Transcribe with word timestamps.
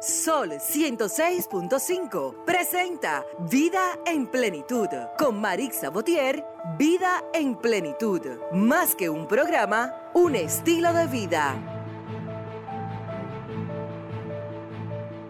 Sol 0.00 0.50
106.5 0.50 2.44
presenta 2.44 3.24
Vida 3.50 3.98
en 4.06 4.30
Plenitud 4.30 4.86
con 5.18 5.40
Marix 5.40 5.80
Sabotier. 5.80 6.44
Vida 6.78 7.24
en 7.34 7.56
Plenitud. 7.56 8.20
Más 8.52 8.94
que 8.94 9.10
un 9.10 9.26
programa, 9.26 9.92
un 10.14 10.36
estilo 10.36 10.92
de 10.92 11.08
vida. 11.08 11.60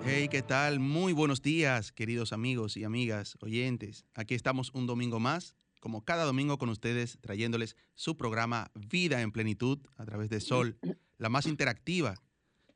Hey, 0.05 0.29
¿qué 0.29 0.43
tal? 0.43 0.81
Muy 0.81 1.15
buenos 1.15 1.41
días, 1.41 1.91
queridos 1.91 2.35
amigos 2.35 2.77
y 2.77 2.85
amigas 2.85 3.39
oyentes. 3.41 4.05
Aquí 4.13 4.35
estamos 4.35 4.71
un 4.75 4.87
domingo 4.87 5.19
más, 5.19 5.57
como 5.81 6.05
cada 6.05 6.25
domingo 6.25 6.59
con 6.59 6.69
ustedes, 6.69 7.17
trayéndoles 7.23 7.75
su 7.95 8.19
programa 8.19 8.71
Vida 8.75 9.23
en 9.23 9.33
Plenitud 9.33 9.79
a 9.97 10.05
través 10.05 10.29
de 10.29 10.41
Sol, 10.41 10.79
la 11.17 11.31
más 11.31 11.47
interactiva 11.47 12.17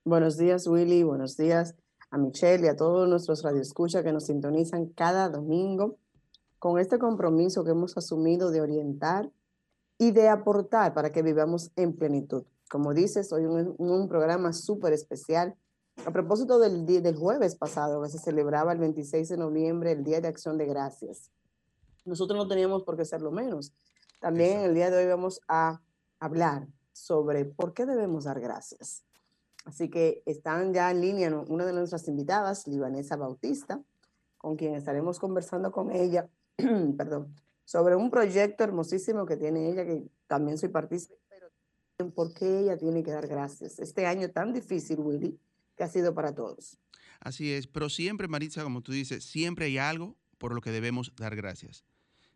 Buenos 0.03 0.37
días, 0.37 0.65
Willy. 0.67 1.03
Buenos 1.03 1.37
días 1.37 1.75
a 2.09 2.17
Michelle 2.17 2.65
y 2.65 2.69
a 2.69 2.75
todos 2.75 3.07
nuestros 3.07 3.43
radioescuchas 3.43 4.03
que 4.03 4.11
nos 4.11 4.25
sintonizan 4.25 4.87
cada 4.87 5.29
domingo 5.29 5.99
con 6.59 6.79
este 6.79 6.99
compromiso 6.99 7.63
que 7.63 7.71
hemos 7.71 7.97
asumido 7.97 8.51
de 8.51 8.61
orientar 8.61 9.31
y 9.97 10.11
de 10.11 10.29
aportar 10.29 10.93
para 10.93 11.11
que 11.11 11.21
vivamos 11.21 11.71
en 11.75 11.93
plenitud. 11.93 12.45
Como 12.71 12.93
dices, 12.93 13.33
hoy 13.33 13.45
un, 13.45 13.75
un 13.77 14.07
programa 14.07 14.53
súper 14.53 14.93
especial. 14.93 15.57
A 16.05 16.11
propósito 16.11 16.57
del, 16.57 16.85
del 16.85 17.17
jueves 17.17 17.55
pasado, 17.55 18.01
que 18.01 18.07
se 18.07 18.17
celebraba 18.17 18.71
el 18.71 18.79
26 18.79 19.27
de 19.27 19.35
noviembre, 19.35 19.91
el 19.91 20.05
Día 20.05 20.21
de 20.21 20.29
Acción 20.29 20.57
de 20.57 20.67
Gracias. 20.67 21.29
Nosotros 22.05 22.37
no 22.37 22.47
teníamos 22.47 22.83
por 22.83 22.95
qué 22.95 23.03
ser 23.03 23.21
lo 23.21 23.29
menos. 23.29 23.73
También 24.21 24.61
el 24.61 24.73
día 24.73 24.89
de 24.89 24.99
hoy 24.99 25.05
vamos 25.05 25.41
a 25.49 25.81
hablar 26.17 26.65
sobre 26.93 27.43
por 27.43 27.73
qué 27.73 27.85
debemos 27.85 28.23
dar 28.23 28.39
gracias. 28.39 29.03
Así 29.65 29.89
que 29.89 30.23
están 30.25 30.73
ya 30.73 30.91
en 30.91 31.01
línea 31.01 31.43
una 31.49 31.65
de 31.65 31.73
nuestras 31.73 32.07
invitadas, 32.07 32.67
Libanesa 32.67 33.17
Bautista, 33.17 33.83
con 34.37 34.55
quien 34.55 34.75
estaremos 34.75 35.19
conversando 35.19 35.73
con 35.73 35.91
ella, 35.91 36.29
perdón, 36.97 37.35
sobre 37.65 37.97
un 37.97 38.09
proyecto 38.09 38.63
hermosísimo 38.63 39.25
que 39.25 39.35
tiene 39.35 39.69
ella, 39.69 39.83
que 39.83 40.07
también 40.27 40.57
soy 40.57 40.69
partícipe, 40.69 41.20
por 42.09 42.33
qué 42.33 42.61
ella 42.61 42.77
tiene 42.77 43.03
que 43.03 43.11
dar 43.11 43.27
gracias. 43.27 43.77
Este 43.79 44.07
año 44.07 44.29
tan 44.31 44.53
difícil, 44.53 44.99
Willy, 44.99 45.37
que 45.75 45.83
ha 45.83 45.87
sido 45.87 46.15
para 46.15 46.33
todos. 46.33 46.77
Así 47.19 47.51
es, 47.51 47.67
pero 47.67 47.89
siempre, 47.89 48.27
Maritza, 48.27 48.63
como 48.63 48.81
tú 48.81 48.91
dices, 48.91 49.23
siempre 49.23 49.65
hay 49.65 49.77
algo 49.77 50.17
por 50.39 50.55
lo 50.55 50.61
que 50.61 50.71
debemos 50.71 51.13
dar 51.15 51.35
gracias. 51.35 51.85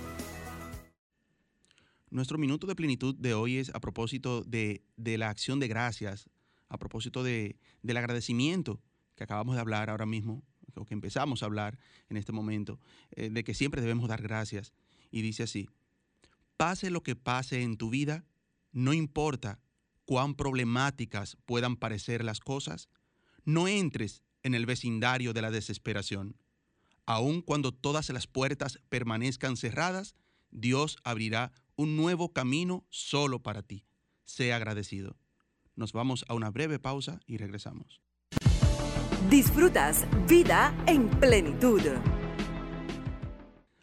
Nuestro 2.10 2.38
minuto 2.38 2.66
de 2.66 2.76
plenitud 2.76 3.14
de 3.14 3.34
hoy 3.34 3.58
es 3.58 3.76
a 3.76 3.82
propósito 3.82 4.46
de, 4.46 4.86
la 4.96 5.30
acción 5.30 5.60
de 5.60 5.68
gracias, 5.68 6.30
a 6.70 6.78
propósito 6.78 7.24
de, 7.24 7.58
del 7.82 7.98
agradecimiento 7.98 8.80
que 9.16 9.26
acabamos 9.26 9.56
de 9.56 9.62
hablar 9.62 9.90
ahora 9.90 10.06
mismo 10.06 10.46
o 10.76 10.86
que 10.86 10.94
empezamos 10.94 11.44
a 11.44 11.48
hablar 11.48 11.78
en 12.08 12.16
este 12.16 12.32
momento, 12.32 12.80
eh, 13.18 13.30
de 13.30 13.44
que 13.44 13.54
siempre 13.54 13.82
debemos 13.82 14.08
dar 14.08 14.22
gracias. 14.22 14.72
Y 15.12 15.24
dice 15.24 15.44
así, 15.44 15.68
pase 16.56 16.90
lo 16.90 17.04
que 17.04 17.18
pase 17.18 17.64
en 17.64 17.76
tu 17.76 17.90
vida, 17.90 18.24
no 18.72 18.94
importa 18.94 19.60
cuán 20.12 20.36
problemáticas 20.36 21.38
puedan 21.46 21.78
parecer 21.78 22.22
las 22.26 22.42
cosas, 22.42 22.90
no 23.46 23.70
entres 23.70 24.24
en 24.44 24.56
el 24.56 24.66
vecindario 24.66 25.32
de 25.32 25.42
la 25.42 25.52
desesperación. 25.52 26.36
Aun 27.06 27.42
cuando 27.42 27.72
todas 27.72 28.10
las 28.10 28.28
puertas 28.28 28.78
permanezcan 28.90 29.56
cerradas, 29.56 30.16
Dios 30.50 30.98
abrirá 31.06 31.54
un 31.78 31.96
nuevo 31.96 32.34
camino 32.34 32.86
solo 32.90 33.42
para 33.42 33.62
ti. 33.62 33.86
Sea 34.26 34.58
agradecido. 34.58 35.16
Nos 35.78 35.94
vamos 35.94 36.26
a 36.28 36.34
una 36.34 36.50
breve 36.50 36.78
pausa 36.78 37.22
y 37.26 37.38
regresamos. 37.38 38.02
Disfrutas 39.30 40.06
vida 40.28 40.76
en 40.88 41.10
plenitud. 41.10 41.84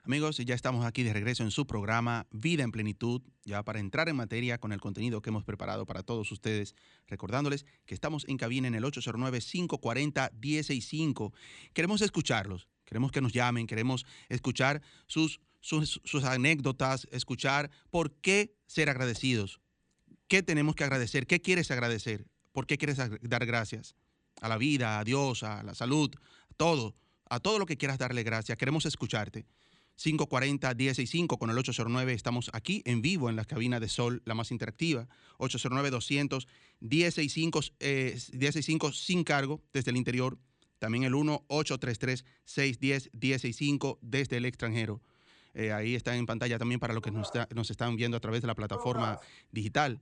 Amigos, 0.09 0.39
ya 0.39 0.55
estamos 0.55 0.85
aquí 0.87 1.03
de 1.03 1.13
regreso 1.13 1.43
en 1.43 1.51
su 1.51 1.67
programa 1.67 2.27
Vida 2.31 2.63
en 2.63 2.73
Plenitud, 2.73 3.21
ya 3.45 3.63
para 3.63 3.79
entrar 3.79 4.09
en 4.09 4.17
materia 4.17 4.57
con 4.57 4.73
el 4.73 4.81
contenido 4.81 5.21
que 5.21 5.29
hemos 5.29 5.45
preparado 5.45 5.85
para 5.85 6.03
todos 6.03 6.33
ustedes, 6.33 6.75
recordándoles 7.09 7.67
que 7.85 7.93
estamos 7.93 8.25
en 8.27 8.39
cabina 8.39 8.69
en 8.69 8.75
el 8.75 8.85
809-540-165. 8.85 11.35
Queremos 11.75 12.01
escucharlos, 12.01 12.69
queremos 12.87 13.13
que 13.13 13.21
nos 13.21 13.35
llamen, 13.35 13.67
queremos 13.67 14.07
escuchar 14.31 14.81
sus, 15.09 15.43
sus, 15.61 16.01
sus 16.05 16.25
anécdotas, 16.25 17.07
escuchar 17.11 17.71
por 17.91 18.11
qué 18.11 18.55
ser 18.67 18.89
agradecidos, 18.89 19.61
qué 20.27 20.43
tenemos 20.43 20.75
que 20.75 20.85
agradecer, 20.85 21.27
qué 21.27 21.43
quieres 21.43 21.71
agradecer, 21.71 22.25
por 22.53 22.67
qué 22.67 22.79
quieres 22.79 22.97
dar 22.97 23.45
gracias 23.45 23.95
a 24.41 24.49
la 24.49 24.57
vida, 24.57 25.01
a 25.01 25.05
Dios, 25.05 25.43
a 25.43 25.63
la 25.63 25.75
salud, 25.75 26.11
a 26.51 26.55
todo, 26.55 26.95
a 27.29 27.41
todo 27.41 27.59
lo 27.59 27.67
que 27.67 27.77
quieras 27.77 27.99
darle 27.99 28.23
gracias. 28.23 28.57
Queremos 28.57 28.87
escucharte. 28.87 29.45
540-165 29.99 31.39
con 31.39 31.51
el 31.51 31.59
809. 31.59 32.13
Estamos 32.13 32.51
aquí 32.53 32.83
en 32.87 33.03
vivo 33.03 33.29
en 33.29 33.35
la 33.37 33.45
cabina 33.45 33.79
de 33.81 33.89
Sol, 33.89 34.23
la 34.25 34.35
más 34.35 34.53
interactiva. 34.53 35.09
809-200-165 35.39 37.73
eh, 37.81 38.17
sin 38.93 39.25
cargo 39.25 39.61
desde 39.73 39.91
el 39.91 39.97
interior. 39.97 40.39
También 40.79 41.03
el 41.05 41.15
1-833-610-165 41.15 43.99
desde 44.01 44.37
el 44.37 44.45
extranjero. 44.45 45.01
Eh, 45.55 45.73
ahí 45.73 45.95
está 45.97 46.15
en 46.15 46.27
pantalla 46.27 46.59
también 46.59 46.79
para 46.79 46.93
los 46.95 47.03
que 47.03 47.11
nos, 47.11 47.33
nos 47.53 47.71
están 47.71 47.97
viendo 47.97 48.17
a 48.17 48.21
través 48.21 48.43
de 48.43 48.47
la 48.47 48.55
plataforma 48.55 49.19
digital. 49.51 50.01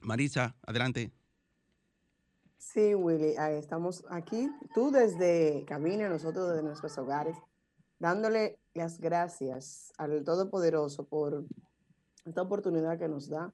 Marisa, 0.00 0.54
adelante. 0.66 1.10
Sí, 2.58 2.94
Willy, 2.94 3.36
estamos 3.52 4.04
aquí, 4.10 4.50
tú 4.74 4.90
desde 4.90 5.64
cabina, 5.66 6.10
nosotros 6.10 6.50
desde 6.50 6.62
nuestros 6.62 6.98
hogares, 6.98 7.38
dándole 8.00 8.58
las 8.74 8.98
gracias 8.98 9.92
al 9.98 10.24
Todopoderoso 10.24 11.04
por 11.04 11.44
esta 12.24 12.42
oportunidad 12.42 12.98
que 12.98 13.08
nos 13.08 13.28
da 13.28 13.52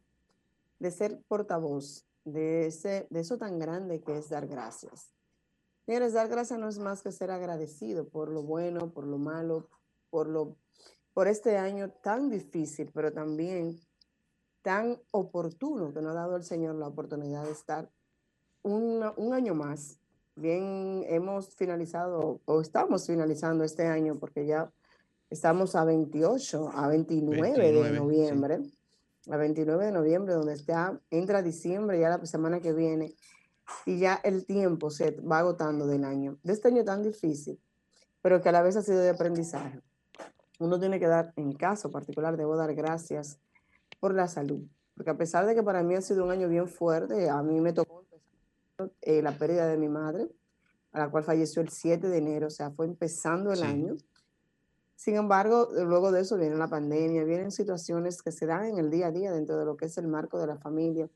de 0.78 0.90
ser 0.90 1.20
portavoz 1.28 2.06
de, 2.24 2.66
ese, 2.66 3.06
de 3.10 3.20
eso 3.20 3.36
tan 3.38 3.58
grande 3.58 4.02
que 4.02 4.16
es 4.16 4.30
dar 4.30 4.46
gracias. 4.46 5.12
Señores, 5.84 6.14
dar 6.14 6.28
gracias 6.28 6.58
no 6.58 6.68
es 6.68 6.78
más 6.78 7.02
que 7.02 7.12
ser 7.12 7.30
agradecido 7.30 8.08
por 8.08 8.30
lo 8.30 8.42
bueno, 8.42 8.92
por 8.92 9.06
lo 9.06 9.18
malo, 9.18 9.68
por, 10.10 10.28
lo, 10.28 10.56
por 11.12 11.28
este 11.28 11.58
año 11.58 11.90
tan 11.90 12.30
difícil, 12.30 12.90
pero 12.94 13.12
también 13.12 13.80
tan 14.62 15.00
oportuno 15.10 15.92
que 15.92 16.02
nos 16.02 16.12
ha 16.12 16.20
dado 16.20 16.36
el 16.36 16.44
Señor 16.44 16.76
la 16.76 16.88
oportunidad 16.88 17.44
de 17.44 17.52
estar 17.52 17.90
un 18.62 19.32
año 19.32 19.54
más. 19.54 20.00
Bien, 20.38 21.02
hemos 21.08 21.54
finalizado 21.54 22.42
o 22.44 22.60
estamos 22.60 23.06
finalizando 23.06 23.64
este 23.64 23.86
año 23.86 24.18
porque 24.18 24.44
ya 24.44 24.70
estamos 25.30 25.74
a 25.74 25.84
28, 25.86 26.72
a 26.74 26.88
29, 26.88 27.72
de 27.72 27.90
noviembre. 27.92 28.60
A 29.30 29.38
29 29.38 29.86
de 29.86 29.92
noviembre, 29.92 30.34
donde 30.34 30.52
está, 30.52 31.00
entra 31.10 31.42
diciembre, 31.42 31.98
ya 31.98 32.10
la 32.10 32.26
semana 32.26 32.60
que 32.60 32.74
viene, 32.74 33.14
y 33.86 33.98
ya 33.98 34.20
el 34.22 34.44
tiempo 34.44 34.90
se 34.90 35.12
va 35.22 35.38
agotando 35.38 35.86
del 35.86 36.04
año, 36.04 36.38
de 36.42 36.52
este 36.52 36.68
año 36.68 36.84
tan 36.84 37.02
difícil, 37.02 37.58
pero 38.20 38.42
que 38.42 38.50
a 38.50 38.52
la 38.52 38.60
vez 38.60 38.76
ha 38.76 38.82
sido 38.82 38.98
de 38.98 39.08
aprendizaje. 39.08 39.80
Uno 40.58 40.78
tiene 40.78 41.00
que 41.00 41.06
dar, 41.06 41.32
en 41.36 41.54
caso 41.54 41.90
particular, 41.90 42.36
debo 42.36 42.56
dar 42.56 42.74
gracias 42.74 43.38
por 44.00 44.14
la 44.14 44.28
salud, 44.28 44.60
porque 44.94 45.10
a 45.10 45.16
pesar 45.16 45.46
de 45.46 45.54
que 45.54 45.62
para 45.62 45.82
mí 45.82 45.94
ha 45.94 46.02
sido 46.02 46.24
un 46.24 46.30
año 46.30 46.46
bien 46.46 46.68
fuerte, 46.68 47.30
a 47.30 47.42
mí 47.42 47.58
me 47.62 47.72
tocó 47.72 47.95
eh, 49.02 49.22
la 49.22 49.32
pérdida 49.32 49.66
de 49.66 49.76
mi 49.76 49.88
madre, 49.88 50.28
a 50.92 51.00
la 51.00 51.10
cual 51.10 51.24
falleció 51.24 51.62
el 51.62 51.68
7 51.68 52.08
de 52.08 52.18
enero, 52.18 52.48
o 52.48 52.50
sea, 52.50 52.70
fue 52.70 52.86
empezando 52.86 53.52
el 53.52 53.62
año. 53.62 53.96
Sin 54.94 55.16
embargo, 55.16 55.68
luego 55.72 56.10
de 56.10 56.22
eso 56.22 56.36
viene 56.36 56.56
la 56.56 56.68
pandemia, 56.68 57.24
vienen 57.24 57.50
situaciones 57.50 58.22
que 58.22 58.32
se 58.32 58.46
dan 58.46 58.64
en 58.64 58.78
el 58.78 58.90
día 58.90 59.08
a 59.08 59.10
día 59.12 59.32
dentro 59.32 59.58
de 59.58 59.64
lo 59.64 59.76
que 59.76 59.86
es 59.86 59.98
el 59.98 60.08
marco 60.08 60.38
de 60.38 60.46
la 60.46 60.56
familia, 60.56 61.08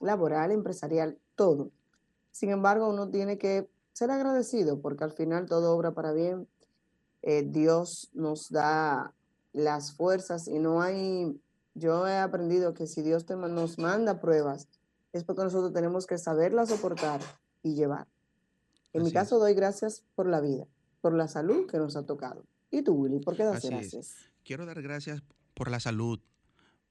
laboral, 0.00 0.52
empresarial, 0.52 1.18
todo. 1.34 1.70
Sin 2.30 2.50
embargo, 2.50 2.88
uno 2.88 3.10
tiene 3.10 3.38
que 3.38 3.68
ser 3.92 4.10
agradecido 4.10 4.80
porque 4.80 5.04
al 5.04 5.12
final 5.12 5.46
todo 5.46 5.76
obra 5.76 5.92
para 5.92 6.12
bien. 6.12 6.48
Eh, 7.22 7.42
Dios 7.42 8.10
nos 8.12 8.50
da 8.50 9.14
las 9.52 9.92
fuerzas 9.92 10.46
y 10.48 10.58
no 10.58 10.82
hay, 10.82 11.40
yo 11.74 12.06
he 12.06 12.18
aprendido 12.18 12.74
que 12.74 12.86
si 12.86 13.02
Dios 13.02 13.24
te, 13.24 13.36
nos 13.36 13.78
manda 13.78 14.20
pruebas, 14.20 14.68
es 15.14 15.24
porque 15.24 15.42
nosotros 15.42 15.72
tenemos 15.72 16.06
que 16.06 16.18
saberlas 16.18 16.68
soportar 16.68 17.20
y 17.62 17.74
llevar. 17.74 18.08
En 18.92 19.02
mi 19.02 19.12
caso 19.12 19.38
doy 19.38 19.54
gracias 19.54 20.04
por 20.14 20.28
la 20.28 20.40
vida, 20.40 20.66
por 21.00 21.14
la 21.14 21.28
salud 21.28 21.66
que 21.68 21.78
nos 21.78 21.96
ha 21.96 22.04
tocado. 22.04 22.44
¿Y 22.70 22.82
tú, 22.82 22.94
Willy, 22.94 23.20
por 23.20 23.36
qué 23.36 23.44
das 23.44 23.64
gracias? 23.64 24.16
Quiero 24.44 24.66
dar 24.66 24.82
gracias 24.82 25.22
por 25.54 25.70
la 25.70 25.80
salud, 25.80 26.20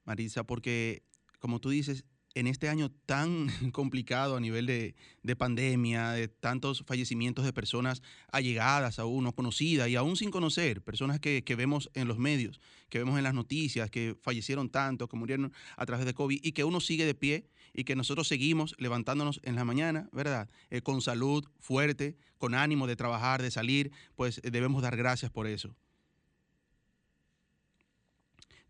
Marisa, 0.05 0.43
porque 0.43 1.03
como 1.39 1.59
tú 1.59 1.69
dices, 1.69 2.05
en 2.35 2.47
este 2.47 2.69
año 2.69 2.89
tan 3.05 3.47
complicado 3.71 4.35
a 4.35 4.39
nivel 4.39 4.65
de, 4.65 5.35
pandemia, 5.35 6.11
de 6.11 6.27
tantos 6.27 6.83
fallecimientos 6.85 7.45
de 7.45 7.53
personas 7.53 8.01
allegadas 8.31 8.99
a 8.99 9.05
uno, 9.05 9.33
conocidas 9.33 9.89
y 9.89 9.95
aún 9.95 10.15
sin 10.15 10.31
conocer, 10.31 10.81
personas 10.81 11.19
que, 11.19 11.43
vemos 11.55 11.89
en 11.93 12.07
los 12.07 12.17
medios, 12.17 12.59
que 12.89 12.99
vemos 12.99 13.17
en 13.17 13.23
las 13.23 13.33
noticias, 13.33 13.89
que 13.89 14.15
fallecieron 14.21 14.69
tanto, 14.69 15.07
que 15.07 15.17
murieron 15.17 15.53
a 15.77 15.85
través 15.85 16.05
de 16.05 16.13
COVID 16.13 16.39
y 16.41 16.51
que 16.53 16.63
uno 16.63 16.81
sigue 16.81 17.05
de 17.05 17.15
pie 17.15 17.47
y 17.73 17.83
que 17.83 17.95
nosotros 17.95 18.27
seguimos 18.27 18.75
levantándonos 18.77 19.39
en 19.43 19.55
la 19.55 19.65
mañana, 19.65 20.09
¿verdad? 20.11 20.49
Eh, 20.69 20.81
con 20.81 21.01
salud, 21.01 21.45
fuerte, 21.59 22.17
con 22.37 22.55
ánimo 22.55 22.87
de 22.87 22.95
trabajar, 22.95 23.41
de 23.41 23.51
salir, 23.51 23.91
pues 24.15 24.41
debemos 24.43 24.81
dar 24.81 24.97
gracias 24.97 25.31
por 25.31 25.47
eso 25.47 25.75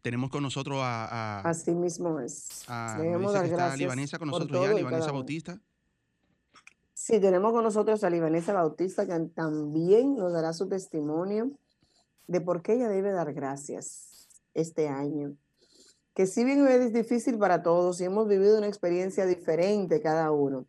tenemos 0.03 0.29
con 0.29 0.43
nosotros 0.43 0.79
a... 0.83 1.39
Así 1.39 1.71
mismo 1.71 2.19
es. 2.19 2.65
A, 2.67 2.97
Debemos 2.99 3.31
dar 3.31 3.45
está 3.45 3.75
Libanesa 3.77 4.19
con 4.19 4.27
nosotros 4.27 4.67
ya, 4.67 4.73
Libanesa 4.73 5.11
Bautista. 5.13 5.61
Sí, 6.93 7.21
tenemos 7.21 7.53
con 7.53 7.63
nosotros 7.63 8.03
a 8.03 8.09
Libanesa 8.09 8.51
Bautista, 8.51 9.07
que 9.07 9.17
también 9.33 10.15
nos 10.15 10.33
dará 10.33 10.51
su 10.51 10.67
testimonio 10.67 11.51
de 12.27 12.41
por 12.41 12.61
qué 12.61 12.73
ella 12.73 12.89
debe 12.89 13.13
dar 13.13 13.33
gracias 13.33 14.27
este 14.53 14.89
año. 14.89 15.37
Que 16.13 16.27
si 16.27 16.43
bien 16.43 16.67
es 16.67 16.91
difícil 16.91 17.39
para 17.39 17.63
todos 17.63 18.01
y 18.01 18.03
hemos 18.03 18.27
vivido 18.27 18.57
una 18.57 18.67
experiencia 18.67 19.25
diferente 19.25 20.01
cada 20.01 20.31
uno, 20.31 20.67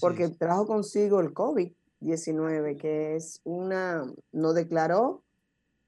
porque 0.00 0.28
trajo 0.28 0.68
consigo 0.68 1.18
el 1.18 1.34
COVID-19, 1.34 2.76
que 2.76 3.16
es 3.16 3.40
una, 3.42 4.04
nos 4.30 4.54
declaró 4.54 5.24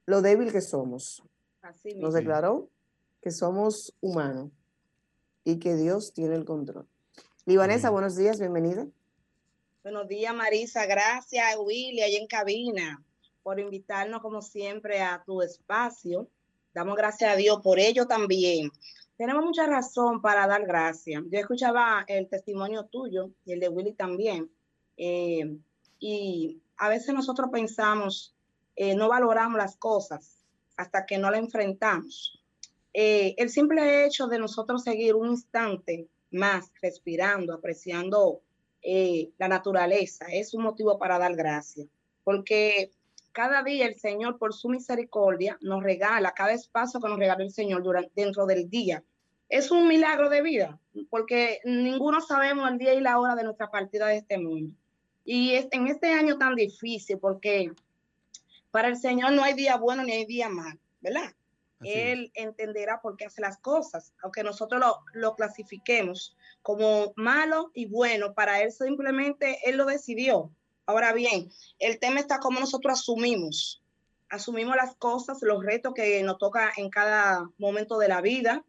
lo 0.04 0.20
débil 0.20 0.50
que 0.50 0.60
somos. 0.60 1.22
Nos 1.96 2.14
declaró 2.14 2.71
que 3.22 3.30
somos 3.30 3.94
humanos 4.00 4.50
y 5.44 5.60
que 5.60 5.76
Dios 5.76 6.12
tiene 6.12 6.34
el 6.34 6.44
control. 6.44 6.88
Libanesa, 7.46 7.90
buenos 7.90 8.16
días, 8.16 8.40
bienvenida. 8.40 8.86
Buenos 9.84 10.08
días, 10.08 10.34
Marisa. 10.34 10.86
Gracias, 10.86 11.56
Willy, 11.56 12.02
ahí 12.02 12.16
en 12.16 12.26
cabina, 12.26 13.02
por 13.44 13.60
invitarnos, 13.60 14.20
como 14.20 14.42
siempre, 14.42 15.00
a 15.00 15.22
tu 15.24 15.40
espacio. 15.40 16.28
Damos 16.74 16.96
gracias 16.96 17.32
a 17.32 17.36
Dios 17.36 17.60
por 17.62 17.78
ello 17.78 18.06
también. 18.06 18.70
Tenemos 19.16 19.44
mucha 19.44 19.66
razón 19.66 20.20
para 20.20 20.46
dar 20.48 20.66
gracias. 20.66 21.22
Yo 21.30 21.38
escuchaba 21.38 22.04
el 22.08 22.28
testimonio 22.28 22.86
tuyo 22.86 23.30
y 23.44 23.52
el 23.52 23.60
de 23.60 23.68
Willy 23.68 23.92
también. 23.92 24.50
Eh, 24.96 25.58
y 26.00 26.60
a 26.76 26.88
veces 26.88 27.14
nosotros 27.14 27.50
pensamos, 27.52 28.34
eh, 28.74 28.96
no 28.96 29.08
valoramos 29.08 29.58
las 29.58 29.76
cosas 29.76 30.44
hasta 30.76 31.06
que 31.06 31.18
no 31.18 31.30
la 31.30 31.38
enfrentamos. 31.38 32.41
Eh, 32.94 33.34
el 33.38 33.48
simple 33.48 34.04
hecho 34.04 34.26
de 34.26 34.38
nosotros 34.38 34.84
seguir 34.84 35.14
un 35.14 35.30
instante 35.30 36.08
más 36.30 36.70
respirando, 36.82 37.54
apreciando 37.54 38.42
eh, 38.82 39.30
la 39.38 39.48
naturaleza, 39.48 40.26
es 40.30 40.54
un 40.54 40.62
motivo 40.64 40.98
para 40.98 41.18
dar 41.18 41.34
gracias, 41.34 41.86
porque 42.24 42.90
cada 43.32 43.62
día 43.62 43.86
el 43.86 43.98
Señor, 43.98 44.38
por 44.38 44.52
su 44.52 44.68
misericordia, 44.68 45.56
nos 45.62 45.82
regala 45.82 46.32
cada 46.32 46.52
espacio 46.52 47.00
que 47.00 47.08
nos 47.08 47.18
regala 47.18 47.42
el 47.42 47.50
Señor 47.50 47.82
durante, 47.82 48.10
dentro 48.14 48.44
del 48.44 48.68
día. 48.68 49.02
Es 49.48 49.70
un 49.70 49.88
milagro 49.88 50.28
de 50.28 50.42
vida, 50.42 50.78
porque 51.10 51.60
ninguno 51.64 52.20
sabemos 52.20 52.70
el 52.70 52.78
día 52.78 52.94
y 52.94 53.00
la 53.00 53.18
hora 53.18 53.34
de 53.34 53.44
nuestra 53.44 53.70
partida 53.70 54.06
de 54.06 54.18
este 54.18 54.38
mundo. 54.38 54.74
Y 55.24 55.54
es, 55.54 55.68
en 55.70 55.86
este 55.86 56.12
año 56.12 56.36
tan 56.38 56.54
difícil, 56.54 57.18
porque 57.18 57.72
para 58.70 58.88
el 58.88 58.96
Señor 58.96 59.32
no 59.32 59.44
hay 59.44 59.54
día 59.54 59.76
bueno 59.76 60.02
ni 60.02 60.12
hay 60.12 60.26
día 60.26 60.48
mal, 60.48 60.78
¿verdad? 61.00 61.32
Él 61.84 62.30
entenderá 62.34 63.00
por 63.00 63.16
qué 63.16 63.26
hace 63.26 63.40
las 63.40 63.58
cosas, 63.58 64.12
aunque 64.22 64.42
nosotros 64.42 64.82
lo, 65.12 65.34
clasifiquemos 65.34 66.36
como 66.62 67.12
malo 67.16 67.70
y 67.74 67.86
bueno, 67.86 68.34
para 68.34 68.60
él 68.62 68.72
simplemente 68.72 69.58
él 69.64 69.76
lo 69.76 69.86
decidió. 69.86 70.50
Ahora 70.86 71.12
bien, 71.12 71.50
el 71.78 71.98
tema 71.98 72.20
está 72.20 72.38
como 72.38 72.60
nosotros 72.60 73.00
asumimos, 73.00 73.82
asumimos 74.28 74.76
las 74.76 74.96
cosas, 74.96 75.38
los 75.42 75.64
retos 75.64 75.94
que 75.94 76.22
nos 76.22 76.38
toca 76.38 76.72
en 76.76 76.90
cada 76.90 77.48
momento 77.58 77.98
de 77.98 78.08
la 78.08 78.20
vida, 78.20 78.64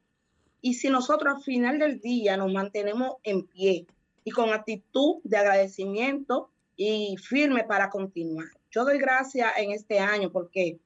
y 0.62 0.76
si 0.76 0.90
nosotros 0.90 1.36
al 1.36 1.44
final 1.44 1.80
del 1.80 2.00
día 2.00 2.38
nos 2.38 2.52
mantenemos 2.52 3.18
en 3.24 3.46
pie 3.48 3.86
y 4.24 4.32
con 4.32 4.54
actitud 4.54 5.18
de 5.24 5.38
agradecimiento 5.38 6.50
y 6.76 7.18
firme 7.18 7.64
para 7.66 7.90
continuar. 7.90 8.48
Yo 8.72 8.86
doy 8.86 8.98
gracias 8.98 9.52
en 9.58 9.72
este 9.72 10.00
año 10.00 10.32
porque 10.32 10.80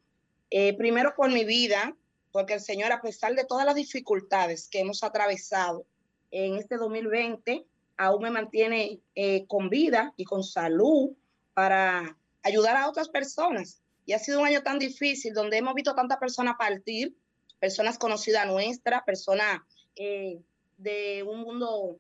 eh, 0.50 0.76
primero 0.78 1.14
por 1.16 1.32
mi 1.32 1.46
vida, 1.46 1.96
porque 2.32 2.54
el 2.54 2.62
Señor, 2.62 2.92
a 2.92 3.02
pesar 3.02 3.36
de 3.36 3.46
todas 3.46 3.66
las 3.66 3.76
dificultades 3.76 4.68
que 4.70 4.80
hemos 4.80 5.04
atravesado 5.04 5.86
en 6.32 6.56
este 6.56 6.78
2020, 6.78 7.66
aún 7.98 8.22
me 8.22 8.32
mantiene 8.32 9.02
eh, 9.16 9.46
con 9.48 9.70
vida 9.70 10.14
y 10.18 10.26
con 10.26 10.44
salud 10.44 11.12
para 11.54 12.18
ayudar 12.44 12.78
a 12.78 12.90
otras 12.90 13.10
personas. 13.10 13.82
Y 14.06 14.14
ha 14.14 14.20
sido 14.20 14.40
un 14.40 14.46
año 14.46 14.62
tan 14.62 14.80
difícil 14.80 15.34
donde 15.34 15.58
hemos 15.58 15.74
visto 15.74 15.96
tantas 15.96 16.18
personas 16.18 16.56
partir, 16.58 17.16
personas 17.60 17.98
conocidas 17.98 18.46
nuestras, 18.46 19.04
personas 19.04 19.62
eh, 19.96 20.40
de 20.78 21.24
un 21.24 21.42
mundo 21.42 21.98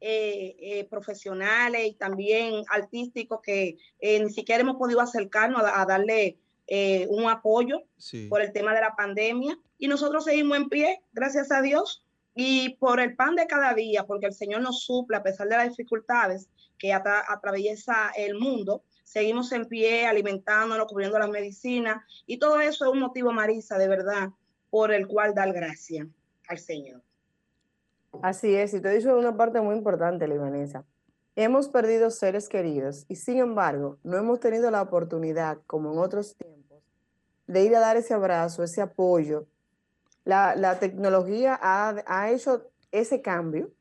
eh, 0.00 0.86
profesionales 0.88 1.88
y 1.88 1.94
también 1.94 2.62
artísticos 2.70 3.40
que 3.42 3.76
ni 4.00 4.30
siquiera 4.30 4.60
hemos 4.60 4.76
podido 4.76 5.00
acercarnos 5.00 5.62
a 5.64 5.84
darle 5.84 6.38
eh, 6.68 7.06
un 7.08 7.28
apoyo 7.28 7.82
por 8.28 8.42
el 8.42 8.52
tema 8.52 8.74
de 8.74 8.82
la 8.82 8.94
pandemia 8.94 9.58
y 9.78 9.88
nosotros 9.88 10.24
seguimos 10.24 10.58
en 10.58 10.68
pie, 10.68 11.00
gracias 11.12 11.50
a 11.50 11.62
Dios, 11.62 12.04
y 12.34 12.76
por 12.76 13.00
el 13.00 13.16
pan 13.16 13.34
de 13.34 13.46
cada 13.46 13.74
día, 13.74 14.04
porque 14.04 14.26
el 14.26 14.34
Señor 14.34 14.60
nos 14.60 14.84
suple 14.84 15.16
a 15.16 15.22
pesar 15.22 15.48
de 15.48 15.56
las 15.56 15.70
dificultades 15.70 16.48
que 16.78 16.92
atraviesa 16.92 18.10
el 18.16 18.38
mundo, 18.38 18.84
seguimos 19.02 19.50
en 19.52 19.64
pie, 19.64 20.06
alimentándonos, 20.06 20.86
cubriendo 20.86 21.18
las 21.18 21.30
medicinas, 21.30 22.04
y 22.26 22.38
todo 22.38 22.60
eso 22.60 22.84
es 22.84 22.92
un 22.92 23.00
motivo, 23.00 23.32
Marisa, 23.32 23.78
de 23.78 23.88
verdad, 23.88 24.28
por 24.70 24.92
el 24.92 25.08
cual 25.08 25.34
dar 25.34 25.52
gracias 25.52 26.06
al 26.48 26.58
Señor. 26.58 27.02
Así 28.22 28.54
es, 28.54 28.74
y 28.74 28.80
te 28.80 28.90
he 28.90 28.96
dicho 28.96 29.16
una 29.18 29.36
parte 29.36 29.60
muy 29.60 29.74
importante, 29.74 30.28
Libanesa. 30.28 30.84
Hemos 31.34 31.68
perdido 31.68 32.10
seres 32.10 32.48
queridos 32.48 33.06
y 33.08 33.14
sin 33.14 33.38
embargo 33.38 33.98
no 34.02 34.16
hemos 34.16 34.40
tenido 34.40 34.70
la 34.70 34.82
oportunidad, 34.82 35.58
como 35.66 35.92
en 35.92 35.98
otros 35.98 36.36
tiempos, 36.36 36.57
de 37.48 37.64
ir 37.64 37.74
a 37.74 37.80
dar 37.80 37.96
ese 37.96 38.14
abrazo, 38.14 38.62
ese 38.62 38.80
apoyo. 38.80 39.48
La, 40.24 40.78
tecnología 40.78 41.58
ha, 41.60 42.30
hecho 42.30 42.70
ese 42.92 43.20
cambio, 43.20 43.72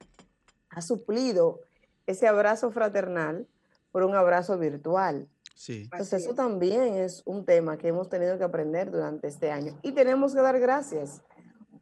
ha 0.69 0.81
suplido 0.81 1.59
ese 2.07 2.27
abrazo 2.27 2.71
fraternal 2.71 3.45
por 3.91 4.03
un 4.03 4.15
abrazo 4.15 4.57
virtual. 4.57 5.27
Sí. 5.53 5.83
Entonces 5.91 6.23
eso 6.23 6.33
también 6.33 6.95
es 6.95 7.21
un 7.25 7.45
tema 7.45 7.77
que 7.77 7.89
hemos 7.89 8.09
tenido 8.09 8.37
que 8.39 8.43
aprender 8.45 8.89
durante 8.89 9.27
este 9.27 9.51
año 9.51 9.77
y 9.83 9.91
tenemos 9.91 10.33
que 10.33 10.41
dar 10.41 10.59
gracias 10.59 11.21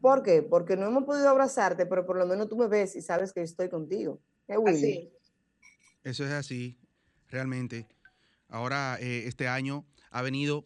¿Por 0.05 0.21
qué? 0.21 0.43
Porque 0.43 0.77
no 0.77 0.85
hemos 0.85 1.03
podido 1.03 1.27
abrazarte, 1.29 1.87
pero 1.87 2.05
por 2.05 2.15
lo 2.15 2.27
menos 2.27 2.47
tú 2.47 2.55
me 2.55 2.67
ves 2.67 2.95
y 2.95 3.01
sabes 3.01 3.33
que 3.33 3.41
estoy 3.41 3.69
contigo. 3.69 4.21
¿Eh, 4.47 4.55
Willy? 4.55 4.77
Así. 4.77 5.13
Eso 6.03 6.23
es 6.23 6.31
así, 6.31 6.77
realmente. 7.27 7.87
Ahora, 8.47 8.99
eh, 9.01 9.23
este 9.25 9.47
año 9.47 9.83
ha 10.11 10.21
venido 10.21 10.63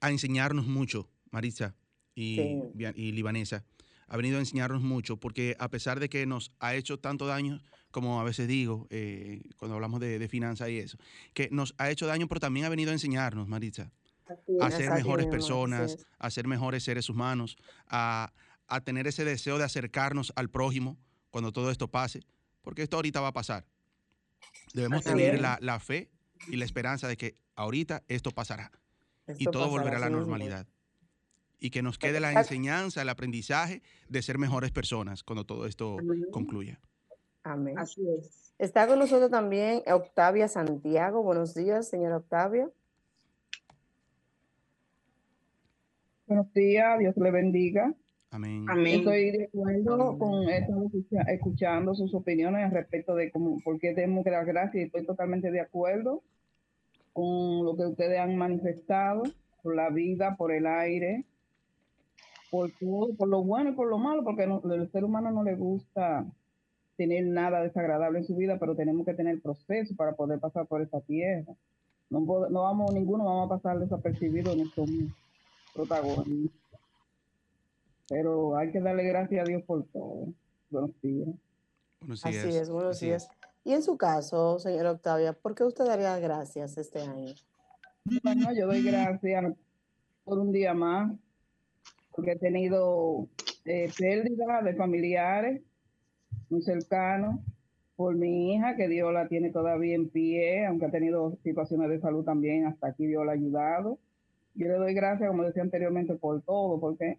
a 0.00 0.10
enseñarnos 0.10 0.66
mucho, 0.66 1.08
Maritza 1.30 1.74
y, 2.14 2.36
Sí. 2.36 2.60
Bia- 2.74 2.92
y 2.96 3.12
Libanesa. 3.12 3.64
Ha 4.08 4.16
venido 4.16 4.38
a 4.38 4.40
enseñarnos 4.40 4.82
mucho 4.82 5.18
porque 5.18 5.54
a 5.60 5.68
pesar 5.68 6.00
de 6.00 6.08
que 6.08 6.26
nos 6.26 6.52
ha 6.58 6.74
hecho 6.74 6.98
tanto 6.98 7.26
daño, 7.26 7.60
como 7.92 8.20
a 8.20 8.24
veces 8.24 8.48
digo, 8.48 8.86
eh, 8.90 9.42
cuando 9.56 9.74
hablamos 9.76 10.00
de, 10.00 10.18
de 10.18 10.28
finanzas 10.28 10.68
y 10.70 10.78
eso, 10.78 10.98
que 11.32 11.48
nos 11.52 11.74
ha 11.78 11.90
hecho 11.90 12.06
daño, 12.06 12.26
pero 12.28 12.40
también 12.40 12.66
ha 12.66 12.68
venido 12.68 12.90
a 12.90 12.94
enseñarnos, 12.94 13.46
Maritza, 13.46 13.92
a 14.60 14.70
ser 14.70 14.90
mejores 14.92 15.26
personas, 15.26 15.96
a 16.18 16.30
ser 16.30 16.46
mejores 16.48 16.82
seres 16.84 17.08
humanos, 17.08 17.56
a, 17.86 18.32
a 18.68 18.80
tener 18.80 19.06
ese 19.06 19.24
deseo 19.24 19.58
de 19.58 19.64
acercarnos 19.64 20.32
al 20.36 20.50
prójimo 20.50 20.98
cuando 21.30 21.52
todo 21.52 21.70
esto 21.70 21.88
pase, 21.88 22.20
porque 22.62 22.82
esto 22.82 22.96
ahorita 22.96 23.20
va 23.20 23.28
a 23.28 23.32
pasar. 23.32 23.64
Debemos 24.72 25.00
Así 25.06 25.10
tener 25.16 25.40
la, 25.40 25.58
la 25.60 25.78
fe 25.80 26.10
y 26.48 26.56
la 26.56 26.64
esperanza 26.64 27.06
de 27.08 27.16
que 27.16 27.36
ahorita 27.56 28.02
esto 28.08 28.30
pasará 28.30 28.70
y 29.38 29.44
Esto 29.44 29.50
todo 29.50 29.68
volverá 29.70 29.96
a 29.96 30.00
la 30.00 30.06
mismo. 30.06 30.20
normalidad. 30.20 30.66
Y 31.58 31.70
que 31.70 31.82
nos 31.82 31.98
quede 31.98 32.20
la 32.20 32.32
enseñanza, 32.32 33.02
el 33.02 33.08
aprendizaje 33.10 33.82
de 34.08 34.22
ser 34.22 34.38
mejores 34.38 34.70
personas 34.70 35.22
cuando 35.22 35.44
todo 35.44 35.66
esto 35.66 35.98
Amén. 35.98 36.26
concluya. 36.30 36.80
Amén. 37.42 37.78
Así 37.78 38.02
es. 38.18 38.54
Está 38.58 38.86
con 38.86 38.98
nosotros 38.98 39.30
también 39.30 39.82
Octavia 39.90 40.48
Santiago. 40.48 41.22
Buenos 41.22 41.54
días, 41.54 41.88
señora 41.88 42.18
Octavia. 42.18 42.68
Buenos 46.26 46.52
días, 46.52 46.98
Dios 46.98 47.16
le 47.16 47.30
bendiga. 47.30 47.92
Amén. 48.30 48.64
Amén. 48.68 49.00
Estoy 49.00 49.30
de 49.32 49.44
acuerdo 49.44 49.94
Amén. 49.94 50.18
con 50.18 50.48
escucha- 50.48 51.22
escuchando 51.32 51.94
sus 51.94 52.14
opiniones 52.14 52.72
respecto 52.72 53.14
de 53.16 53.32
cómo, 53.32 53.58
por 53.64 53.78
qué 53.80 53.92
tenemos 53.94 54.22
que 54.24 54.30
dar 54.30 54.46
gracias 54.46 54.76
y 54.76 54.86
estoy 54.86 55.04
totalmente 55.04 55.50
de 55.50 55.60
acuerdo 55.60 56.22
con 57.12 57.64
lo 57.64 57.76
que 57.76 57.86
ustedes 57.86 58.18
han 58.18 58.36
manifestado, 58.36 59.22
por 59.62 59.74
la 59.76 59.90
vida, 59.90 60.36
por 60.36 60.52
el 60.52 60.66
aire, 60.66 61.24
por 62.50 62.70
todo, 62.72 63.14
por 63.14 63.28
lo 63.28 63.42
bueno 63.44 63.70
y 63.70 63.74
por 63.74 63.88
lo 63.88 63.98
malo, 63.98 64.24
porque 64.24 64.46
no- 64.46 64.62
el 64.72 64.90
ser 64.90 65.04
humano 65.04 65.30
no 65.30 65.42
le 65.44 65.54
gusta 65.54 66.24
tener 66.96 67.24
nada 67.26 67.62
desagradable 67.62 68.18
en 68.18 68.24
su 68.26 68.36
vida, 68.36 68.58
pero 68.58 68.74
tenemos 68.76 69.06
que 69.06 69.14
tener 69.14 69.40
proceso 69.40 69.94
para 69.96 70.12
poder 70.12 70.38
pasar 70.40 70.66
por 70.66 70.82
esta 70.82 71.00
tierra. 71.00 71.54
No, 72.10 72.24
vamos, 72.50 72.92
ninguno 72.92 73.24
vamos 73.24 73.46
a 73.46 73.56
pasar 73.56 73.78
desapercibido 73.78 74.52
en 74.52 74.62
estos 74.62 74.88
protagonistas. 75.72 76.80
Pero 78.08 78.56
hay 78.56 78.72
que 78.72 78.80
darle 78.80 79.04
gracias 79.04 79.44
a 79.44 79.46
Dios 79.46 79.62
por 79.62 79.84
todo. 79.86 80.26
Buenos 80.70 80.90
días. 81.00 81.28
Buenos 82.00 82.26
Así 82.26 82.32
días. 82.32 82.54
es, 82.56 82.70
buenos 82.70 82.96
Así 82.96 83.06
días. 83.06 83.30
Y 83.64 83.72
en 83.72 83.82
su 83.82 83.98
caso, 83.98 84.58
señora 84.58 84.92
Octavia, 84.92 85.32
¿por 85.34 85.54
qué 85.54 85.64
usted 85.64 85.84
daría 85.84 86.18
gracias 86.18 86.78
este 86.78 87.00
año? 87.00 87.34
Bueno, 88.22 88.52
yo 88.54 88.66
doy 88.66 88.82
gracias 88.82 89.54
por 90.24 90.38
un 90.38 90.50
día 90.50 90.72
más, 90.72 91.12
porque 92.14 92.32
he 92.32 92.38
tenido 92.38 93.28
eh, 93.66 93.90
pérdida 93.98 94.62
de 94.62 94.74
familiares 94.74 95.62
muy 96.48 96.62
cercanos, 96.62 97.40
por 97.96 98.16
mi 98.16 98.54
hija, 98.54 98.76
que 98.76 98.88
Dios 98.88 99.12
la 99.12 99.28
tiene 99.28 99.50
todavía 99.50 99.94
en 99.94 100.08
pie, 100.08 100.64
aunque 100.64 100.86
ha 100.86 100.90
tenido 100.90 101.36
situaciones 101.42 101.90
de 101.90 102.00
salud 102.00 102.24
también, 102.24 102.66
hasta 102.66 102.88
aquí 102.88 103.06
Dios 103.06 103.26
la 103.26 103.32
ha 103.32 103.34
ayudado. 103.34 103.98
Yo 104.54 104.68
le 104.68 104.74
doy 104.74 104.94
gracias, 104.94 105.28
como 105.28 105.44
decía 105.44 105.62
anteriormente, 105.62 106.14
por 106.14 106.40
todo, 106.42 106.80
porque 106.80 107.18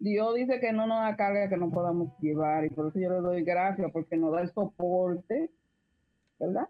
Dios 0.00 0.34
dice 0.34 0.58
que 0.58 0.72
no 0.72 0.88
nos 0.88 1.02
da 1.02 1.16
carga 1.16 1.48
que 1.48 1.56
no 1.56 1.70
podamos 1.70 2.08
llevar, 2.20 2.64
y 2.64 2.70
por 2.70 2.88
eso 2.88 2.98
yo 2.98 3.10
le 3.10 3.20
doy 3.20 3.44
gracias, 3.44 3.92
porque 3.92 4.16
nos 4.16 4.32
da 4.32 4.42
el 4.42 4.50
soporte, 4.50 5.50
¿verdad? 6.38 6.68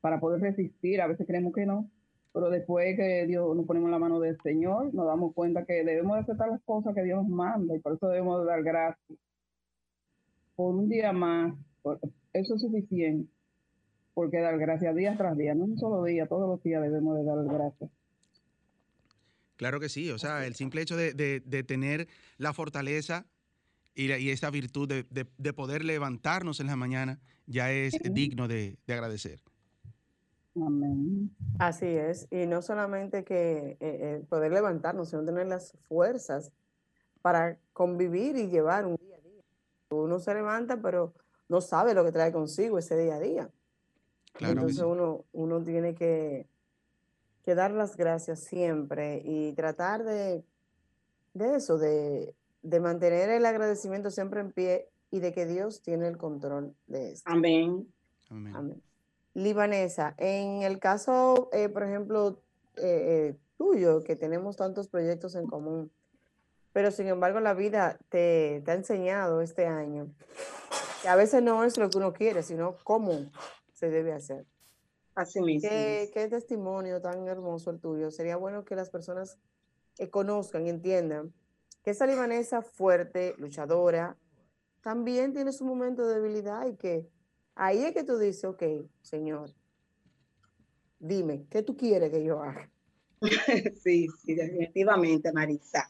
Para 0.00 0.20
poder 0.20 0.40
resistir, 0.40 1.00
a 1.00 1.06
veces 1.06 1.26
creemos 1.26 1.52
que 1.52 1.66
no, 1.66 1.90
pero 2.32 2.48
después 2.50 2.96
que 2.96 3.26
Dios 3.26 3.54
nos 3.56 3.66
ponemos 3.66 3.88
en 3.88 3.92
la 3.92 3.98
mano 3.98 4.20
del 4.20 4.38
Señor, 4.42 4.94
nos 4.94 5.06
damos 5.06 5.34
cuenta 5.34 5.64
que 5.64 5.84
debemos 5.84 6.16
de 6.16 6.22
aceptar 6.22 6.48
las 6.48 6.62
cosas 6.62 6.94
que 6.94 7.02
Dios 7.02 7.18
nos 7.22 7.28
manda, 7.28 7.74
y 7.74 7.80
por 7.80 7.94
eso 7.94 8.08
debemos 8.08 8.40
de 8.40 8.46
dar 8.46 8.62
gracias. 8.62 9.18
Por 10.56 10.74
un 10.74 10.88
día 10.88 11.12
más, 11.12 11.54
por- 11.82 11.98
eso 12.32 12.54
es 12.54 12.60
suficiente, 12.60 13.30
porque 14.14 14.38
dar 14.38 14.58
gracias 14.58 14.94
día 14.94 15.16
tras 15.16 15.36
día, 15.36 15.54
no 15.54 15.64
un 15.64 15.78
solo 15.78 16.04
día, 16.04 16.26
todos 16.26 16.48
los 16.48 16.62
días 16.62 16.82
debemos 16.82 17.16
de 17.18 17.24
dar 17.24 17.44
gracias. 17.44 17.90
Claro 19.56 19.78
que 19.80 19.88
sí. 19.90 20.10
O 20.10 20.18
sea, 20.18 20.46
el 20.46 20.54
simple 20.54 20.80
hecho 20.80 20.96
de, 20.96 21.12
de- 21.12 21.40
de 21.40 21.62
tener 21.62 22.08
la 22.38 22.52
fortaleza 22.54 23.26
y, 23.94 24.12
y 24.12 24.30
esa 24.30 24.50
virtud 24.50 24.88
de, 24.88 25.02
de- 25.10 25.26
de 25.36 25.52
poder 25.52 25.84
levantarnos 25.84 26.60
en 26.60 26.66
la 26.68 26.76
mañana 26.76 27.20
ya 27.46 27.70
es 27.72 27.98
digno 28.12 28.48
de, 28.48 28.76
de 28.86 28.94
agradecer. 28.94 29.40
Amén. 30.56 31.30
Así 31.58 31.86
es, 31.86 32.26
y 32.30 32.46
no 32.46 32.60
solamente 32.60 33.24
que 33.24 33.70
eh, 33.72 33.76
eh, 33.80 34.24
poder 34.28 34.52
levantarnos, 34.52 35.08
sino 35.10 35.24
tener 35.24 35.46
las 35.46 35.74
fuerzas 35.88 36.50
para 37.22 37.58
convivir 37.72 38.36
y 38.36 38.48
llevar 38.48 38.86
un 38.86 38.96
día 38.96 39.16
a 39.16 39.20
día. 39.20 39.42
Uno 39.90 40.18
se 40.18 40.34
levanta, 40.34 40.80
pero 40.82 41.14
no 41.48 41.60
sabe 41.60 41.94
lo 41.94 42.04
que 42.04 42.12
trae 42.12 42.32
consigo 42.32 42.78
ese 42.78 42.96
día 42.96 43.16
a 43.16 43.20
día. 43.20 43.50
Claro 44.32 44.52
Entonces 44.54 44.78
sí. 44.78 44.82
uno, 44.84 45.24
uno 45.32 45.62
tiene 45.62 45.94
que, 45.94 46.46
que 47.44 47.54
dar 47.54 47.70
las 47.72 47.96
gracias 47.96 48.40
siempre 48.40 49.22
y 49.24 49.52
tratar 49.52 50.02
de, 50.04 50.44
de 51.34 51.56
eso, 51.56 51.78
de, 51.78 52.34
de 52.62 52.80
mantener 52.80 53.30
el 53.30 53.46
agradecimiento 53.46 54.10
siempre 54.10 54.40
en 54.40 54.52
pie 54.52 54.88
y 55.10 55.20
de 55.20 55.32
que 55.32 55.46
Dios 55.46 55.82
tiene 55.82 56.08
el 56.08 56.16
control 56.16 56.74
de 56.86 57.12
esto. 57.12 57.30
Amén. 57.30 57.86
Amén. 58.28 58.56
Amén. 58.56 58.82
Libanesa, 59.34 60.14
en 60.18 60.62
el 60.62 60.78
caso, 60.78 61.48
eh, 61.52 61.68
por 61.68 61.84
ejemplo, 61.84 62.42
eh, 62.76 62.82
eh, 63.32 63.36
tuyo, 63.56 64.02
que 64.02 64.16
tenemos 64.16 64.56
tantos 64.56 64.88
proyectos 64.88 65.34
en 65.34 65.46
común, 65.46 65.90
pero 66.72 66.90
sin 66.90 67.06
embargo 67.08 67.40
la 67.40 67.54
vida 67.54 67.98
te, 68.08 68.62
te 68.64 68.70
ha 68.70 68.74
enseñado 68.74 69.40
este 69.40 69.66
año 69.66 70.12
que 71.02 71.08
a 71.08 71.16
veces 71.16 71.42
no 71.42 71.64
es 71.64 71.78
lo 71.78 71.88
que 71.90 71.98
uno 71.98 72.12
quiere, 72.12 72.42
sino 72.42 72.76
cómo 72.84 73.30
se 73.72 73.90
debe 73.90 74.12
hacer. 74.12 74.46
Así 75.14 75.40
mismo. 75.40 75.68
Qué, 75.68 76.10
qué 76.12 76.28
testimonio 76.28 77.00
tan 77.00 77.26
hermoso 77.26 77.70
el 77.70 77.80
tuyo. 77.80 78.10
Sería 78.10 78.36
bueno 78.36 78.64
que 78.64 78.76
las 78.76 78.90
personas 78.90 79.38
eh, 79.98 80.08
conozcan 80.08 80.66
y 80.66 80.70
entiendan 80.70 81.32
que 81.82 81.90
esa 81.90 82.06
libanesa 82.06 82.62
fuerte, 82.62 83.34
luchadora, 83.38 84.16
también 84.82 85.32
tiene 85.32 85.52
su 85.52 85.64
momento 85.64 86.06
de 86.06 86.20
debilidad 86.20 86.66
y 86.66 86.76
que 86.76 87.08
ahí 87.54 87.84
es 87.84 87.92
que 87.92 88.04
tú 88.04 88.18
dices, 88.18 88.44
ok, 88.44 88.62
Señor, 89.02 89.52
dime, 90.98 91.46
¿qué 91.50 91.62
tú 91.62 91.76
quieres 91.76 92.10
que 92.10 92.24
yo 92.24 92.42
haga? 92.42 92.70
Sí, 93.82 94.08
sí, 94.24 94.34
definitivamente, 94.34 95.30
Marisa. 95.32 95.88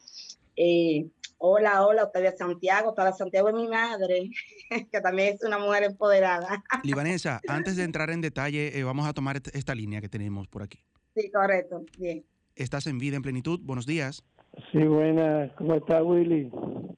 Eh, 0.56 1.08
hola, 1.38 1.86
hola, 1.86 2.04
Octavia 2.04 2.36
Santiago. 2.36 2.90
Octavia 2.90 3.12
Santiago 3.12 3.48
es 3.50 3.54
mi 3.54 3.68
madre, 3.68 4.30
que 4.92 5.00
también 5.00 5.34
es 5.34 5.44
una 5.44 5.58
mujer 5.58 5.84
empoderada. 5.84 6.64
Libanesa, 6.84 7.40
antes 7.46 7.76
de 7.76 7.84
entrar 7.84 8.10
en 8.10 8.20
detalle, 8.20 8.76
eh, 8.76 8.82
vamos 8.82 9.06
a 9.06 9.12
tomar 9.12 9.40
esta 9.52 9.74
línea 9.74 10.00
que 10.00 10.08
tenemos 10.08 10.48
por 10.48 10.62
aquí. 10.62 10.80
Sí, 11.14 11.30
correcto. 11.30 11.84
Bien. 11.98 12.24
Estás 12.56 12.86
en 12.88 12.98
vida 12.98 13.16
en 13.16 13.22
plenitud. 13.22 13.60
Buenos 13.62 13.86
días. 13.86 14.24
Sí, 14.72 14.78
buenas. 14.78 15.52
¿Cómo 15.52 15.74
está 15.74 16.02
Willy? 16.02 16.50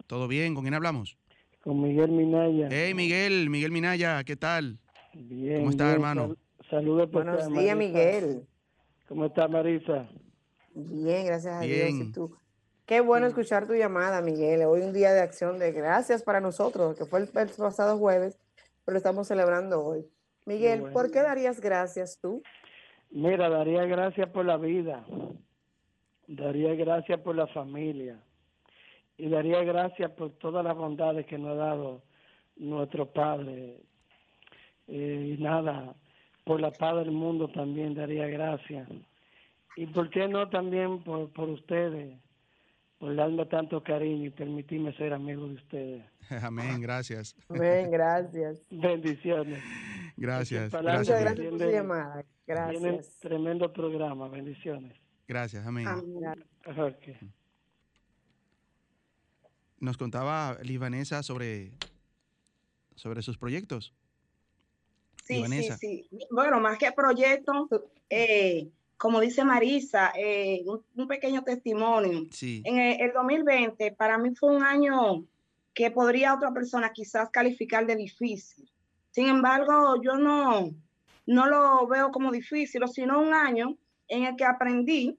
¿Todo 0.06 0.28
bien? 0.28 0.54
¿Con 0.54 0.64
quién 0.64 0.74
hablamos? 0.74 1.16
Con 1.62 1.80
Miguel 1.80 2.10
Minaya. 2.10 2.68
Hey, 2.70 2.94
Miguel, 2.94 3.48
Miguel 3.50 3.70
Minaya, 3.70 4.22
¿qué 4.24 4.36
tal? 4.36 4.78
Bien. 5.14 5.58
¿Cómo 5.58 5.70
está, 5.70 5.84
bien. 5.84 5.94
hermano? 5.94 6.26
Sal- 6.28 6.36
Saludos 6.70 7.10
por 7.10 7.24
Buenos 7.24 7.48
días, 7.48 7.52
Marisa. 7.52 7.74
Miguel. 7.76 8.46
¿Cómo 9.08 9.26
está 9.26 9.46
Marisa? 9.48 10.08
Bien, 10.74 11.26
gracias 11.26 11.54
a 11.54 11.60
Dios. 11.60 11.76
Bien. 11.92 12.08
¿Y 12.08 12.12
tú? 12.12 12.34
Qué 12.86 13.00
bueno 13.00 13.26
escuchar 13.26 13.66
tu 13.66 13.74
llamada, 13.74 14.22
Miguel. 14.22 14.62
Hoy 14.62 14.80
un 14.80 14.92
día 14.92 15.12
de 15.12 15.20
acción 15.20 15.58
de 15.58 15.70
gracias 15.72 16.22
para 16.22 16.40
nosotros, 16.40 16.96
que 16.96 17.04
fue 17.04 17.20
el, 17.20 17.28
el 17.34 17.48
pasado 17.50 17.98
jueves, 17.98 18.38
pero 18.84 18.94
lo 18.94 18.98
estamos 18.98 19.28
celebrando 19.28 19.84
hoy. 19.84 20.04
Miguel, 20.46 20.80
bueno. 20.80 20.94
¿por 20.94 21.10
qué 21.10 21.20
darías 21.20 21.60
gracias 21.60 22.18
tú? 22.20 22.42
Mira, 23.10 23.48
daría 23.48 23.84
gracias 23.84 24.28
por 24.30 24.44
la 24.46 24.56
vida. 24.56 25.04
Daría 26.34 26.74
gracias 26.74 27.20
por 27.20 27.36
la 27.36 27.46
familia. 27.48 28.18
Y 29.18 29.28
daría 29.28 29.62
gracias 29.64 30.10
por 30.12 30.30
todas 30.38 30.64
las 30.64 30.74
bondades 30.74 31.26
que 31.26 31.36
nos 31.36 31.50
ha 31.50 31.54
dado 31.54 32.02
nuestro 32.56 33.06
Padre. 33.12 33.76
Eh, 34.88 35.36
y 35.38 35.42
nada, 35.42 35.94
por 36.44 36.58
la 36.60 36.70
paz 36.70 36.96
del 36.96 37.10
mundo 37.12 37.48
también 37.48 37.94
daría 37.94 38.26
gracias. 38.28 38.88
Y 39.76 39.86
por 39.86 40.08
qué 40.08 40.26
no 40.26 40.48
también 40.48 41.02
por, 41.02 41.30
por 41.32 41.50
ustedes, 41.50 42.18
por 42.98 43.14
darme 43.14 43.44
tanto 43.46 43.82
cariño 43.82 44.26
y 44.26 44.30
permitirme 44.30 44.94
ser 44.94 45.12
amigo 45.12 45.46
de 45.46 45.54
ustedes. 45.54 46.04
Amén, 46.42 46.80
gracias. 46.80 47.36
Amén, 47.50 47.90
gracias. 47.90 48.66
Bendiciones. 48.70 49.62
Gracias. 50.16 50.70
Palabra 50.70 51.00
Muchas 51.00 51.20
Gracias, 51.20 51.46
por 51.48 51.58
tu 51.58 51.64
Entiende- 51.64 51.72
llamada. 51.76 52.24
Tienen 52.46 52.82
Gracias. 52.96 53.18
tremendo 53.20 53.70
programa. 53.72 54.28
Bendiciones. 54.28 55.01
Gracias, 55.32 55.66
amén. 55.66 55.88
Nos 59.80 59.96
contaba 59.96 60.58
Livanesa 60.62 61.22
sobre, 61.22 61.72
sobre 62.96 63.22
sus 63.22 63.38
proyectos. 63.38 63.94
Sí, 65.24 65.42
sí, 65.46 65.70
sí. 65.80 66.08
Bueno, 66.30 66.60
más 66.60 66.76
que 66.76 66.92
proyectos, 66.92 67.66
eh, 68.10 68.68
como 68.98 69.20
dice 69.20 69.42
Marisa, 69.42 70.12
eh, 70.18 70.66
un, 70.66 71.08
pequeño 71.08 71.42
testimonio. 71.42 72.28
En 72.42 72.78
el, 72.78 73.12
2020 73.14 73.92
para 73.92 74.18
mí 74.18 74.34
fue 74.34 74.54
un 74.54 74.62
año 74.62 75.24
que 75.72 75.90
podría 75.90 76.34
otra 76.34 76.52
persona 76.52 76.92
quizás 76.92 77.30
calificar 77.30 77.86
de 77.86 77.96
difícil. 77.96 78.70
Sin 79.12 79.28
embargo, 79.28 79.98
yo 80.02 80.12
no, 80.18 80.74
no 81.24 81.46
lo 81.46 81.86
veo 81.86 82.10
como 82.10 82.30
difícil, 82.30 82.86
sino 82.86 83.18
un 83.18 83.32
año 83.32 83.78
en 84.08 84.24
el 84.24 84.36
que 84.36 84.44
aprendí 84.44 85.18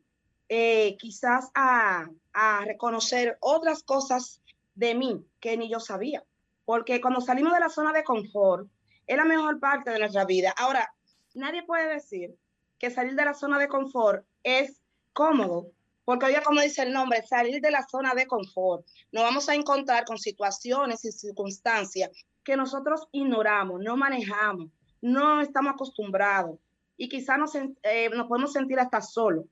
eh, 0.55 0.97
quizás 0.99 1.49
a, 1.55 2.07
a 2.31 2.63
reconocer 2.63 3.39
otras 3.39 3.81
cosas 3.81 4.39
de 4.75 4.93
mí 4.93 5.25
que 5.39 5.57
ni 5.57 5.67
yo 5.67 5.79
sabía. 5.79 6.23
Porque 6.63 7.01
cuando 7.01 7.21
salimos 7.21 7.53
de 7.53 7.59
la 7.59 7.69
zona 7.69 7.91
de 7.91 8.03
confort, 8.03 8.67
es 9.07 9.17
la 9.17 9.25
mejor 9.25 9.59
parte 9.59 9.89
de 9.89 9.97
nuestra 9.97 10.25
vida. 10.25 10.53
Ahora, 10.55 10.93
nadie 11.33 11.63
puede 11.63 11.91
decir 11.91 12.35
que 12.77 12.91
salir 12.91 13.15
de 13.15 13.25
la 13.25 13.33
zona 13.33 13.57
de 13.57 13.67
confort 13.67 14.27
es 14.43 14.79
cómodo, 15.11 15.71
porque 16.05 16.27
oye, 16.27 16.43
como 16.43 16.61
dice 16.61 16.83
el 16.83 16.93
nombre, 16.93 17.25
salir 17.25 17.59
de 17.59 17.71
la 17.71 17.87
zona 17.87 18.13
de 18.13 18.27
confort. 18.27 18.85
Nos 19.11 19.23
vamos 19.23 19.49
a 19.49 19.55
encontrar 19.55 20.05
con 20.05 20.19
situaciones 20.19 21.03
y 21.03 21.11
circunstancias 21.11 22.11
que 22.43 22.55
nosotros 22.55 23.07
ignoramos, 23.11 23.81
no 23.81 23.97
manejamos, 23.97 24.69
no 25.01 25.41
estamos 25.41 25.73
acostumbrados 25.73 26.59
y 26.95 27.09
quizás 27.09 27.39
nos, 27.39 27.55
eh, 27.55 28.11
nos 28.13 28.27
podemos 28.27 28.53
sentir 28.53 28.79
hasta 28.79 29.01
solos 29.01 29.45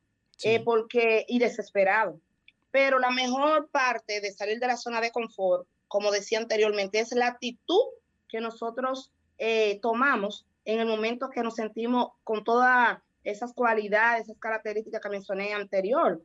eh, 0.44 0.62
porque, 0.64 1.26
y 1.28 1.40
desesperados. 1.40 2.16
Pero 2.72 3.00
la 3.00 3.12
mejor 3.12 3.70
parte 3.70 4.22
de 4.22 4.32
salir 4.32 4.60
de 4.60 4.68
la 4.68 4.78
zona 4.78 5.02
de 5.02 5.12
confort, 5.12 5.68
como 5.88 6.12
decía 6.12 6.40
anteriormente, 6.40 7.00
es 7.00 7.12
la 7.12 7.28
actitud 7.28 7.84
que 8.30 8.40
nosotros 8.40 9.12
eh, 9.38 9.80
tomamos 9.82 10.46
en 10.66 10.80
el 10.80 10.88
momento 10.88 11.30
que 11.30 11.42
nos 11.42 11.56
sentimos 11.56 12.12
con 12.24 12.44
todas 12.44 13.00
esas 13.24 13.54
cualidades, 13.54 14.24
esas 14.24 14.38
características 14.38 15.02
que 15.02 15.10
mencioné 15.10 15.54
anterior. 15.54 16.22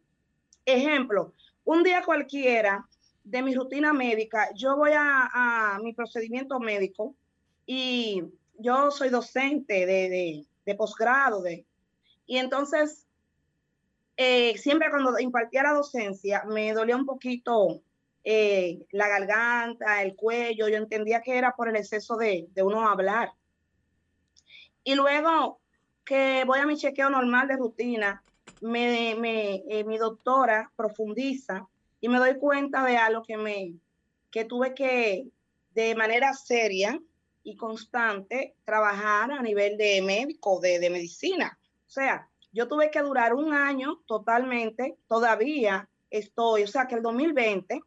Ejemplo, 0.64 1.32
un 1.64 1.82
día 1.82 2.02
cualquiera 2.04 2.87
de 3.25 3.42
mi 3.42 3.54
rutina 3.54 3.92
médica, 3.92 4.50
yo 4.54 4.76
voy 4.76 4.92
a, 4.94 5.78
mi 5.82 5.92
procedimiento 5.92 6.61
médico 6.61 7.14
y 7.66 8.23
yo 8.58 8.90
soy 8.90 9.08
docente 9.08 9.85
de, 9.85 10.46
de, 10.64 10.75
posgrado, 10.76 11.42
de, 11.42 11.66
y 12.26 12.38
entonces 12.38 13.05
eh, 14.16 14.56
siempre 14.58 14.90
cuando 14.90 15.18
impartía 15.18 15.62
la 15.62 15.73
docencia 15.73 16.44
me 16.46 16.73
dolía 16.73 16.96
un 16.96 17.06
poquito 17.06 17.82
eh, 18.25 18.87
la 18.90 19.08
garganta, 19.08 20.02
el 20.02 20.16
cuello, 20.16 20.68
yo 20.68 20.76
entendía 20.76 21.23
que 21.23 21.38
era 21.38 21.52
por 21.52 21.68
el 21.68 21.76
exceso 21.76 22.16
de, 22.16 22.49
de 22.50 22.62
uno 22.62 22.88
hablar. 22.88 23.30
Y 24.82 24.94
luego 24.94 25.61
que 26.04 26.44
voy 26.46 26.61
a 26.61 26.66
mi 26.66 26.76
chequeo 26.76 27.11
normal 27.11 27.49
de 27.49 27.56
rutina, 27.56 28.23
me, 28.61 29.11
eh, 29.68 29.85
mi 29.85 29.99
doctora 29.99 30.73
profundiza 30.76 31.68
y 32.00 32.08
me 32.08 32.18
doy 32.18 32.38
cuenta 32.38 32.85
de 32.85 32.96
algo 32.96 33.23
que 33.23 33.37
me 33.37 33.75
que 34.30 34.44
tuve 34.44 34.75
que 34.75 35.28
de 35.70 35.94
manera 35.94 36.32
seria 36.35 37.00
y 37.42 37.56
constante 37.56 38.54
trabajar 38.64 39.30
a 39.30 39.42
nivel 39.42 39.76
de 39.76 40.02
médico, 40.02 40.61
de, 40.61 40.78
de 40.78 40.90
medicina. 40.90 41.58
O 41.87 41.90
sea, 41.90 42.28
yo 42.56 42.68
tuve 42.68 42.90
que 42.90 43.02
durar 43.02 43.34
un 43.34 43.52
año 43.52 44.00
totalmente, 44.06 44.96
todavía 45.08 45.90
estoy, 46.08 46.62
o 46.62 46.66
sea 46.66 46.86
que 46.86 46.94
el 46.94 47.02
2020, 47.02 47.82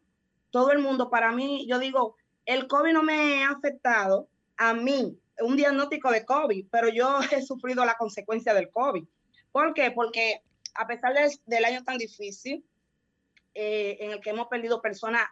todo 0.50 0.70
el 0.70 0.78
mundo, 0.78 1.10
para 1.10 1.32
mí, 1.32 1.66
yo 1.68 1.80
digo, 1.80 2.14
el 2.46 2.68
COVID 2.68 2.92
no 2.92 3.02
me 3.02 3.42
ha 3.42 3.50
afectado 3.50 4.28
a 4.56 4.72
mí, 4.72 5.18
un 5.40 5.56
diagnóstico 5.56 6.12
de 6.12 6.24
COVID, 6.24 6.66
pero 6.70 6.88
yo 6.88 7.18
he 7.32 7.42
sufrido 7.42 7.84
la 7.84 7.96
consecuencia 7.96 8.54
del 8.54 8.70
COVID. 8.70 9.04
¿Por 9.50 9.74
qué? 9.74 9.90
Porque 9.90 10.40
a 10.74 10.86
pesar 10.86 11.14
del 11.46 11.64
año 11.64 11.82
tan 11.82 11.98
difícil, 11.98 12.64
eh, 13.54 13.96
en 13.98 14.12
el 14.12 14.20
que 14.20 14.30
hemos 14.30 14.46
perdido 14.46 14.80
personas 14.80 15.26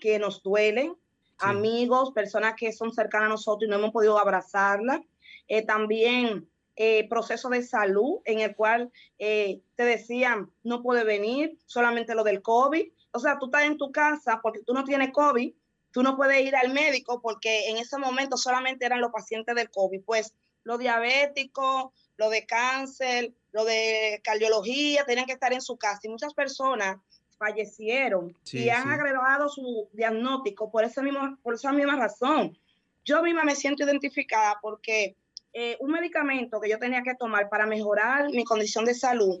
que 0.00 0.18
nos 0.18 0.42
duelen, 0.42 0.96
amigos, 1.36 2.12
personas 2.12 2.54
que 2.56 2.72
son 2.72 2.90
cercanas 2.94 3.26
a 3.26 3.30
nosotros 3.30 3.68
y 3.68 3.70
no 3.70 3.76
hemos 3.76 3.92
podido 3.92 4.18
abrazarlas, 4.18 5.00
eh, 5.46 5.60
también 5.62 6.48
eh, 6.80 7.08
proceso 7.08 7.48
de 7.48 7.64
salud 7.64 8.20
en 8.24 8.38
el 8.38 8.54
cual 8.54 8.92
eh, 9.18 9.62
te 9.74 9.82
decían 9.82 10.52
no 10.62 10.80
puede 10.80 11.02
venir, 11.02 11.58
solamente 11.66 12.14
lo 12.14 12.22
del 12.22 12.40
COVID. 12.40 12.86
O 13.10 13.18
sea, 13.18 13.36
tú 13.40 13.46
estás 13.46 13.64
en 13.64 13.78
tu 13.78 13.90
casa 13.90 14.38
porque 14.40 14.60
tú 14.64 14.74
no 14.74 14.84
tienes 14.84 15.10
COVID, 15.10 15.52
tú 15.90 16.04
no 16.04 16.16
puedes 16.16 16.40
ir 16.40 16.54
al 16.54 16.72
médico 16.72 17.20
porque 17.20 17.68
en 17.68 17.78
ese 17.78 17.98
momento 17.98 18.36
solamente 18.36 18.86
eran 18.86 19.00
los 19.00 19.10
pacientes 19.10 19.56
del 19.56 19.70
COVID. 19.70 20.04
Pues 20.04 20.34
los 20.62 20.78
diabéticos, 20.78 21.86
lo 22.16 22.30
de 22.30 22.46
cáncer, 22.46 23.32
lo 23.50 23.64
de 23.64 24.20
cardiología, 24.22 25.04
tenían 25.04 25.26
que 25.26 25.32
estar 25.32 25.52
en 25.52 25.62
su 25.62 25.78
casa. 25.78 26.02
Y 26.04 26.10
muchas 26.10 26.32
personas 26.32 26.98
fallecieron 27.38 28.36
y 28.52 28.68
han 28.68 28.88
agregado 28.88 29.48
su 29.48 29.88
diagnóstico 29.92 30.70
por, 30.70 30.84
ese 30.84 31.02
mismo, 31.02 31.38
por 31.42 31.54
esa 31.54 31.72
misma 31.72 31.96
razón. 31.96 32.56
Yo 33.04 33.20
misma 33.20 33.42
me 33.42 33.56
siento 33.56 33.82
identificada 33.82 34.60
porque 34.62 35.16
eh, 35.52 35.76
un 35.80 35.90
medicamento 35.90 36.60
que 36.60 36.68
yo 36.68 36.78
tenía 36.78 37.02
que 37.02 37.14
tomar 37.14 37.48
para 37.48 37.66
mejorar 37.66 38.30
mi 38.30 38.44
condición 38.44 38.84
de 38.84 38.94
salud 38.94 39.40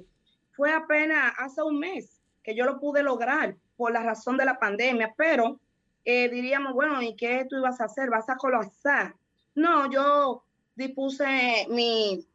fue 0.52 0.72
apenas 0.72 1.32
hace 1.38 1.62
un 1.62 1.78
mes 1.78 2.20
que 2.42 2.54
yo 2.54 2.64
lo 2.64 2.80
pude 2.80 3.02
lograr 3.02 3.56
por 3.76 3.92
la 3.92 4.02
razón 4.02 4.36
de 4.36 4.44
la 4.44 4.58
pandemia, 4.58 5.14
pero 5.16 5.60
eh, 6.04 6.28
diríamos, 6.28 6.72
bueno, 6.72 7.00
¿y 7.02 7.14
qué 7.14 7.46
tú 7.48 7.58
ibas 7.58 7.80
a 7.80 7.84
hacer? 7.84 8.10
¿Vas 8.10 8.28
a 8.28 8.36
colapsar? 8.36 9.14
No, 9.54 9.90
yo 9.90 10.42
dispuse 10.74 11.66
mi, 11.68 12.26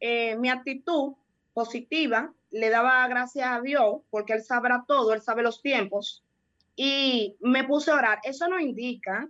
eh, 0.00 0.36
mi 0.36 0.50
actitud 0.50 1.14
positiva, 1.54 2.32
le 2.50 2.70
daba 2.70 3.08
gracias 3.08 3.48
a 3.48 3.60
Dios 3.60 4.02
porque 4.10 4.34
Él 4.34 4.44
sabrá 4.44 4.84
todo, 4.86 5.14
Él 5.14 5.22
sabe 5.22 5.42
los 5.42 5.62
tiempos, 5.62 6.22
y 6.76 7.36
me 7.40 7.64
puse 7.64 7.90
a 7.90 7.94
orar. 7.94 8.20
Eso 8.22 8.46
no 8.48 8.60
indica 8.60 9.28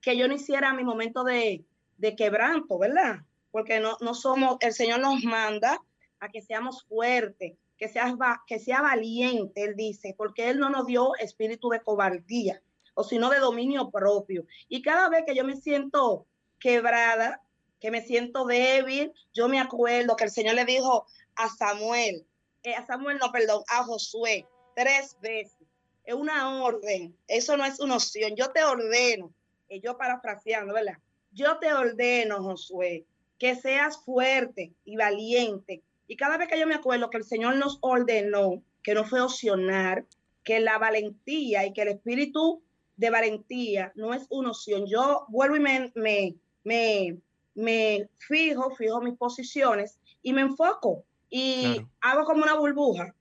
que 0.00 0.16
yo 0.16 0.26
no 0.26 0.34
hiciera 0.34 0.72
mi 0.72 0.82
momento 0.82 1.22
de, 1.22 1.64
de 1.96 2.16
quebranto, 2.16 2.78
¿verdad? 2.78 3.20
Porque 3.50 3.80
no, 3.80 3.96
no 4.00 4.14
somos, 4.14 4.56
el 4.60 4.72
Señor 4.72 5.00
nos 5.00 5.22
manda 5.22 5.80
a 6.20 6.28
que 6.28 6.42
seamos 6.42 6.84
fuertes, 6.84 7.56
que, 7.76 7.88
seas, 7.88 8.14
que 8.46 8.58
sea 8.58 8.82
valiente, 8.82 9.62
Él 9.62 9.74
dice, 9.76 10.14
porque 10.16 10.48
Él 10.50 10.58
no 10.58 10.70
nos 10.70 10.86
dio 10.86 11.14
espíritu 11.16 11.68
de 11.68 11.80
cobardía, 11.80 12.62
o 12.94 13.04
sino 13.04 13.30
de 13.30 13.38
dominio 13.38 13.90
propio. 13.90 14.46
Y 14.68 14.82
cada 14.82 15.08
vez 15.08 15.24
que 15.26 15.34
yo 15.34 15.44
me 15.44 15.56
siento 15.56 16.26
quebrada, 16.58 17.42
que 17.80 17.90
me 17.90 18.02
siento 18.02 18.46
débil, 18.46 19.12
yo 19.32 19.48
me 19.48 19.60
acuerdo 19.60 20.16
que 20.16 20.24
el 20.24 20.30
Señor 20.30 20.54
le 20.54 20.64
dijo 20.64 21.06
a 21.36 21.48
Samuel, 21.48 22.26
eh, 22.62 22.74
a 22.74 22.86
Samuel 22.86 23.18
no, 23.18 23.30
perdón, 23.30 23.62
a 23.68 23.84
Josué, 23.84 24.46
tres 24.74 25.18
veces. 25.20 25.68
Es 26.04 26.14
una 26.14 26.62
orden, 26.62 27.16
eso 27.28 27.56
no 27.56 27.64
es 27.64 27.80
una 27.80 27.96
opción. 27.96 28.36
Yo 28.36 28.50
te 28.52 28.62
ordeno, 28.64 29.34
y 29.68 29.80
yo 29.80 29.96
parafraseando, 29.96 30.74
¿verdad? 30.74 30.98
Yo 31.34 31.58
te 31.58 31.72
ordeno, 31.72 32.42
Josué, 32.42 33.04
que 33.38 33.56
seas 33.56 33.98
fuerte 34.04 34.72
y 34.84 34.96
valiente. 34.96 35.82
Y 36.06 36.16
cada 36.16 36.36
vez 36.36 36.48
que 36.48 36.58
yo 36.58 36.66
me 36.66 36.74
acuerdo 36.74 37.10
que 37.10 37.18
el 37.18 37.24
Señor 37.24 37.56
nos 37.56 37.78
ordenó, 37.80 38.62
que 38.82 38.94
no 38.94 39.04
fue 39.04 39.20
opcionar, 39.20 40.06
que 40.44 40.60
la 40.60 40.78
valentía 40.78 41.66
y 41.66 41.72
que 41.72 41.82
el 41.82 41.88
espíritu 41.88 42.62
de 42.96 43.10
valentía 43.10 43.92
no 43.96 44.14
es 44.14 44.26
una 44.30 44.50
opción. 44.50 44.86
Yo 44.86 45.24
vuelvo 45.28 45.56
y 45.56 45.60
me, 45.60 45.92
me, 45.94 46.36
me, 46.62 47.18
me 47.54 48.08
fijo, 48.18 48.70
fijo 48.76 49.00
mis 49.00 49.16
posiciones 49.16 49.98
y 50.22 50.32
me 50.32 50.42
enfoco 50.42 51.04
y 51.30 51.80
hago 52.00 52.24
como 52.24 52.44
una 52.44 52.54
burbuja. 52.54 53.14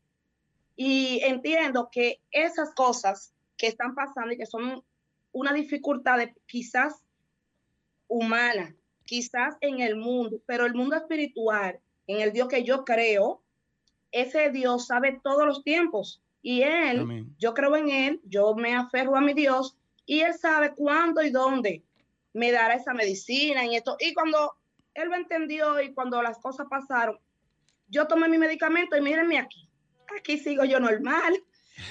Y 0.75 1.19
entiendo 1.23 1.89
que 1.91 2.19
esas 2.31 2.73
cosas 2.75 3.33
que 3.57 3.67
están 3.67 3.95
pasando 3.95 4.33
y 4.33 4.37
que 4.37 4.45
son 4.45 4.83
una 5.31 5.53
dificultad 5.53 6.17
de 6.17 6.35
quizás 6.45 7.02
humana, 8.13 8.75
quizás 9.05 9.55
en 9.61 9.79
el 9.79 9.95
mundo, 9.95 10.37
pero 10.45 10.65
el 10.65 10.75
mundo 10.75 10.95
espiritual, 10.95 11.79
en 12.07 12.21
el 12.21 12.31
Dios 12.31 12.47
que 12.47 12.63
yo 12.63 12.85
creo, 12.85 13.41
ese 14.11 14.51
Dios 14.51 14.87
sabe 14.87 15.19
todos 15.23 15.45
los 15.45 15.63
tiempos. 15.63 16.21
Y 16.41 16.61
Él, 16.61 17.25
yo 17.39 17.53
creo 17.53 17.75
en 17.75 17.89
Él, 17.89 18.21
yo 18.25 18.53
me 18.53 18.75
aferro 18.75 19.15
a 19.15 19.21
mi 19.21 19.33
Dios 19.33 19.77
y 20.05 20.19
Él 20.21 20.33
sabe 20.33 20.73
cuándo 20.75 21.21
y 21.23 21.31
dónde 21.31 21.81
me 22.33 22.51
dará 22.51 22.75
esa 22.75 22.93
medicina 22.93 23.65
y 23.65 23.75
esto. 23.75 23.95
Y 23.99 24.13
cuando 24.13 24.53
Él 24.93 25.09
lo 25.09 25.15
entendió 25.15 25.81
y 25.81 25.93
cuando 25.93 26.21
las 26.21 26.37
cosas 26.39 26.67
pasaron, 26.69 27.17
yo 27.87 28.07
tomé 28.07 28.27
mi 28.27 28.37
medicamento 28.37 28.95
y 28.95 29.01
mírenme 29.01 29.39
aquí. 29.39 29.67
Aquí 30.19 30.37
sigo 30.37 30.65
yo 30.65 30.79
normal, 30.79 31.41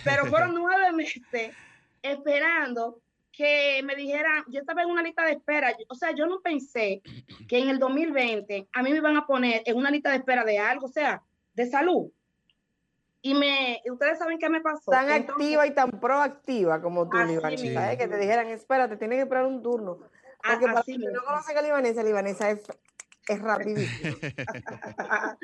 pero 0.05 0.27
fueron 0.27 0.55
nueve 0.55 0.93
meses 0.93 1.57
esperando 2.03 3.02
que 3.33 3.83
me 3.83 3.97
dijeran, 3.97 4.45
yo 4.49 4.61
estaba 4.61 4.83
en 4.83 4.91
una 4.91 5.03
lista 5.03 5.25
de 5.25 5.33
espera, 5.33 5.75
o 5.89 5.95
sea, 5.95 6.13
yo 6.13 6.27
no 6.27 6.41
pensé 6.41 7.03
que 7.49 7.59
en 7.59 7.71
el 7.71 7.79
2020 7.79 8.69
a 8.73 8.83
mí 8.83 8.91
me 8.91 8.99
iban 8.99 9.17
a 9.17 9.27
poner 9.27 9.63
en 9.65 9.77
una 9.77 9.91
lista 9.91 10.11
de 10.11 10.17
espera 10.19 10.45
de 10.45 10.59
algo, 10.59 10.87
o 10.87 10.91
sea, 10.91 11.23
de 11.55 11.67
salud. 11.67 12.11
Y 13.25 13.35
me, 13.35 13.81
ustedes 13.91 14.19
saben 14.19 14.39
qué 14.39 14.49
me 14.49 14.61
pasó. 14.61 14.91
Tan 14.91 15.09
activa 15.11 15.67
y 15.67 15.71
tan 15.73 15.93
proactiva 15.93 16.83
como 16.83 17.09
tú, 17.09 17.17
Libanesa, 17.19 17.93
¿eh? 17.93 17.99
que 17.99 18.09
te 18.09 18.19
dijeran, 18.19 18.49
espérate, 18.49 18.97
tienes 18.97 19.17
que 19.17 19.23
esperar 19.23 19.47
un 19.47 19.63
turno. 19.63 19.99
Porque 20.45 20.67
para 20.67 20.83
que 20.83 20.99
no 20.99 21.23
conocen 21.23 21.57
a 21.57 21.63
Libanesa, 21.63 22.03
Libanesa 22.03 22.51
es, 22.51 22.65
es 23.29 23.41
rapidísimo. 23.41 24.17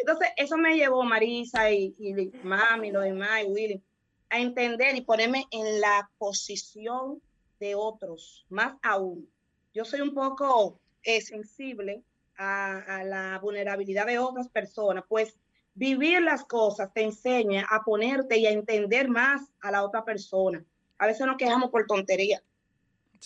Entonces, 0.00 0.28
eso 0.36 0.58
me 0.58 0.76
llevó 0.76 1.04
Marisa 1.04 1.70
y, 1.70 1.94
y 1.96 2.32
mami, 2.42 2.90
lo 2.90 3.02
demás, 3.02 3.44
y 3.44 3.46
Willy, 3.46 3.84
a 4.30 4.38
entender 4.38 4.96
y 4.96 5.02
ponerme 5.02 5.46
en 5.50 5.80
la 5.80 6.10
posición 6.18 7.20
de 7.60 7.74
otros, 7.74 8.46
más 8.48 8.74
aún. 8.82 9.28
Yo 9.72 9.84
soy 9.84 10.00
un 10.00 10.14
poco 10.14 10.80
eh, 11.02 11.20
sensible 11.20 12.02
a, 12.36 12.78
a 12.78 13.04
la 13.04 13.38
vulnerabilidad 13.38 14.06
de 14.06 14.18
otras 14.18 14.48
personas, 14.48 15.04
pues 15.08 15.38
vivir 15.74 16.22
las 16.22 16.44
cosas 16.44 16.92
te 16.92 17.02
enseña 17.02 17.66
a 17.70 17.82
ponerte 17.82 18.38
y 18.38 18.46
a 18.46 18.50
entender 18.50 19.08
más 19.08 19.42
a 19.60 19.70
la 19.70 19.82
otra 19.84 20.04
persona. 20.04 20.64
A 20.98 21.06
veces 21.06 21.26
nos 21.26 21.36
quejamos 21.36 21.70
por 21.70 21.86
tontería. 21.86 22.42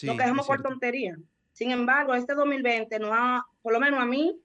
nos 0.03 0.17
quejamos 0.17 0.47
por 0.47 0.63
tontería. 0.63 1.17
Sin 1.53 1.71
embargo, 1.71 2.15
este 2.15 2.35
2020 2.35 2.99
no 2.99 3.15
ha, 3.15 3.47
por 3.63 3.73
lo 3.73 3.81
menos 3.81 4.01
a 4.01 4.07
mí, 4.07 4.41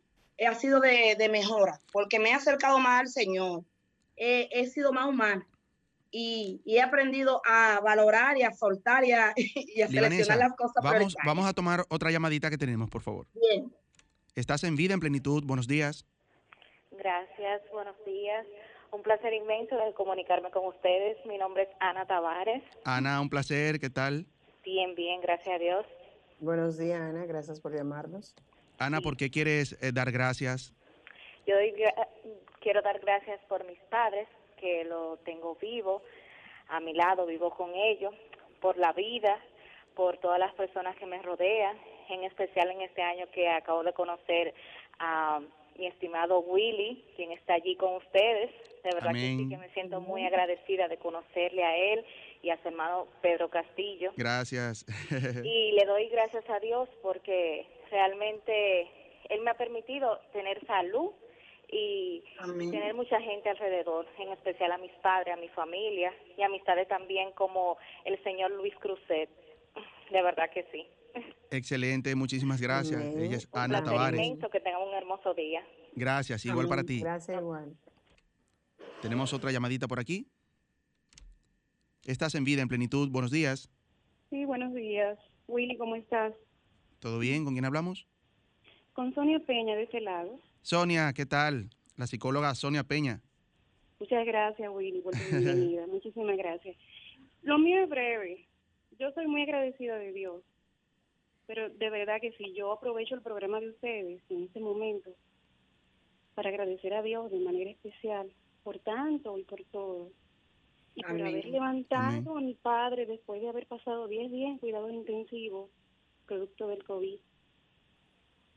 ha 0.45 0.53
sido 0.53 0.79
de, 0.79 1.29
mejora, 1.31 1.79
porque 1.91 2.19
me 2.19 2.29
he 2.29 2.33
acercado 2.33 2.77
más 2.77 3.01
al 3.01 3.07
Señor. 3.07 3.63
he 4.15 4.67
sido 4.67 4.91
más 4.91 5.07
humana. 5.07 5.47
Y, 6.17 6.61
he 6.65 6.81
aprendido 6.81 7.41
a 7.45 7.81
valorar 7.83 8.37
y 8.37 8.43
a 8.43 8.51
soltar 8.51 9.03
y 9.03 9.11
a, 9.11 9.33
seleccionar 9.89 10.37
las 10.37 10.55
cosas. 10.55 10.81
Vamos, 10.81 11.13
vamos 11.25 11.45
a 11.45 11.51
tomar 11.51 11.83
otra 11.89 12.09
llamadita 12.09 12.49
que 12.49 12.57
tenemos, 12.57 12.89
por 12.89 13.01
favor. 13.01 13.27
Bien. 13.33 13.69
Estás 14.33 14.63
en 14.63 14.77
vida, 14.77 14.93
en 14.93 15.01
plenitud. 15.01 15.43
Buenos 15.45 15.67
días. 15.67 16.05
Gracias, 16.91 17.61
buenos 17.69 17.97
días. 18.05 18.45
Un 18.91 19.01
placer 19.01 19.33
inmenso 19.33 19.75
de 19.75 19.93
comunicarme 19.93 20.51
con 20.51 20.65
ustedes. 20.67 21.17
Mi 21.25 21.37
nombre 21.37 21.63
es 21.63 21.69
Ana 21.81 22.05
Tavares. 22.05 22.63
Ana, 22.85 23.19
un 23.19 23.29
placer, 23.29 23.81
¿qué 23.81 23.89
tal? 23.89 24.25
Bien, 24.63 24.95
bien, 24.95 25.19
gracias 25.19 25.53
a 25.53 25.59
Dios. 25.59 25.85
Buenos 26.39 26.77
días, 26.77 27.01
Ana, 27.01 27.25
gracias 27.25 27.59
por 27.59 27.75
llamarnos. 27.75 28.35
Ana, 28.77 29.01
¿por 29.01 29.17
qué 29.17 29.29
quieres 29.29 29.77
eh, 29.81 29.91
dar 29.93 30.13
gracias? 30.13 30.73
Yo 31.45 31.55
quiero 32.61 32.81
dar 32.81 32.99
gracias 33.01 33.41
por 33.49 33.65
mis 33.65 33.79
padres, 33.89 34.29
que 34.65 34.83
lo 34.83 35.17
tengo 35.17 35.55
vivo, 35.61 36.01
a 36.69 36.79
mi 36.79 36.93
lado, 36.93 37.27
vivo 37.27 37.51
con 37.51 37.75
ellos, 37.75 38.15
por 38.59 38.77
la 38.79 38.93
vida, 38.93 39.39
por 39.95 40.17
todas 40.17 40.39
las 40.39 40.55
personas 40.55 40.95
que 40.95 41.05
me 41.05 41.21
rodean, 41.21 41.77
en 42.09 42.23
especial 42.23 42.71
en 42.71 42.81
este 42.81 43.03
año 43.03 43.27
que 43.31 43.47
acabo 43.47 43.83
de 43.83 43.93
conocer 43.93 44.55
a 44.97 45.39
mi 45.77 45.85
estimado 45.85 46.39
Willy, 46.39 47.05
quien 47.15 47.31
está 47.31 47.53
allí 47.53 47.75
con 47.75 47.93
ustedes. 47.95 48.49
De 48.83 48.89
verdad 48.91 49.11
que 49.11 49.37
sí 49.37 49.49
que 49.49 49.57
me 49.57 49.69
siento 49.69 50.01
muy 50.01 50.25
agradecida 50.25 50.87
de 50.87 50.97
conocerle 50.97 51.63
a 51.63 51.77
él 51.77 52.03
y 52.41 52.49
a 52.49 52.59
su 52.63 52.69
hermano 52.69 53.07
Pedro 53.21 53.49
Castillo. 53.49 54.13
Gracias. 54.17 54.83
y 55.43 55.71
le 55.77 55.85
doy 55.85 56.09
gracias 56.09 56.49
a 56.49 56.59
Dios 56.59 56.89
porque 57.03 57.67
realmente 57.91 58.89
él 59.29 59.41
me 59.41 59.51
ha 59.51 59.57
permitido 59.57 60.19
tener 60.33 60.65
salud 60.65 61.11
y 61.75 62.23
tener 62.71 62.93
mucha 62.93 63.19
gente 63.19 63.49
alrededor, 63.49 64.07
en 64.17 64.29
especial 64.29 64.71
a 64.71 64.77
mis 64.77 64.91
padres, 65.03 65.33
a 65.33 65.37
mi 65.37 65.49
familia 65.49 66.13
y 66.37 66.41
amistades 66.41 66.87
también 66.87 67.31
como 67.33 67.77
el 68.05 68.21
señor 68.23 68.51
Luis 68.51 68.73
Cruzet. 68.77 69.29
De 70.09 70.21
verdad 70.21 70.49
que 70.53 70.65
sí. 70.71 70.85
Excelente, 71.51 72.15
muchísimas 72.15 72.61
gracias. 72.61 73.01
Ella 73.01 73.35
es 73.35 73.49
Ana 73.51 73.83
Tavares. 73.83 74.21
que 74.51 74.59
tengan 74.61 74.83
un 74.83 74.93
hermoso 74.93 75.33
día. 75.33 75.65
Gracias, 75.93 76.45
igual 76.45 76.67
para 76.69 76.83
ti. 76.83 77.01
Gracias, 77.01 77.37
igual. 77.37 77.75
Tenemos 79.01 79.33
otra 79.33 79.51
llamadita 79.51 79.87
por 79.87 79.99
aquí. 79.99 80.27
Estás 82.05 82.35
en 82.35 82.45
vida, 82.45 82.61
en 82.61 82.69
plenitud. 82.69 83.09
Buenos 83.11 83.31
días. 83.31 83.69
Sí, 84.29 84.45
buenos 84.45 84.73
días. 84.73 85.17
Willy, 85.47 85.77
¿cómo 85.77 85.95
estás? 85.95 86.33
¿Todo 86.99 87.19
bien? 87.19 87.43
¿Con 87.43 87.53
quién 87.53 87.65
hablamos? 87.65 88.07
Con 88.93 89.13
Sonia 89.13 89.39
Peña, 89.39 89.75
de 89.75 89.83
este 89.83 89.99
lado. 90.01 90.39
Sonia, 90.65 91.13
¿qué 91.13 91.25
tal? 91.25 91.69
La 91.95 92.07
psicóloga 92.07 92.55
Sonia 92.55 92.83
Peña. 92.83 93.21
Muchas 93.99 94.25
gracias, 94.25 94.69
Willy, 94.73 95.01
por 95.01 95.13
tu 95.13 95.19
bienvenida. 95.29 95.85
Muchísimas 95.87 96.35
gracias. 96.37 96.75
Lo 97.43 97.57
mío 97.57 97.83
es 97.83 97.89
breve. 97.89 98.47
Yo 98.99 99.11
soy 99.11 99.27
muy 99.27 99.43
agradecida 99.43 99.95
de 99.97 100.11
Dios 100.11 100.41
pero 101.47 101.69
de 101.69 101.89
verdad 101.89 102.19
que 102.21 102.31
si 102.33 102.53
yo 102.53 102.71
aprovecho 102.71 103.15
el 103.15 103.21
programa 103.21 103.59
de 103.59 103.69
ustedes 103.69 104.21
en 104.29 104.43
este 104.43 104.59
momento 104.59 105.11
para 106.33 106.49
agradecer 106.49 106.93
a 106.93 107.01
Dios 107.01 107.31
de 107.31 107.39
manera 107.39 107.69
especial 107.69 108.31
por 108.63 108.79
tanto 108.79 109.37
y 109.37 109.43
por 109.43 109.63
todo. 109.65 110.09
Y 110.95 111.03
por 111.03 111.11
haber 111.11 111.45
levantado 111.45 112.37
a 112.37 112.41
mi 112.41 112.55
padre 112.55 113.05
después 113.05 113.41
de 113.41 113.49
haber 113.49 113.67
pasado 113.67 114.07
10 114.07 114.31
días 114.31 114.51
en 114.51 114.57
cuidados 114.57 114.91
intensivos, 114.91 115.69
producto 116.25 116.67
del 116.67 116.83
COVID. 116.83 117.19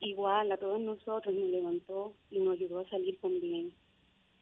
Igual 0.00 0.52
a 0.52 0.56
todos 0.56 0.80
nosotros 0.80 1.34
nos 1.34 1.48
levantó 1.48 2.14
y 2.30 2.38
nos 2.38 2.54
ayudó 2.54 2.80
a 2.80 2.88
salir 2.88 3.18
con 3.18 3.40
bien. 3.40 3.72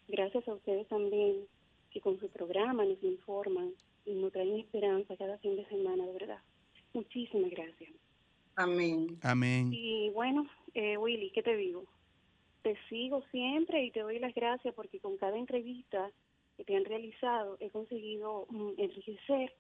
Gracias 0.09 0.47
a 0.47 0.55
ustedes 0.55 0.87
también, 0.88 1.47
que 1.90 2.01
con 2.01 2.21
su 2.21 2.29
programa 2.29 2.85
nos 2.85 3.03
informan 3.03 3.73
y 4.05 4.14
nos 4.14 4.33
traen 4.33 4.61
esperanza 4.61 5.16
cada 5.16 5.38
fin 5.38 5.57
de 5.57 5.66
semana, 5.66 6.07
de 6.07 6.12
verdad. 6.12 6.38
Muchísimas 6.92 7.51
gracias. 7.51 7.90
Amén. 8.57 9.19
Amén. 9.23 9.71
Y 9.73 10.11
bueno, 10.11 10.47
eh, 10.75 10.97
Willy, 10.97 11.31
¿qué 11.31 11.42
te 11.42 11.57
digo? 11.57 11.85
Te 12.62 12.77
sigo 12.88 13.23
siempre 13.31 13.85
y 13.85 13.90
te 13.90 14.01
doy 14.01 14.19
las 14.19 14.35
gracias 14.35 14.75
porque 14.75 15.01
con 15.01 15.16
cada 15.16 15.37
entrevista 15.37 16.11
que 16.57 16.64
te 16.64 16.77
han 16.77 16.85
realizado 16.85 17.57
he 17.61 17.71
conseguido 17.71 18.47
mm, 18.51 18.71
enriquecer 18.79 19.55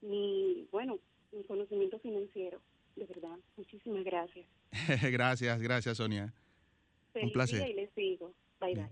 mi, 0.00 0.66
bueno, 0.70 0.98
mi 1.32 1.44
conocimiento 1.44 1.98
financiero. 1.98 2.60
De 2.96 3.06
verdad, 3.06 3.38
muchísimas 3.56 4.04
gracias. 4.04 4.46
gracias, 5.12 5.60
gracias 5.60 5.96
Sonia. 5.96 6.32
Un 7.14 7.32
placer. 7.32 7.68
y 7.68 7.74
les 7.74 7.90
sigo. 7.94 8.32
Bye, 8.60 8.74
bye. 8.74 8.90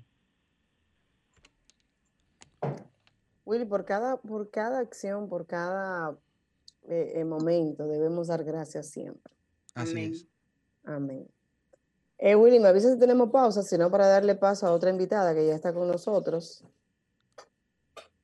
Willy, 3.45 3.65
por 3.65 3.85
cada, 3.85 4.17
por 4.17 4.51
cada 4.51 4.79
acción, 4.79 5.29
por 5.29 5.47
cada 5.47 6.17
eh, 6.89 7.25
momento 7.25 7.87
debemos 7.89 8.29
dar 8.29 8.45
gracias 8.45 8.89
siempre. 8.91 9.33
Así 9.75 9.93
Amén. 9.93 10.13
es. 10.13 10.27
Amén. 10.85 11.29
Eh, 12.19 12.37
Willy, 12.37 12.59
me 12.59 12.69
avisa 12.69 12.93
si 12.93 12.99
tenemos 12.99 13.31
pausa, 13.31 13.63
sino 13.63 13.91
para 13.91 14.07
darle 14.07 14.35
paso 14.35 14.67
a 14.67 14.73
otra 14.73 14.91
invitada 14.91 15.35
que 15.35 15.47
ya 15.47 15.55
está 15.55 15.73
con 15.73 15.89
nosotros. 15.89 16.65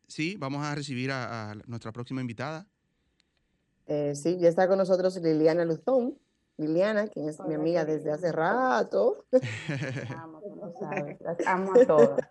Sí, 0.06 0.36
vamos 0.38 0.64
a 0.64 0.74
recibir 0.74 1.10
a, 1.10 1.54
nuestra 1.66 1.92
próxima 1.92 2.20
invitada. 2.20 2.66
Eh, 3.86 4.14
sí, 4.14 4.38
ya 4.38 4.48
está 4.48 4.66
con 4.66 4.78
nosotros 4.78 5.16
Liliana 5.22 5.64
Luzón. 5.64 6.18
Liliana, 6.58 7.06
quien 7.08 7.28
es 7.28 7.38
mi 7.40 7.54
amiga 7.54 7.84
desde 7.84 8.10
hace 8.10 8.32
rato. 8.32 9.26
Amo, 10.16 10.40
sabes. 10.80 11.18
amo 11.46 11.72
a 11.74 11.84
todas. 11.84 12.28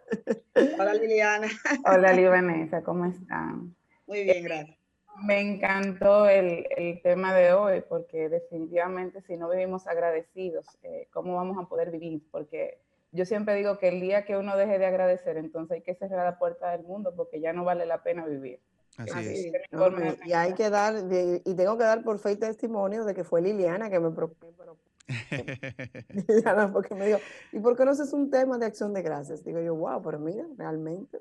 Hola 0.79 0.93
Liliana. 0.95 1.47
Hola 1.85 2.11
Libanesa, 2.11 2.81
¿cómo 2.83 3.05
están? 3.05 3.75
Muy 4.07 4.23
bien, 4.23 4.43
gracias. 4.43 4.77
Me 5.23 5.39
encantó 5.39 6.27
el, 6.27 6.65
el, 6.75 7.01
tema 7.01 7.33
de 7.33 7.53
hoy 7.53 7.83
porque 7.87 8.27
definitivamente 8.27 9.21
si 9.21 9.37
no 9.37 9.49
vivimos 9.49 9.87
agradecidos, 9.87 10.65
eh, 10.83 11.07
¿cómo 11.13 11.35
vamos 11.35 11.57
a 11.57 11.69
poder 11.69 11.91
vivir? 11.91 12.21
Porque 12.31 12.81
yo 13.11 13.25
siempre 13.25 13.55
digo 13.55 13.77
que 13.77 13.89
el 13.89 14.01
día 14.01 14.25
que 14.25 14.35
uno 14.35 14.57
deje 14.57 14.77
de 14.77 14.87
agradecer, 14.87 15.37
entonces 15.37 15.75
hay 15.75 15.81
que 15.83 15.95
cerrar 15.95 16.25
la 16.25 16.37
puerta 16.37 16.71
del 16.71 16.83
mundo 16.83 17.13
porque 17.15 17.39
ya 17.39 17.53
no 17.53 17.63
vale 17.63 17.85
la 17.85 18.03
pena 18.03 18.25
vivir. 18.25 18.59
Así, 18.97 19.51
es. 19.53 20.17
y 20.25 20.33
hay 20.33 20.53
que 20.53 20.69
dar, 20.69 20.95
y 21.43 21.53
tengo 21.55 21.77
que 21.77 21.83
dar 21.83 22.03
por 22.03 22.19
fe 22.19 22.33
y 22.33 22.35
testimonio 22.37 23.03
de 23.03 23.13
que 23.13 23.23
fue 23.23 23.41
Liliana 23.41 23.89
que 23.89 23.99
me 23.99 24.11
propuso. 24.11 24.77
Liliana, 26.27 26.71
porque 26.71 26.95
me 26.95 27.07
dijo, 27.07 27.19
¿y 27.51 27.59
por 27.59 27.75
qué 27.75 27.85
no 27.85 27.91
haces 27.91 28.13
un 28.13 28.29
tema 28.29 28.57
de 28.57 28.65
acción 28.65 28.93
de 28.93 29.01
gracias? 29.01 29.43
Digo 29.43 29.59
yo, 29.59 29.75
wow, 29.75 30.01
pero 30.01 30.19
mira, 30.19 30.45
realmente. 30.57 31.19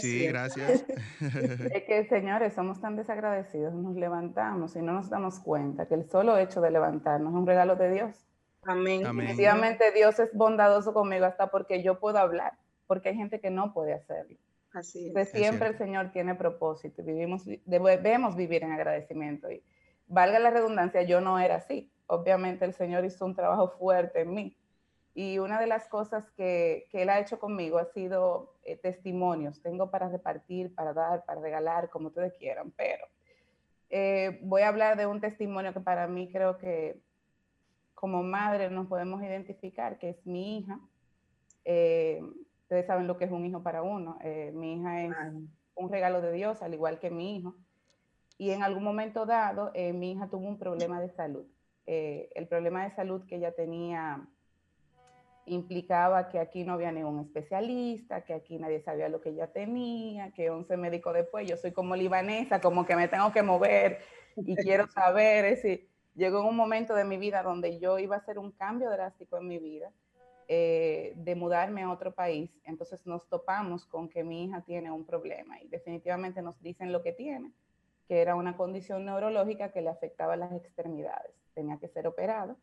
sí, 0.00 0.26
gracias. 0.26 0.84
es 1.20 1.82
que, 1.84 2.06
señores, 2.08 2.54
somos 2.54 2.80
tan 2.80 2.96
desagradecidos, 2.96 3.74
nos 3.74 3.94
levantamos 3.94 4.74
y 4.76 4.82
no 4.82 4.92
nos 4.92 5.10
damos 5.10 5.38
cuenta 5.38 5.86
que 5.86 5.94
el 5.94 6.08
solo 6.08 6.38
hecho 6.38 6.60
de 6.60 6.70
levantarnos 6.70 7.32
es 7.32 7.38
un 7.38 7.46
regalo 7.46 7.76
de 7.76 7.92
Dios. 7.92 8.26
Amén. 8.62 9.02
Definitivamente 9.02 9.92
Dios 9.92 10.18
es 10.18 10.32
bondadoso 10.32 10.94
conmigo 10.94 11.26
hasta 11.26 11.48
porque 11.48 11.82
yo 11.82 11.98
puedo 11.98 12.18
hablar, 12.18 12.54
porque 12.86 13.10
hay 13.10 13.16
gente 13.16 13.40
que 13.40 13.50
no 13.50 13.74
puede 13.74 13.92
hacerlo. 13.92 14.38
Así 14.72 15.12
es. 15.14 15.30
siempre 15.30 15.68
el 15.68 15.76
Señor 15.76 16.12
tiene 16.12 16.34
propósito, 16.34 17.02
vivimos, 17.02 17.44
debemos 17.66 18.36
vivir 18.36 18.64
en 18.64 18.72
agradecimiento. 18.72 19.50
Y 19.50 19.62
valga 20.06 20.38
la 20.38 20.50
redundancia, 20.50 21.02
yo 21.02 21.20
no 21.20 21.38
era 21.38 21.56
así. 21.56 21.92
Obviamente 22.06 22.64
el 22.64 22.74
Señor 22.74 23.04
hizo 23.04 23.24
un 23.24 23.34
trabajo 23.34 23.68
fuerte 23.68 24.20
en 24.20 24.34
mí 24.34 24.56
y 25.14 25.38
una 25.38 25.60
de 25.60 25.66
las 25.66 25.88
cosas 25.88 26.30
que, 26.30 26.86
que 26.90 27.02
él 27.02 27.10
ha 27.10 27.20
hecho 27.20 27.38
conmigo 27.38 27.78
ha 27.78 27.84
sido 27.84 28.54
eh, 28.64 28.76
testimonios. 28.76 29.60
Tengo 29.60 29.90
para 29.90 30.08
repartir, 30.08 30.74
para 30.74 30.94
dar, 30.94 31.24
para 31.24 31.40
regalar, 31.40 31.90
como 31.90 32.08
ustedes 32.08 32.34
quieran, 32.38 32.72
pero 32.76 33.06
eh, 33.90 34.40
voy 34.42 34.62
a 34.62 34.68
hablar 34.68 34.96
de 34.96 35.06
un 35.06 35.20
testimonio 35.20 35.74
que 35.74 35.80
para 35.80 36.06
mí 36.06 36.30
creo 36.30 36.56
que 36.56 37.02
como 37.94 38.22
madre 38.22 38.70
nos 38.70 38.86
podemos 38.86 39.22
identificar, 39.22 39.98
que 39.98 40.10
es 40.10 40.26
mi 40.26 40.58
hija. 40.58 40.80
Eh, 41.64 42.22
Ustedes 42.72 42.86
saben 42.86 43.06
lo 43.06 43.18
que 43.18 43.26
es 43.26 43.30
un 43.30 43.44
hijo 43.44 43.62
para 43.62 43.82
uno. 43.82 44.16
Eh, 44.22 44.50
mi 44.54 44.76
hija 44.76 45.02
es 45.02 45.12
un 45.74 45.90
regalo 45.90 46.22
de 46.22 46.32
Dios, 46.32 46.62
al 46.62 46.72
igual 46.72 46.98
que 46.98 47.10
mi 47.10 47.36
hijo. 47.36 47.54
Y 48.38 48.50
en 48.52 48.62
algún 48.62 48.82
momento 48.82 49.26
dado, 49.26 49.72
eh, 49.74 49.92
mi 49.92 50.12
hija 50.12 50.30
tuvo 50.30 50.48
un 50.48 50.58
problema 50.58 50.98
de 50.98 51.10
salud. 51.10 51.44
Eh, 51.84 52.30
el 52.34 52.48
problema 52.48 52.84
de 52.84 52.94
salud 52.94 53.26
que 53.26 53.36
ella 53.36 53.52
tenía 53.52 54.26
implicaba 55.44 56.30
que 56.30 56.38
aquí 56.38 56.64
no 56.64 56.72
había 56.72 56.90
ningún 56.92 57.20
especialista, 57.20 58.24
que 58.24 58.32
aquí 58.32 58.56
nadie 58.56 58.80
sabía 58.80 59.10
lo 59.10 59.20
que 59.20 59.28
ella 59.28 59.52
tenía, 59.52 60.32
que 60.32 60.48
11 60.48 60.74
médicos 60.78 61.12
después, 61.12 61.46
yo 61.46 61.58
soy 61.58 61.72
como 61.72 61.94
libanesa, 61.94 62.62
como 62.62 62.86
que 62.86 62.96
me 62.96 63.06
tengo 63.06 63.32
que 63.32 63.42
mover 63.42 63.98
y 64.34 64.56
quiero 64.56 64.86
saber. 64.86 65.44
Es 65.44 65.62
decir, 65.62 65.90
llegó 66.14 66.48
un 66.48 66.56
momento 66.56 66.94
de 66.94 67.04
mi 67.04 67.18
vida 67.18 67.42
donde 67.42 67.78
yo 67.78 67.98
iba 67.98 68.16
a 68.16 68.20
hacer 68.20 68.38
un 68.38 68.50
cambio 68.50 68.88
drástico 68.88 69.36
en 69.36 69.46
mi 69.46 69.58
vida, 69.58 69.92
eh, 70.48 71.12
de 71.16 71.34
mudarme 71.34 71.82
a 71.82 71.90
otro 71.90 72.14
país. 72.14 72.50
Entonces 72.64 73.04
nos 73.06 73.28
topamos 73.28 73.84
con 73.86 74.08
que 74.08 74.24
mi 74.24 74.44
hija 74.44 74.62
tiene 74.62 74.90
un 74.90 75.04
problema 75.04 75.60
y 75.60 75.68
definitivamente 75.68 76.42
nos 76.42 76.60
dicen 76.62 76.92
lo 76.92 77.02
que 77.02 77.12
tiene, 77.12 77.52
que 78.08 78.20
era 78.20 78.34
una 78.34 78.56
condición 78.56 79.04
neurológica 79.04 79.72
que 79.72 79.82
le 79.82 79.90
afectaba 79.90 80.36
las 80.36 80.52
extremidades. 80.52 81.32
Tenía 81.54 81.78
que 81.78 81.88
ser 81.88 82.06
operado. 82.06 82.56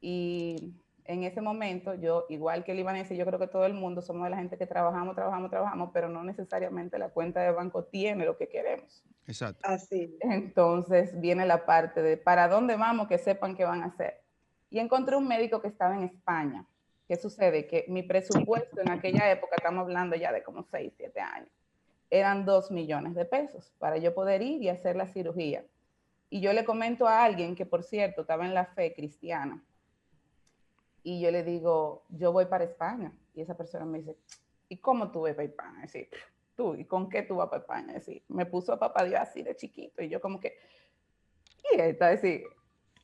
Y 0.00 0.74
en 1.04 1.22
ese 1.24 1.40
momento, 1.40 1.94
yo, 1.94 2.24
igual 2.28 2.64
que 2.64 2.72
el 2.72 2.78
libanés, 2.78 3.08
yo 3.10 3.26
creo 3.26 3.38
que 3.38 3.46
todo 3.46 3.66
el 3.66 3.74
mundo 3.74 4.00
somos 4.00 4.24
de 4.24 4.30
la 4.30 4.38
gente 4.38 4.56
que 4.56 4.66
trabajamos, 4.66 5.14
trabajamos, 5.14 5.50
trabajamos, 5.50 5.90
pero 5.92 6.08
no 6.08 6.24
necesariamente 6.24 6.98
la 6.98 7.10
cuenta 7.10 7.42
de 7.42 7.52
banco 7.52 7.84
tiene 7.84 8.24
lo 8.24 8.36
que 8.38 8.48
queremos. 8.48 9.04
Exacto. 9.26 9.60
Así. 9.62 10.16
Entonces 10.20 11.18
viene 11.20 11.44
la 11.46 11.66
parte 11.66 12.02
de 12.02 12.16
para 12.16 12.48
dónde 12.48 12.76
vamos, 12.76 13.08
que 13.08 13.18
sepan 13.18 13.54
qué 13.54 13.64
van 13.64 13.82
a 13.82 13.86
hacer. 13.86 14.22
Y 14.70 14.78
encontré 14.78 15.16
un 15.16 15.28
médico 15.28 15.60
que 15.60 15.68
estaba 15.68 15.94
en 15.94 16.04
España. 16.04 16.66
¿Qué 17.06 17.16
sucede? 17.16 17.66
Que 17.66 17.84
mi 17.88 18.02
presupuesto 18.02 18.80
en 18.80 18.90
aquella 18.90 19.30
época, 19.30 19.56
estamos 19.56 19.82
hablando 19.82 20.16
ya 20.16 20.32
de 20.32 20.42
como 20.42 20.62
6, 20.62 20.92
7 20.96 21.20
años, 21.20 21.50
eran 22.10 22.44
2 22.44 22.70
millones 22.70 23.14
de 23.14 23.24
pesos 23.24 23.72
para 23.78 23.98
yo 23.98 24.14
poder 24.14 24.42
ir 24.42 24.62
y 24.62 24.68
hacer 24.68 24.96
la 24.96 25.06
cirugía. 25.06 25.64
Y 26.30 26.40
yo 26.40 26.52
le 26.52 26.64
comento 26.64 27.06
a 27.06 27.24
alguien 27.24 27.54
que, 27.54 27.66
por 27.66 27.82
cierto, 27.82 28.22
estaba 28.22 28.46
en 28.46 28.54
la 28.54 28.66
fe 28.66 28.94
cristiana, 28.94 29.62
y 31.04 31.20
yo 31.20 31.30
le 31.30 31.44
digo, 31.44 32.02
yo 32.08 32.32
voy 32.32 32.46
para 32.46 32.64
España. 32.64 33.12
Y 33.34 33.42
esa 33.42 33.54
persona 33.56 33.84
me 33.84 33.98
dice, 33.98 34.16
¿y 34.68 34.78
cómo 34.78 35.12
tú 35.12 35.20
vas 35.20 35.34
para 35.34 35.46
España? 35.46 35.82
decir, 35.82 36.08
tú, 36.56 36.74
¿y 36.74 36.86
con 36.86 37.10
qué 37.10 37.22
tú 37.22 37.36
vas 37.36 37.48
para 37.48 37.60
España? 37.60 37.92
decir, 37.92 38.22
me 38.28 38.46
puso 38.46 38.72
a 38.72 38.78
papá 38.78 39.04
Dios 39.04 39.20
así 39.20 39.42
de 39.42 39.54
chiquito 39.54 40.02
y 40.02 40.08
yo 40.08 40.20
como 40.20 40.40
que, 40.40 40.56
y 41.72 41.78
está 41.78 42.08
decir, 42.08 42.44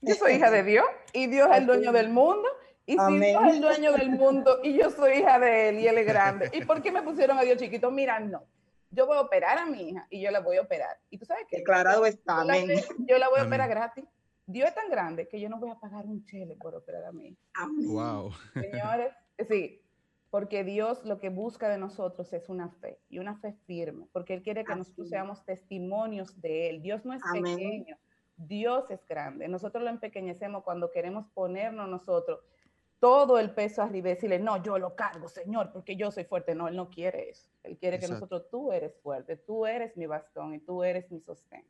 yo 0.00 0.14
soy 0.14 0.34
hija 0.34 0.50
de 0.50 0.62
Dios 0.62 0.86
y 1.12 1.26
Dios 1.26 1.50
es 1.50 1.58
el 1.58 1.66
dueño 1.66 1.92
del 1.92 2.08
mundo. 2.08 2.48
Y 2.90 2.98
si 2.98 3.18
Dios 3.20 3.42
es 3.46 3.54
el 3.54 3.60
dueño 3.60 3.92
del 3.92 4.10
mundo 4.10 4.58
y 4.64 4.76
yo 4.76 4.90
soy 4.90 5.18
hija 5.18 5.38
de 5.38 5.68
él 5.68 5.78
y 5.78 5.86
él 5.86 5.96
es 5.98 6.06
grande, 6.06 6.50
¿y 6.52 6.64
por 6.64 6.82
qué 6.82 6.90
me 6.90 7.02
pusieron 7.02 7.38
a 7.38 7.42
Dios 7.42 7.56
chiquito? 7.56 7.88
Mira, 7.92 8.18
no. 8.18 8.42
Yo 8.90 9.06
voy 9.06 9.16
a 9.16 9.20
operar 9.20 9.58
a 9.58 9.66
mi 9.66 9.90
hija 9.90 10.08
y 10.10 10.20
yo 10.20 10.32
la 10.32 10.40
voy 10.40 10.56
a 10.56 10.62
operar. 10.62 10.98
Y 11.08 11.16
tú 11.16 11.24
sabes 11.24 11.46
que. 11.48 11.58
Declarado 11.58 12.04
está, 12.04 12.40
amén. 12.40 12.68
Yo 13.06 13.16
la 13.18 13.28
voy 13.28 13.38
a 13.38 13.44
operar 13.44 13.68
gratis. 13.68 14.04
Dios 14.44 14.68
es 14.68 14.74
tan 14.74 14.90
grande 14.90 15.28
que 15.28 15.40
yo 15.40 15.48
no 15.48 15.60
voy 15.60 15.70
a 15.70 15.78
pagar 15.78 16.04
un 16.06 16.24
chele 16.24 16.56
por 16.56 16.74
operar 16.74 17.04
a 17.04 17.12
mí. 17.12 17.36
Wow. 17.86 18.32
Señores, 18.54 19.12
sí, 19.48 19.80
porque 20.30 20.64
Dios 20.64 21.04
lo 21.04 21.20
que 21.20 21.28
busca 21.28 21.68
de 21.68 21.78
nosotros 21.78 22.32
es 22.32 22.48
una 22.48 22.70
fe 22.70 22.98
y 23.08 23.20
una 23.20 23.36
fe 23.36 23.54
firme, 23.68 24.08
porque 24.10 24.34
Él 24.34 24.42
quiere 24.42 24.64
que 24.64 24.74
nosotros 24.74 25.08
seamos 25.08 25.44
testimonios 25.44 26.40
de 26.40 26.70
Él. 26.70 26.82
Dios 26.82 27.04
no 27.04 27.14
es 27.14 27.22
pequeño, 27.32 27.96
Dios 28.36 28.90
es 28.90 29.06
grande. 29.06 29.46
Nosotros 29.46 29.84
lo 29.84 29.90
empequeñecemos 29.90 30.64
cuando 30.64 30.90
queremos 30.90 31.26
ponernos 31.34 31.88
nosotros 31.88 32.40
todo 33.00 33.38
el 33.38 33.50
peso 33.50 33.82
arriba 33.82 34.10
y 34.10 34.14
decirle, 34.14 34.38
no, 34.38 34.62
yo 34.62 34.78
lo 34.78 34.94
cargo, 34.94 35.26
Señor, 35.26 35.72
porque 35.72 35.96
yo 35.96 36.10
soy 36.10 36.24
fuerte. 36.24 36.54
No, 36.54 36.68
Él 36.68 36.76
no 36.76 36.90
quiere 36.90 37.30
eso. 37.30 37.50
Él 37.62 37.78
quiere 37.78 37.98
que 37.98 38.06
nosotros, 38.06 38.48
tú 38.50 38.72
eres 38.72 38.94
fuerte, 39.02 39.36
tú 39.36 39.66
eres 39.66 39.96
mi 39.96 40.06
bastón 40.06 40.54
y 40.54 40.60
tú 40.60 40.84
eres 40.84 41.10
mi 41.10 41.20
sostén. 41.20 41.64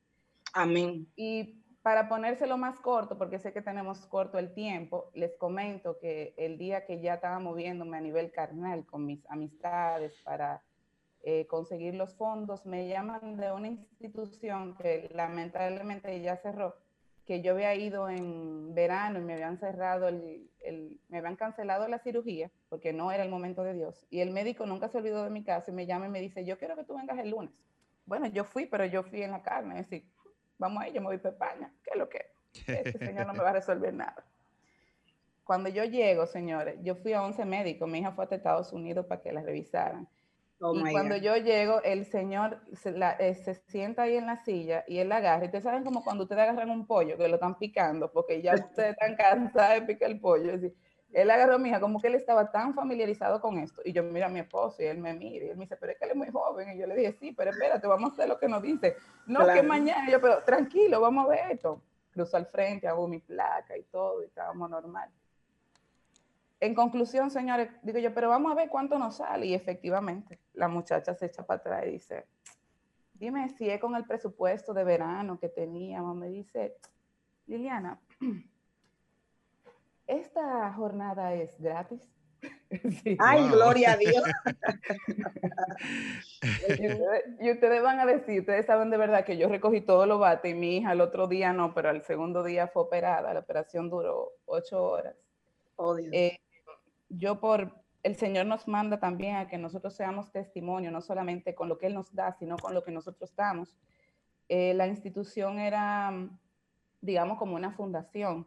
Amén. 0.52 1.06
Y 1.14 1.62
para 1.82 2.08
ponérselo 2.08 2.58
más 2.58 2.78
corto, 2.80 3.16
porque 3.16 3.38
sé 3.38 3.52
que 3.52 3.62
tenemos 3.62 4.04
corto 4.06 4.38
el 4.38 4.52
tiempo, 4.52 5.10
les 5.14 5.36
comento 5.36 5.98
que 5.98 6.34
el 6.36 6.58
día 6.58 6.84
que 6.84 7.00
ya 7.00 7.14
estaba 7.14 7.38
moviéndome 7.38 7.96
a 7.96 8.00
nivel 8.00 8.32
carnal 8.32 8.84
con 8.84 9.06
mis 9.06 9.24
amistades 9.30 10.20
para 10.24 10.62
eh, 11.22 11.46
conseguir 11.46 11.94
los 11.94 12.14
fondos, 12.14 12.66
me 12.66 12.88
llaman 12.88 13.36
de 13.36 13.52
una 13.52 13.68
institución 13.68 14.74
que 14.76 15.10
lamentablemente 15.14 16.20
ya 16.20 16.36
cerró, 16.36 16.76
que 17.30 17.42
yo 17.42 17.52
había 17.52 17.76
ido 17.76 18.10
en 18.10 18.74
verano 18.74 19.20
y 19.20 19.22
me 19.22 19.34
habían 19.34 19.56
cerrado, 19.56 20.08
el, 20.08 20.50
me 21.08 21.18
habían 21.18 21.36
cancelado 21.36 21.86
la 21.86 22.00
cirugía 22.00 22.50
porque 22.68 22.92
no 22.92 23.12
era 23.12 23.22
el 23.22 23.30
momento 23.30 23.62
de 23.62 23.72
Dios. 23.72 24.04
Y 24.10 24.18
el 24.18 24.32
médico 24.32 24.66
nunca 24.66 24.88
se 24.88 24.98
olvidó 24.98 25.22
de 25.22 25.30
mi 25.30 25.44
caso 25.44 25.70
y 25.70 25.74
me 25.74 25.86
llama 25.86 26.06
y 26.06 26.08
me 26.08 26.20
dice, 26.20 26.44
yo 26.44 26.58
quiero 26.58 26.74
que 26.74 26.82
tú 26.82 26.96
vengas 26.96 27.20
el 27.20 27.30
lunes. 27.30 27.52
Bueno, 28.04 28.26
yo 28.26 28.42
fui, 28.42 28.66
pero 28.66 28.84
yo 28.84 29.04
fui 29.04 29.22
en 29.22 29.30
la 29.30 29.44
carne, 29.44 29.78
es 29.78 29.88
decir, 29.88 30.10
vamos 30.58 30.82
ahí, 30.82 30.92
yo 30.92 31.00
me 31.00 31.06
voy 31.06 31.18
para 31.18 31.34
España, 31.34 31.72
¿qué 31.84 31.90
es 31.92 31.98
lo 31.98 32.08
que? 32.08 32.32
Este 32.66 32.98
señor 32.98 33.28
no 33.28 33.32
me 33.32 33.44
va 33.44 33.50
a 33.50 33.52
resolver 33.52 33.94
nada. 33.94 34.24
Cuando 35.44 35.68
yo 35.68 35.84
llego, 35.84 36.26
señores, 36.26 36.80
yo 36.82 36.96
fui 36.96 37.12
a 37.12 37.22
11 37.22 37.44
médicos, 37.44 37.88
mi 37.88 38.00
hija 38.00 38.10
fue 38.10 38.26
a 38.28 38.34
Estados 38.34 38.72
Unidos 38.72 39.06
para 39.06 39.22
que 39.22 39.30
la 39.30 39.42
revisaran. 39.42 40.08
Oh 40.62 40.74
y 40.74 40.92
cuando 40.92 41.16
yo 41.16 41.36
llego, 41.36 41.82
el 41.82 42.04
señor 42.04 42.60
eh, 43.18 43.34
se, 43.34 43.54
sienta 43.54 44.02
ahí 44.02 44.16
en 44.16 44.26
la 44.26 44.36
silla 44.36 44.84
y 44.86 44.98
él 44.98 45.10
agarra. 45.10 45.44
Y 45.44 45.46
ustedes 45.46 45.64
saben 45.64 45.84
como 45.84 46.04
cuando 46.04 46.24
ustedes 46.24 46.42
agarran 46.42 46.70
un 46.70 46.86
pollo 46.86 47.16
que 47.16 47.28
lo 47.28 47.36
están 47.36 47.56
picando, 47.56 48.12
porque 48.12 48.42
ya 48.42 48.54
ustedes 48.54 48.90
están 48.90 49.16
cansados 49.16 49.80
de 49.80 49.86
picar 49.86 50.10
el 50.10 50.20
pollo. 50.20 50.54
Así, 50.54 50.74
él 51.12 51.30
agarró 51.30 51.54
a 51.54 51.58
mi 51.58 51.70
hija 51.70 51.80
como 51.80 52.00
que 52.00 52.08
él 52.08 52.14
estaba 52.14 52.50
tan 52.50 52.74
familiarizado 52.74 53.40
con 53.40 53.58
esto. 53.58 53.80
Y 53.84 53.92
yo 53.92 54.02
miro 54.02 54.26
a 54.26 54.28
mi 54.28 54.40
esposo 54.40 54.82
y 54.82 54.86
él 54.86 54.98
me 54.98 55.14
mira 55.14 55.46
y 55.46 55.48
él 55.48 55.56
me 55.56 55.64
dice, 55.64 55.76
pero 55.76 55.92
es 55.92 55.98
que 55.98 56.04
él 56.04 56.10
es 56.10 56.16
muy 56.16 56.28
joven. 56.30 56.70
Y 56.70 56.78
yo 56.78 56.86
le 56.86 56.94
dije, 56.94 57.12
sí, 57.18 57.32
pero 57.32 57.50
espérate, 57.50 57.86
vamos 57.86 58.10
a 58.10 58.12
hacer 58.12 58.28
lo 58.28 58.38
que 58.38 58.48
nos 58.48 58.62
dice. 58.62 58.96
No, 59.26 59.46
que 59.46 59.62
mañana. 59.62 60.10
yo, 60.10 60.20
pero 60.20 60.42
tranquilo, 60.44 61.00
vamos 61.00 61.24
a 61.24 61.28
ver 61.28 61.52
esto. 61.52 61.82
Cruzo 62.10 62.36
al 62.36 62.46
frente, 62.46 62.86
hago 62.86 63.08
mi 63.08 63.20
placa 63.20 63.76
y 63.76 63.84
todo, 63.84 64.22
y 64.22 64.26
estábamos 64.26 64.68
normal. 64.68 65.10
En 66.60 66.74
conclusión, 66.74 67.30
señores, 67.30 67.70
digo 67.82 67.98
yo, 67.98 68.12
pero 68.12 68.28
vamos 68.28 68.52
a 68.52 68.54
ver 68.54 68.68
cuánto 68.68 68.98
nos 68.98 69.16
sale. 69.16 69.46
Y 69.46 69.54
efectivamente, 69.54 70.38
la 70.52 70.68
muchacha 70.68 71.14
se 71.14 71.26
echa 71.26 71.44
para 71.44 71.60
atrás 71.60 71.84
y 71.86 71.92
dice, 71.92 72.26
dime 73.14 73.48
si 73.48 73.70
es 73.70 73.80
con 73.80 73.96
el 73.96 74.04
presupuesto 74.04 74.74
de 74.74 74.84
verano 74.84 75.40
que 75.40 75.48
teníamos. 75.48 76.14
Me 76.16 76.28
dice, 76.28 76.76
Liliana, 77.46 77.98
esta 80.06 80.70
jornada 80.74 81.32
es 81.32 81.58
gratis. 81.58 82.06
Ay, 83.18 83.48
gloria 83.48 83.92
a 83.92 83.96
Dios. 83.96 84.22
y, 87.40 87.50
ustedes, 87.50 87.82
van 87.82 88.00
a 88.00 88.06
decir, 88.06 88.40
ustedes 88.40 88.66
saben 88.66 88.90
de 88.90 88.98
verdad 88.98 89.24
que 89.24 89.38
yo 89.38 89.48
recogí 89.48 89.80
todo 89.80 90.06
lo 90.06 90.18
bate 90.18 90.50
y 90.50 90.54
mi 90.54 90.76
hija 90.76 90.92
el 90.92 91.00
otro 91.00 91.26
día 91.26 91.54
no, 91.54 91.74
pero 91.74 91.90
el 91.90 92.02
segundo 92.02 92.42
día 92.42 92.68
fue 92.68 92.82
operada. 92.82 93.32
La 93.32 93.40
operación 93.40 93.88
duró 93.88 94.32
ocho 94.44 94.82
horas. 94.82 95.16
Oh, 95.76 95.96
eh, 95.98 96.38
yo 97.10 97.40
por, 97.40 97.74
el 98.02 98.16
Señor 98.16 98.46
nos 98.46 98.66
manda 98.66 98.98
también 98.98 99.36
a 99.36 99.48
que 99.48 99.58
nosotros 99.58 99.94
seamos 99.94 100.32
testimonio, 100.32 100.90
no 100.90 101.02
solamente 101.02 101.54
con 101.54 101.68
lo 101.68 101.76
que 101.78 101.86
Él 101.86 101.94
nos 101.94 102.14
da, 102.14 102.32
sino 102.32 102.56
con 102.56 102.72
lo 102.72 102.82
que 102.82 102.92
nosotros 102.92 103.34
damos. 103.36 103.76
Eh, 104.48 104.74
la 104.74 104.86
institución 104.86 105.58
era, 105.58 106.12
digamos, 107.00 107.38
como 107.38 107.56
una 107.56 107.72
fundación 107.72 108.46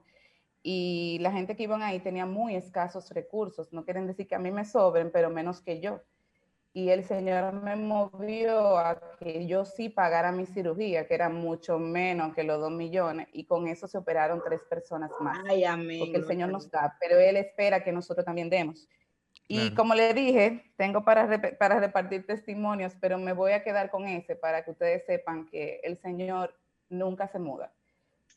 y 0.64 1.18
la 1.20 1.32
gente 1.32 1.56
que 1.56 1.64
iban 1.64 1.84
ahí 1.84 2.00
tenía 2.00 2.26
muy 2.26 2.56
escasos 2.56 3.12
recursos. 3.12 3.72
No 3.74 3.84
quieren 3.84 4.08
decir 4.08 4.28
que 4.28 4.36
a 4.36 4.40
mí 4.40 4.50
me 4.50 4.66
sobren, 4.66 5.12
pero 5.12 5.30
menos 5.30 5.62
que 5.62 5.82
yo. 5.82 6.02
Y 6.76 6.90
el 6.90 7.04
Señor 7.04 7.54
me 7.54 7.76
movió 7.76 8.78
a 8.80 9.00
que 9.20 9.46
yo 9.46 9.64
sí 9.64 9.90
pagara 9.90 10.32
mi 10.32 10.48
cirugía, 10.48 11.08
que 11.08 11.14
era 11.14 11.30
mucho 11.30 11.78
menos 11.78 12.34
que 12.34 12.44
los 12.44 12.60
dos 12.60 12.72
millones, 12.72 13.28
y 13.32 13.46
con 13.46 13.68
eso 13.68 13.88
se 13.88 14.00
operaron 14.00 14.42
tres 14.44 14.62
personas 14.64 15.12
más. 15.20 15.38
Ay, 15.48 15.64
amén. 15.64 16.00
Porque 16.00 16.18
el 16.18 16.26
Señor 16.26 16.50
nos 16.50 16.72
da, 16.72 16.98
pero 17.00 17.20
Él 17.20 17.38
espera 17.38 17.84
que 17.84 17.92
nosotros 17.92 18.26
también 18.26 18.50
demos. 18.50 18.88
Y 19.48 19.76
como 19.76 19.94
le 19.94 20.14
dije, 20.16 20.74
tengo 20.78 21.04
para, 21.04 21.40
para 21.60 21.80
repartir 21.80 22.26
testimonios, 22.26 22.94
pero 23.00 23.20
me 23.20 23.34
voy 23.34 23.52
a 23.52 23.64
quedar 23.64 23.92
con 23.92 24.08
ese 24.08 24.36
para 24.36 24.64
que 24.64 24.72
ustedes 24.72 25.06
sepan 25.06 25.46
que 25.46 25.80
el 25.84 25.98
Señor 26.00 26.56
nunca 26.90 27.28
se 27.28 27.38
muda 27.38 27.72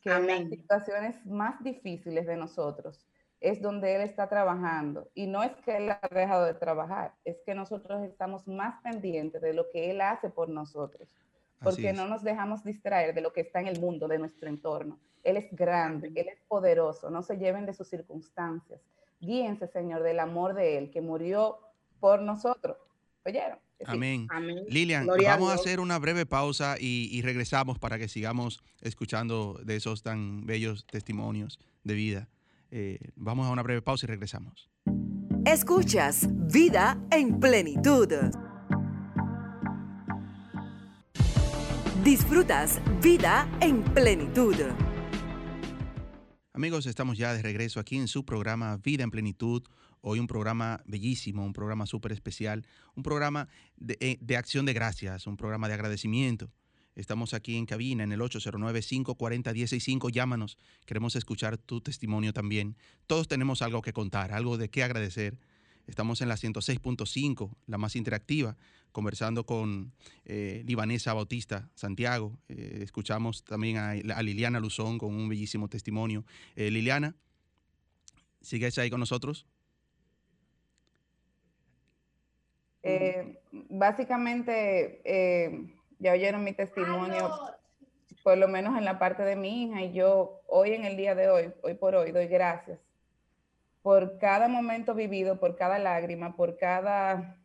que 0.01 0.09
en 0.09 0.27
las 0.27 0.49
situaciones 0.49 1.25
más 1.25 1.61
difíciles 1.63 2.25
de 2.25 2.37
nosotros 2.37 3.05
es 3.39 3.61
donde 3.61 3.95
Él 3.95 4.01
está 4.01 4.27
trabajando. 4.27 5.09
Y 5.13 5.27
no 5.27 5.43
es 5.43 5.51
que 5.63 5.77
Él 5.77 5.89
ha 5.89 6.09
dejado 6.11 6.45
de 6.45 6.53
trabajar, 6.53 7.13
es 7.23 7.37
que 7.45 7.53
nosotros 7.53 8.03
estamos 8.03 8.47
más 8.47 8.81
pendientes 8.81 9.41
de 9.41 9.53
lo 9.53 9.69
que 9.69 9.91
Él 9.91 10.01
hace 10.01 10.29
por 10.29 10.49
nosotros, 10.49 11.09
porque 11.61 11.93
no 11.93 12.07
nos 12.07 12.23
dejamos 12.23 12.63
distraer 12.63 13.13
de 13.13 13.21
lo 13.21 13.33
que 13.33 13.41
está 13.41 13.59
en 13.59 13.67
el 13.67 13.79
mundo, 13.79 14.07
de 14.07 14.19
nuestro 14.19 14.49
entorno. 14.49 14.99
Él 15.23 15.37
es 15.37 15.51
grande, 15.51 16.11
Él 16.15 16.29
es 16.29 16.39
poderoso, 16.47 17.09
no 17.09 17.21
se 17.21 17.37
lleven 17.37 17.65
de 17.65 17.73
sus 17.73 17.87
circunstancias. 17.87 18.79
Guíense, 19.19 19.67
Señor, 19.67 20.03
del 20.03 20.19
amor 20.19 20.53
de 20.53 20.77
Él 20.77 20.91
que 20.91 21.01
murió 21.01 21.59
por 21.99 22.21
nosotros. 22.21 22.77
¿Oyeron? 23.25 23.59
Amén. 23.85 24.27
Lilian, 24.67 25.05
vamos 25.05 25.51
a, 25.51 25.53
hacer 25.53 25.79
una 25.79 25.99
breve 25.99 26.25
pausa 26.25 26.77
y, 26.79 27.21
regresamos 27.21 27.77
para 27.77 27.99
que 27.99 28.07
sigamos 28.07 28.63
escuchando 28.81 29.59
de 29.63 29.75
esos 29.75 30.01
tan 30.01 30.45
bellos 30.45 30.85
testimonios 30.87 31.59
de 31.83 31.93
vida. 31.93 32.29
Eh, 32.69 32.99
vamos 33.15 33.47
a 33.47 33.51
una 33.51 33.63
breve 33.63 33.81
pausa 33.81 34.05
y 34.05 34.07
regresamos. 34.07 34.69
Escuchas 35.45 36.27
Vida 36.51 37.01
en 37.11 37.39
Plenitud. 37.39 38.09
Disfrutas 42.03 42.81
Vida 43.01 43.49
en 43.61 43.83
Plenitud. 43.83 44.55
Amigos, 46.53 46.85
estamos 46.87 47.17
ya 47.17 47.33
de 47.33 47.41
regreso 47.41 47.79
aquí 47.79 47.97
en 47.97 48.07
su 48.07 48.25
programa 48.25 48.77
Vida 48.77 49.03
en 49.03 49.11
Plenitud. 49.11 49.63
Hoy 50.01 50.19
un 50.19 50.27
programa 50.27 50.81
bellísimo, 50.85 51.45
un 51.45 51.53
programa 51.53 51.85
súper 51.85 52.11
especial, 52.11 52.65
un 52.95 53.03
programa 53.03 53.47
de, 53.77 53.97
eh, 54.01 54.17
de, 54.19 54.37
acción 54.37 54.65
de 54.65 54.73
gracias, 54.73 55.27
un 55.27 55.37
programa 55.37 55.67
de 55.67 55.75
agradecimiento. 55.75 56.51
Estamos 56.97 57.33
aquí 57.35 57.55
en 57.55 57.67
cabina 57.67 58.03
en 58.03 58.11
el 58.11 58.19
809-540-165. 58.21 60.09
Llámanos, 60.09 60.57
queremos 60.87 61.15
escuchar 61.15 61.59
tu 61.59 61.79
testimonio 61.79 62.33
también. 62.33 62.75
Todos 63.05 63.27
tenemos 63.27 63.61
algo 63.61 63.83
que 63.83 63.93
contar, 63.93 64.33
algo 64.33 64.57
de 64.57 64.71
qué 64.71 64.81
agradecer. 64.81 65.37
Estamos 65.85 66.21
en 66.21 66.27
la 66.27 66.37
106.5, 66.37 67.55
la 67.67 67.77
más 67.77 67.95
interactiva, 67.95 68.57
conversando 68.91 69.45
con 69.45 69.93
eh, 70.25 70.63
Libanesa 70.65 71.13
Bautista 71.13 71.69
Santiago. 71.75 72.39
Eh, 72.49 72.79
escuchamos 72.81 73.43
también 73.43 73.77
a, 73.77 73.93
Liliana 74.23 74.59
Luzón 74.59 74.97
con 74.97 75.13
un 75.13 75.29
bellísimo 75.29 75.69
testimonio. 75.69 76.25
Eh, 76.55 76.71
Liliana, 76.71 77.15
¿sigues 78.41 78.75
ahí 78.79 78.89
con 78.89 78.99
nosotros? 78.99 79.45
Eh, 82.81 83.37
básicamente, 83.69 85.76
ya 85.99 86.13
oyeron 86.13 86.43
mi 86.43 86.53
testimonio, 86.53 87.31
por 88.23 88.37
lo 88.37 88.47
menos 88.47 88.77
en 88.77 88.85
la 88.85 88.99
parte 88.99 89.23
de 89.23 89.35
mi 89.35 89.63
hija, 89.63 89.81
y 89.81 89.93
yo 89.93 90.41
hoy 90.47 90.73
en 90.73 90.85
el 90.85 90.97
día 90.97 91.15
de 91.15 91.29
hoy, 91.29 91.53
hoy 91.63 91.73
por 91.75 91.95
hoy, 91.95 92.11
doy 92.11 92.27
gracias 92.27 92.79
por 93.87 94.17
cada 94.17 94.49
momento 94.49 94.93
vivido, 94.95 95.39
por 95.39 95.55
cada 95.55 95.79
lágrima, 95.79 96.35
por 96.35 96.57
cada, 96.57 97.37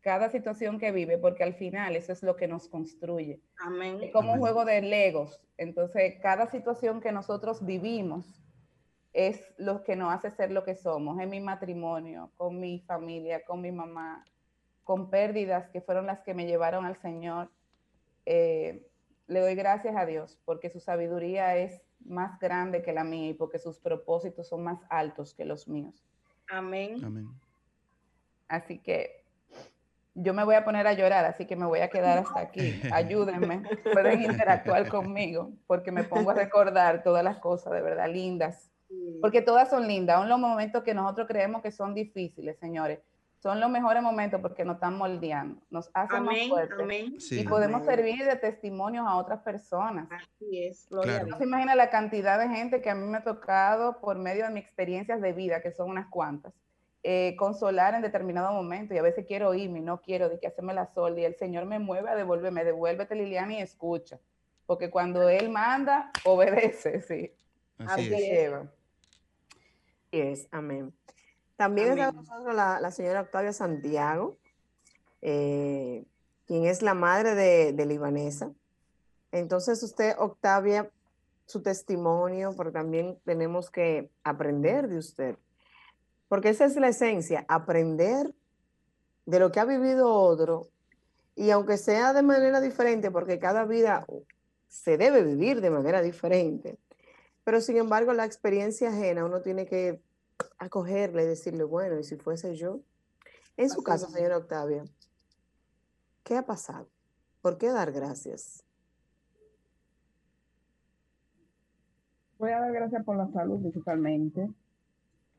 cada 0.00 0.30
situación 0.30 0.78
que 0.78 0.92
vive, 0.92 1.18
porque 1.18 1.42
al 1.42 1.54
final 1.54 1.96
eso 1.96 2.12
es 2.12 2.22
lo 2.22 2.36
que 2.36 2.46
nos 2.46 2.68
construye. 2.68 3.40
Amén. 3.58 3.98
Es 4.00 4.12
como 4.12 4.30
Amén. 4.30 4.34
un 4.34 4.40
juego 4.40 4.64
de 4.64 4.80
legos. 4.80 5.40
Entonces, 5.56 6.14
cada 6.22 6.46
situación 6.46 7.00
que 7.00 7.10
nosotros 7.10 7.66
vivimos 7.66 8.40
es 9.12 9.44
lo 9.56 9.82
que 9.82 9.96
nos 9.96 10.14
hace 10.14 10.30
ser 10.30 10.52
lo 10.52 10.62
que 10.62 10.76
somos, 10.76 11.18
en 11.18 11.30
mi 11.30 11.40
matrimonio, 11.40 12.30
con 12.36 12.60
mi 12.60 12.78
familia, 12.86 13.44
con 13.44 13.60
mi 13.60 13.72
mamá, 13.72 14.24
con 14.84 15.10
pérdidas 15.10 15.68
que 15.70 15.80
fueron 15.80 16.06
las 16.06 16.20
que 16.20 16.32
me 16.32 16.46
llevaron 16.46 16.84
al 16.84 16.96
Señor. 17.02 17.50
Eh, 18.30 18.86
le 19.26 19.40
doy 19.40 19.54
gracias 19.54 19.96
a 19.96 20.04
Dios 20.04 20.38
porque 20.44 20.68
su 20.68 20.80
sabiduría 20.80 21.56
es 21.56 21.80
más 22.04 22.38
grande 22.38 22.82
que 22.82 22.92
la 22.92 23.02
mía 23.02 23.30
y 23.30 23.34
porque 23.34 23.58
sus 23.58 23.78
propósitos 23.78 24.46
son 24.46 24.64
más 24.64 24.80
altos 24.90 25.32
que 25.32 25.46
los 25.46 25.66
míos. 25.66 26.06
Amén. 26.50 27.02
Amén. 27.02 27.28
Así 28.46 28.80
que 28.80 29.24
yo 30.14 30.34
me 30.34 30.44
voy 30.44 30.56
a 30.56 30.64
poner 30.66 30.86
a 30.86 30.92
llorar, 30.92 31.24
así 31.24 31.46
que 31.46 31.56
me 31.56 31.64
voy 31.64 31.80
a 31.80 31.88
quedar 31.88 32.18
hasta 32.18 32.40
aquí. 32.40 32.78
Ayúdenme, 32.92 33.62
pueden 33.94 34.20
interactuar 34.20 34.90
conmigo 34.90 35.52
porque 35.66 35.90
me 35.90 36.04
pongo 36.04 36.30
a 36.30 36.34
recordar 36.34 37.02
todas 37.02 37.24
las 37.24 37.38
cosas 37.38 37.72
de 37.72 37.80
verdad 37.80 38.10
lindas. 38.12 38.70
Porque 39.22 39.40
todas 39.40 39.70
son 39.70 39.88
lindas, 39.88 40.16
aún 40.16 40.28
los 40.28 40.38
momentos 40.38 40.82
que 40.82 40.92
nosotros 40.92 41.26
creemos 41.28 41.62
que 41.62 41.70
son 41.70 41.94
difíciles, 41.94 42.58
señores, 42.58 43.00
son 43.40 43.60
los 43.60 43.70
mejores 43.70 44.02
momentos 44.02 44.40
porque 44.40 44.64
nos 44.64 44.74
están 44.76 44.98
moldeando, 44.98 45.60
nos 45.70 45.90
hacen 45.94 46.24
más 46.24 46.34
Amén. 46.34 46.48
fuertes 46.48 46.78
Amén. 46.80 47.20
Sí. 47.20 47.40
y 47.40 47.44
podemos 47.44 47.84
servir 47.84 48.24
de 48.24 48.34
testimonios 48.36 49.06
a 49.06 49.16
otras 49.16 49.40
personas. 49.42 50.08
Así 50.10 50.64
es. 50.64 50.88
Gloria 50.90 51.14
Claro. 51.20 51.26
No 51.28 51.38
se 51.38 51.44
imagina 51.44 51.74
la 51.76 51.88
cantidad 51.90 52.38
de 52.38 52.48
gente 52.48 52.82
que 52.82 52.90
a 52.90 52.94
mí 52.96 53.06
me 53.06 53.18
ha 53.18 53.22
tocado 53.24 54.00
por 54.00 54.18
medio 54.18 54.44
de 54.44 54.50
mis 54.50 54.64
experiencias 54.64 55.20
de 55.20 55.32
vida, 55.32 55.62
que 55.62 55.70
son 55.70 55.88
unas 55.90 56.08
cuantas, 56.08 56.52
eh, 57.04 57.36
consolar 57.38 57.94
en 57.94 58.02
determinado 58.02 58.52
momento 58.52 58.92
y 58.92 58.98
a 58.98 59.02
veces 59.02 59.24
quiero 59.24 59.54
irme 59.54 59.78
y 59.78 59.82
no 59.82 60.00
quiero 60.02 60.28
de 60.28 60.40
que 60.40 60.48
hacerme 60.48 60.74
la 60.74 60.86
sol 60.92 61.16
y 61.18 61.24
el 61.24 61.36
Señor 61.36 61.64
me 61.64 61.78
mueve 61.78 62.10
a 62.10 62.16
devolverme, 62.16 62.64
devuélvete 62.64 63.14
Liliana 63.14 63.54
y 63.54 63.60
escucha, 63.62 64.18
porque 64.66 64.90
cuando 64.90 65.28
Él 65.28 65.48
manda, 65.48 66.10
obedece, 66.24 67.00
sí. 67.02 67.32
Así 67.78 68.12
Así 68.12 68.14
es. 68.14 68.20
lleva. 68.20 68.58
Así 70.08 70.20
es, 70.20 70.48
amén. 70.50 70.92
También 71.58 71.88
está 71.88 72.12
con 72.12 72.16
nosotros 72.24 72.54
la, 72.54 72.80
la 72.80 72.92
señora 72.92 73.22
Octavia 73.22 73.52
Santiago, 73.52 74.36
eh, 75.22 76.04
quien 76.46 76.66
es 76.66 76.82
la 76.82 76.94
madre 76.94 77.34
de, 77.34 77.72
de 77.72 77.84
Libanesa. 77.84 78.52
Entonces, 79.32 79.82
usted, 79.82 80.14
Octavia, 80.18 80.88
su 81.46 81.60
testimonio, 81.60 82.54
pero 82.56 82.70
también 82.70 83.18
tenemos 83.24 83.70
que 83.72 84.08
aprender 84.22 84.88
de 84.88 84.98
usted, 84.98 85.36
porque 86.28 86.50
esa 86.50 86.64
es 86.64 86.76
la 86.76 86.88
esencia, 86.88 87.44
aprender 87.48 88.32
de 89.26 89.40
lo 89.40 89.50
que 89.50 89.58
ha 89.58 89.64
vivido 89.64 90.12
otro, 90.12 90.68
y 91.34 91.50
aunque 91.50 91.76
sea 91.76 92.12
de 92.12 92.22
manera 92.22 92.60
diferente, 92.60 93.10
porque 93.10 93.40
cada 93.40 93.64
vida 93.64 94.06
se 94.68 94.96
debe 94.96 95.24
vivir 95.24 95.60
de 95.60 95.70
manera 95.70 96.02
diferente, 96.02 96.78
pero 97.42 97.60
sin 97.60 97.78
embargo 97.78 98.12
la 98.12 98.26
experiencia 98.26 98.90
ajena 98.90 99.24
uno 99.24 99.40
tiene 99.40 99.66
que 99.66 100.00
acogerle 100.58 101.24
y 101.24 101.26
decirle, 101.26 101.64
bueno, 101.64 101.98
¿y 101.98 102.04
si 102.04 102.16
fuese 102.16 102.54
yo? 102.56 102.80
En 103.56 103.70
su 103.70 103.82
caso, 103.82 104.08
señora 104.08 104.38
Octavia, 104.38 104.84
¿qué 106.22 106.36
ha 106.36 106.46
pasado? 106.46 106.88
¿Por 107.42 107.58
qué 107.58 107.68
dar 107.68 107.92
gracias? 107.92 108.64
Voy 112.38 112.52
a 112.52 112.60
dar 112.60 112.72
gracias 112.72 113.04
por 113.04 113.16
la 113.16 113.28
salud 113.32 113.60
principalmente, 113.60 114.48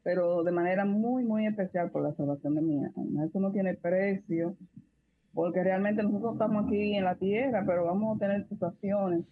pero 0.03 0.43
de 0.43 0.51
manera 0.51 0.83
muy, 0.83 1.23
muy 1.23 1.47
especial 1.47 1.91
por 1.91 2.03
la 2.03 2.13
salvación 2.13 2.55
de 2.55 2.61
mi 2.61 2.83
alma. 2.83 3.25
Eso 3.25 3.39
no 3.39 3.51
tiene 3.51 3.75
precio, 3.75 4.57
porque 5.33 5.63
realmente 5.63 6.03
nosotros 6.03 6.33
estamos 6.33 6.65
aquí 6.65 6.95
en 6.95 7.05
la 7.05 7.15
tierra, 7.15 7.63
pero 7.65 7.85
vamos 7.85 8.17
a 8.17 8.19
tener 8.19 8.47
situaciones, 8.49 9.25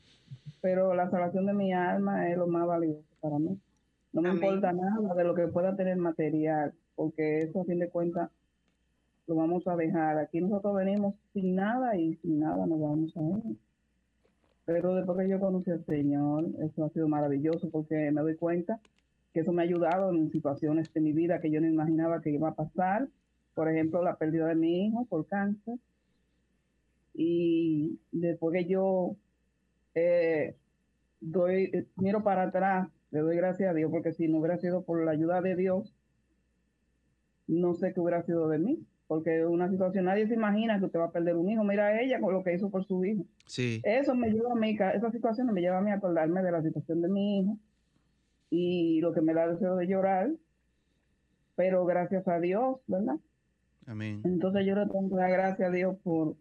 pero 0.62 0.94
la 0.94 1.10
salvación 1.10 1.46
de 1.46 1.54
mi 1.54 1.74
alma 1.74 2.30
es 2.30 2.38
lo 2.38 2.48
más 2.48 2.66
valioso 2.66 3.04
para 3.20 3.38
mí. 3.38 3.60
No 4.18 4.24
me 4.24 4.30
Amén. 4.30 4.46
importa 4.46 4.74
nada 4.74 5.14
de 5.14 5.24
lo 5.24 5.36
que 5.36 5.48
pueda 5.48 5.76
tener 5.76 5.96
material, 5.98 6.74
porque 6.96 7.42
eso 7.42 7.62
a 7.62 7.66
fin 7.66 7.78
de 7.78 7.88
cuentas 7.88 8.32
lo 9.28 9.36
vamos 9.36 9.68
a 9.68 9.76
dejar. 9.76 10.18
Aquí 10.18 10.42
nosotros 10.42 10.76
venimos 10.76 11.14
sin 11.34 11.54
nada 11.54 11.96
y 11.96 12.16
sin 12.16 12.40
nada 12.40 12.66
nos 12.66 12.82
vamos 12.82 13.16
a 13.16 13.22
ir. 13.22 13.56
Pero 14.66 14.96
después 14.96 15.20
que 15.20 15.30
yo 15.30 15.40
conocí 15.40 15.70
al 15.70 15.86
Señor, 15.86 16.46
eso 16.64 16.86
ha 16.86 16.90
sido 16.90 17.08
maravilloso 17.08 17.70
porque 17.70 18.10
me 18.10 18.22
doy 18.22 18.36
cuenta 18.38 18.80
que 19.36 19.42
eso 19.42 19.54
me 19.54 19.62
ha 19.62 19.66
ayudado 19.66 20.10
en 20.10 20.32
situaciones 20.32 20.92
de 20.92 21.00
mi 21.00 21.14
vida 21.14 21.40
que 21.40 21.52
yo 21.52 21.62
no 21.62 21.68
imaginaba 21.68 22.20
que 22.20 22.32
iba 22.32 22.50
a 22.50 22.56
pasar. 22.56 23.08
Por 23.54 23.70
ejemplo, 23.70 24.02
la 24.02 24.16
pérdida 24.16 24.48
de 24.48 24.56
mi 24.56 24.88
hijo 24.88 25.06
por 25.06 25.28
cáncer. 25.28 25.78
Y 27.14 28.00
después 28.12 28.58
que 28.58 28.66
yo 28.68 29.16
eh, 29.94 30.56
doy, 31.22 31.88
miro 31.98 32.24
para 32.24 32.46
atrás, 32.46 32.88
le 33.12 33.20
doy 33.20 33.36
gracias 33.38 33.70
a 33.70 33.74
Dios, 33.74 33.90
porque 33.92 34.14
si 34.14 34.28
no 34.28 34.40
hubiera 34.40 34.58
sido 34.58 34.84
por 34.84 35.04
la 35.04 35.12
ayuda 35.12 35.42
de 35.42 35.56
Dios, 35.56 35.94
no 37.48 37.74
sé 37.74 37.94
qué 37.94 38.00
hubiera 38.00 38.24
sido 38.24 38.50
de 38.50 38.60
mí. 38.60 38.86
Porque 39.08 39.46
una 39.46 39.70
situación, 39.70 40.04
nadie 40.04 40.28
se 40.28 40.34
imagina 40.34 40.80
que 40.80 40.86
usted 40.86 41.00
va 41.00 41.06
a 41.06 41.12
perder 41.12 41.38
un 41.38 41.50
hijo. 41.50 41.64
Mira 41.64 41.88
a 41.88 42.02
ella 42.02 42.20
con 42.20 42.34
lo 42.34 42.44
que 42.44 42.54
hizo 42.54 42.70
por 42.70 42.86
su 42.86 43.06
hijo. 43.06 43.24
Sí. 43.46 43.82
Eso 43.86 44.14
me 44.16 44.30
lleva 44.30 44.52
a 44.52 44.56
mí, 44.56 44.78
esa 44.94 45.12
situación 45.12 45.48
me 45.54 45.62
lleva 45.62 45.78
a 45.78 45.82
mí 45.82 45.92
a 45.92 45.96
acordarme 45.96 46.44
de 46.44 46.52
la 46.52 46.62
situación 46.62 47.02
de 47.02 47.08
mi 47.08 47.40
hijo 47.40 47.58
y 48.50 49.00
lo 49.00 49.14
que 49.14 49.22
me 49.22 49.34
da 49.34 49.48
deseo 49.48 49.78
de 49.78 49.88
llorar, 49.88 50.30
pero 51.56 51.86
gracias 51.86 52.28
a 52.28 52.40
Dios, 52.40 52.80
¿verdad? 52.88 53.16
Amén. 53.86 54.22
Entonces 54.26 54.66
yo 54.66 54.76
le 54.76 54.86
tengo 54.88 55.16
dar 55.16 55.32
gracias 55.32 55.70
a 55.70 55.72
Dios 55.72 55.98
por, 56.04 56.36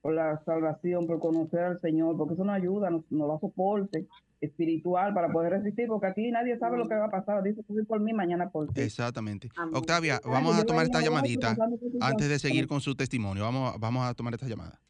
por 0.00 0.14
la 0.14 0.42
salvación, 0.44 1.06
por 1.06 1.18
conocer 1.18 1.60
al 1.60 1.80
Señor, 1.80 2.16
porque 2.16 2.34
eso 2.34 2.44
nos 2.44 2.56
ayuda, 2.56 2.90
nos, 2.90 3.10
nos 3.10 3.28
da 3.28 3.38
soporte 3.38 4.06
espiritual 4.40 5.14
para 5.14 5.32
poder 5.32 5.52
resistir, 5.52 5.88
porque 5.88 6.06
aquí 6.06 6.30
nadie 6.30 6.58
sabe 6.58 6.76
lo 6.78 6.88
que 6.88 6.94
va 6.94 7.06
a 7.06 7.10
pasar. 7.10 7.42
Dice, 7.42 7.62
por 7.86 8.00
mí, 8.00 8.12
mañana 8.12 8.50
por 8.50 8.72
ti. 8.72 8.80
Exactamente. 8.82 9.48
Amén. 9.56 9.74
Octavia, 9.74 10.20
vamos 10.24 10.58
a 10.58 10.64
tomar 10.64 10.84
esta 10.84 11.00
llamadita 11.00 11.56
antes 12.00 12.28
de 12.28 12.38
seguir 12.38 12.66
con 12.66 12.80
su 12.80 12.94
testimonio. 12.94 13.44
Vamos, 13.44 13.74
vamos 13.78 14.06
a 14.06 14.14
tomar 14.14 14.34
esta 14.34 14.46
llamada. 14.46 14.80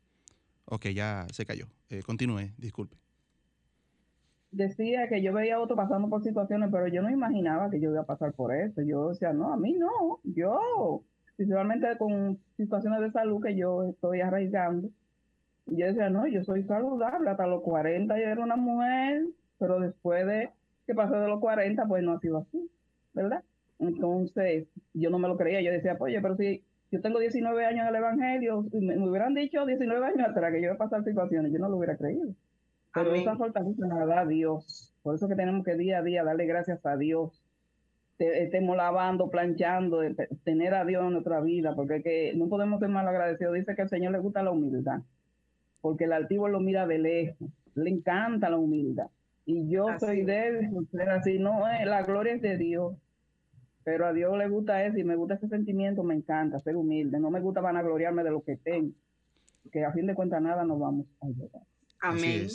Ok, 0.67 0.87
ya 0.89 1.27
se 1.33 1.45
cayó. 1.47 1.67
Eh, 1.89 2.03
continúe, 2.05 2.53
disculpe. 2.59 2.97
decía 4.51 5.09
que 5.09 5.23
yo 5.23 5.33
veía 5.33 5.57
a 5.57 5.61
otros 5.61 5.77
pasando 5.77 6.09
por 6.09 6.23
situaciones, 6.25 6.71
pero 6.73 6.89
yo 6.89 7.03
no 7.03 7.11
imaginaba 7.11 7.71
que 7.71 7.81
yo 7.81 7.91
iba 7.91 8.01
a 8.01 8.07
pasar 8.07 8.33
por 8.33 8.53
eso. 8.53 8.83
Yo 8.83 9.11
decía, 9.11 9.33
no, 9.33 9.53
a 9.53 9.57
mí 9.57 9.75
no, 9.75 10.21
yo, 10.25 11.05
principalmente 11.37 11.87
con 11.99 12.41
situaciones 12.57 13.01
de 13.01 13.13
salud 13.13 13.41
que 13.43 13.57
yo 13.57 13.85
estoy 13.85 14.21
arraigando. 14.21 14.91
Y 15.67 15.79
yo 15.79 15.87
decía, 15.87 16.11
no, 16.11 16.27
yo 16.27 16.43
soy 16.45 16.65
saludable, 16.65 17.31
hasta 17.31 17.47
los 17.47 17.63
40 17.63 18.17
yo 18.17 18.25
era 18.25 18.43
una 18.43 18.57
mujer, 18.57 19.27
pero 19.59 19.81
después 19.81 20.27
de 20.27 20.51
que 20.87 20.95
pasé 20.95 21.17
de 21.17 21.29
los 21.29 21.41
40, 21.41 21.87
pues 21.87 22.03
no 22.03 22.13
ha 22.13 22.21
sido 22.21 22.39
así, 22.39 22.71
¿verdad? 23.13 23.43
Entonces, 23.79 24.67
yo 24.95 25.11
no 25.11 25.19
me 25.19 25.29
lo 25.29 25.37
creía, 25.37 25.61
yo 25.61 25.73
decía, 25.73 25.97
oye, 25.99 26.21
pero 26.21 26.37
si 26.37 26.63
yo 26.91 27.01
tengo 27.01 27.19
19 27.19 27.65
años 27.65 27.83
en 27.83 27.89
el 27.89 27.97
Evangelio, 27.97 28.65
me, 28.73 28.97
me 28.97 29.09
hubieran 29.09 29.35
dicho 29.35 29.67
19 29.67 30.07
años 30.07 30.29
atrás 30.29 30.53
que 30.53 30.61
yo 30.61 30.67
iba 30.67 30.75
a 30.75 30.79
pasar 30.79 31.05
situaciones, 31.05 31.53
yo 31.53 31.59
no 31.59 31.69
lo 31.69 31.77
hubiera 31.77 31.97
creído. 31.97 32.29
Pero 32.95 33.11
Amén. 33.11 33.23
esa 33.23 33.37
fortaleza 33.37 33.87
la 33.87 34.07
da 34.07 34.25
Dios. 34.25 34.95
Por 35.03 35.15
eso 35.15 35.29
que 35.29 35.35
tenemos 35.35 35.65
que 35.65 35.75
día 35.75 35.99
a 35.99 36.03
día 36.03 36.25
darle 36.25 36.47
gracias 36.47 36.85
a 36.87 36.97
Dios 36.97 37.43
estemos 38.19 38.77
lavando, 38.77 39.31
planchando, 39.31 40.01
tener 40.45 40.75
a 40.75 40.85
Dios 40.85 41.05
en 41.05 41.13
nuestra 41.13 41.41
vida, 41.41 41.75
porque 41.75 42.03
que 42.03 42.33
no 42.35 42.49
podemos 42.49 42.81
ser 42.81 42.89
mal 42.89 43.07
agradecidos. 43.07 43.55
Dice 43.55 43.75
que 43.75 43.83
al 43.83 43.89
Señor 43.89 44.13
le 44.13 44.19
gusta 44.19 44.43
la 44.43 44.51
humildad, 44.51 45.01
porque 45.81 46.05
el 46.05 46.13
altivo 46.13 46.49
lo 46.49 46.61
mira 46.61 46.87
de 46.87 46.99
lejos, 46.99 47.49
le 47.75 47.91
encanta 47.91 48.49
la 48.49 48.57
humildad. 48.57 49.09
Y 49.47 49.69
yo 49.69 49.87
soy 50.01 50.25
de 50.25 50.69
ser 50.91 51.09
así, 51.09 51.39
no, 51.39 51.69
eh, 51.69 51.87
la 51.87 52.03
gloria 52.03 52.35
es 52.35 52.43
de 52.43 52.59
Dios, 52.59 52.97
pero 53.85 54.07
a 54.07 54.13
Dios 54.13 54.37
le 54.37 54.49
gusta 54.49 54.85
eso 54.85 54.99
y 54.99 55.05
me 55.05 55.15
gusta 55.15 55.35
ese 55.35 55.49
sentimiento, 55.49 56.03
me 56.03 56.15
encanta 56.15 56.59
ser 56.61 56.77
humilde, 56.77 57.21
no 57.21 57.31
me 57.31 57.41
gusta 57.41 57.61
vanagloriarme 57.61 58.25
de 58.25 58.33
lo 58.33 58.43
que 58.43 58.57
tengo, 58.57 58.91
que 59.71 59.85
a 59.85 59.93
fin 59.93 60.09
de 60.09 60.17
cuentas 60.17 60.43
nada 60.43 60.65
nos 60.65 60.81
vamos 60.81 61.07
a 61.21 61.29
llevar. 61.29 61.63
Amén. 62.01 62.49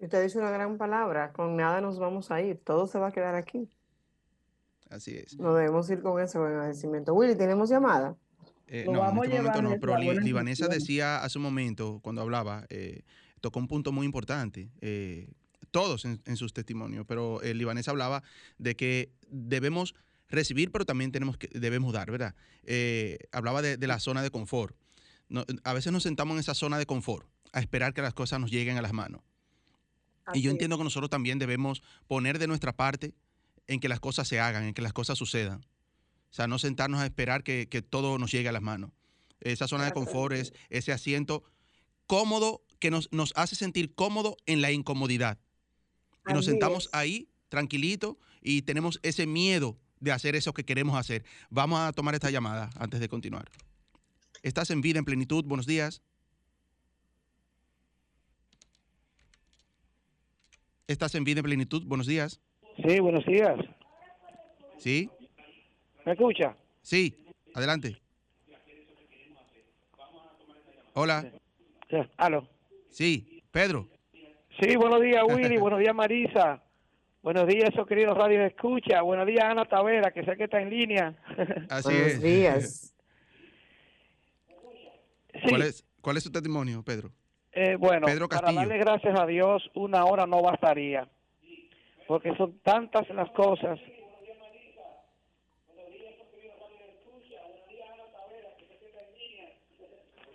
Usted 0.00 0.22
dice 0.24 0.38
una 0.38 0.50
gran 0.50 0.76
palabra, 0.76 1.32
con 1.32 1.56
nada 1.56 1.80
nos 1.80 2.00
vamos 2.00 2.32
a 2.32 2.42
ir, 2.42 2.58
todo 2.58 2.88
se 2.88 2.98
va 2.98 3.08
a 3.08 3.12
quedar 3.12 3.36
aquí. 3.36 3.70
Así 4.90 5.16
es. 5.16 5.38
No 5.38 5.54
debemos 5.54 5.88
ir 5.90 6.02
con 6.02 6.20
ese 6.20 6.38
agradecimiento. 6.38 7.14
Willy, 7.14 7.36
¿tenemos 7.36 7.70
llamada? 7.70 8.16
Eh, 8.66 8.84
no, 8.90 9.08
en 9.08 9.24
este 9.24 9.36
momento 9.36 9.62
no, 9.62 9.76
pero 9.80 9.96
Libanesa 9.98 10.68
decía 10.68 11.22
hace 11.22 11.38
un 11.38 11.44
momento, 11.44 12.00
cuando 12.02 12.22
hablaba, 12.22 12.66
eh, 12.70 13.02
tocó 13.40 13.60
un 13.60 13.68
punto 13.68 13.92
muy 13.92 14.06
importante, 14.06 14.70
eh, 14.80 15.28
todos 15.74 16.04
en, 16.04 16.36
sus 16.36 16.52
testimonios, 16.52 17.04
pero 17.04 17.42
el 17.42 17.58
Libanesa 17.58 17.90
hablaba 17.90 18.22
de 18.58 18.76
que 18.76 19.10
debemos 19.28 19.96
recibir, 20.28 20.70
pero 20.70 20.86
también 20.86 21.10
tenemos 21.10 21.36
que, 21.36 21.48
debemos 21.48 21.92
dar, 21.92 22.12
¿verdad? 22.12 22.36
hablaba 23.32 23.60
de, 23.60 23.84
la 23.84 23.98
zona 23.98 24.22
de 24.22 24.30
confort. 24.30 24.76
a 25.64 25.72
veces 25.72 25.92
nos 25.92 26.04
sentamos 26.04 26.34
en 26.34 26.38
esa 26.38 26.54
zona 26.54 26.78
de 26.78 26.86
confort, 26.86 27.26
a 27.52 27.58
esperar 27.58 27.92
que 27.92 28.02
las 28.02 28.14
cosas 28.14 28.38
nos 28.38 28.52
lleguen 28.52 28.78
a 28.78 28.82
las 28.82 28.92
manos. 28.92 29.22
y 30.32 30.42
yo 30.42 30.52
entiendo 30.52 30.78
que 30.78 30.84
nosotros 30.84 31.10
también 31.10 31.40
debemos 31.40 31.82
poner 32.06 32.38
de 32.38 32.46
nuestra 32.46 32.72
parte 32.72 33.12
en 33.66 33.80
que 33.80 33.88
las 33.88 33.98
cosas 33.98 34.28
se 34.28 34.38
hagan, 34.38 34.62
en 34.62 34.74
que 34.74 34.82
las 34.82 34.92
cosas 34.92 35.18
sucedan. 35.18 35.66
O 36.30 36.34
sea, 36.34 36.46
no 36.46 36.60
sentarnos 36.60 37.00
a 37.00 37.04
esperar 37.04 37.42
que, 37.42 37.66
todo 37.90 38.16
nos 38.18 38.30
llegue 38.30 38.48
a 38.48 38.52
las 38.52 38.62
manos. 38.62 38.92
Esa 39.40 39.66
zona 39.66 39.86
de 39.86 39.92
confort 39.92 40.34
es 40.34 40.52
ese 40.70 40.92
asiento 40.92 41.42
cómodo 42.06 42.62
que 42.78 42.92
nos, 42.92 43.08
nos 43.10 43.32
hace 43.34 43.56
sentir 43.56 43.92
cómodo 43.96 44.36
en 44.46 44.60
la 44.60 44.70
incomodidad. 44.70 45.40
Y 46.26 46.32
nos 46.32 46.44
sentamos 46.46 46.88
ahí, 46.92 47.28
tranquilito, 47.48 48.18
y 48.40 48.62
tenemos 48.62 48.98
ese 49.02 49.26
miedo 49.26 49.76
de 50.00 50.12
hacer 50.12 50.36
eso 50.36 50.52
que 50.52 50.64
queremos 50.64 50.96
hacer. 50.96 51.24
Vamos 51.50 51.80
a 51.80 51.92
tomar 51.92 52.14
esta 52.14 52.30
llamada 52.30 52.70
antes 52.78 53.00
de 53.00 53.08
continuar. 53.08 53.50
Estás 54.42 54.70
en 54.70 54.80
vida, 54.80 54.98
en 54.98 55.04
plenitud. 55.04 55.44
Buenos 55.44 55.66
días. 55.66 56.02
Estás 60.86 61.14
en 61.14 61.24
vida, 61.24 61.40
en 61.40 61.44
plenitud. 61.44 61.82
Buenos 61.86 62.06
días. 62.06 62.40
Sí, 62.86 63.00
buenos 63.00 63.24
días. 63.24 63.58
¿Sí? 64.78 65.08
¿Me 66.04 66.12
escucha? 66.12 66.56
Sí, 66.82 67.16
adelante. 67.54 67.98
Hola. 70.92 71.32
Sí, 71.88 71.96
aló. 72.18 72.48
Sí, 72.90 73.42
Pedro. 73.50 73.88
Sí, 74.60 74.76
buenos 74.76 75.00
días, 75.00 75.22
Willy. 75.28 75.56
buenos 75.58 75.80
días, 75.80 75.94
Marisa. 75.94 76.62
Buenos 77.22 77.46
días, 77.46 77.70
esos 77.72 77.86
queridos 77.86 78.16
radios 78.16 78.40
de 78.40 78.48
escucha. 78.48 79.00
Buenos 79.02 79.26
días, 79.26 79.44
Ana 79.44 79.64
Tavera, 79.64 80.10
que 80.12 80.24
sé 80.24 80.36
que 80.36 80.44
está 80.44 80.60
en 80.60 80.70
línea. 80.70 81.14
Así 81.70 81.92
buenos 81.92 82.22
días. 82.22 82.94
¿Cuál, 85.48 85.62
es, 85.62 85.84
¿Cuál 86.00 86.16
es 86.16 86.24
su 86.24 86.30
testimonio, 86.30 86.82
Pedro? 86.82 87.10
Eh, 87.52 87.76
bueno, 87.76 88.06
Pedro 88.06 88.28
para 88.28 88.52
darle 88.52 88.78
gracias 88.78 89.18
a 89.18 89.26
Dios, 89.26 89.62
una 89.74 90.04
hora 90.04 90.26
no 90.26 90.42
bastaría 90.42 91.08
porque 92.06 92.34
son 92.36 92.58
tantas 92.60 93.08
las 93.10 93.30
cosas. 93.30 93.78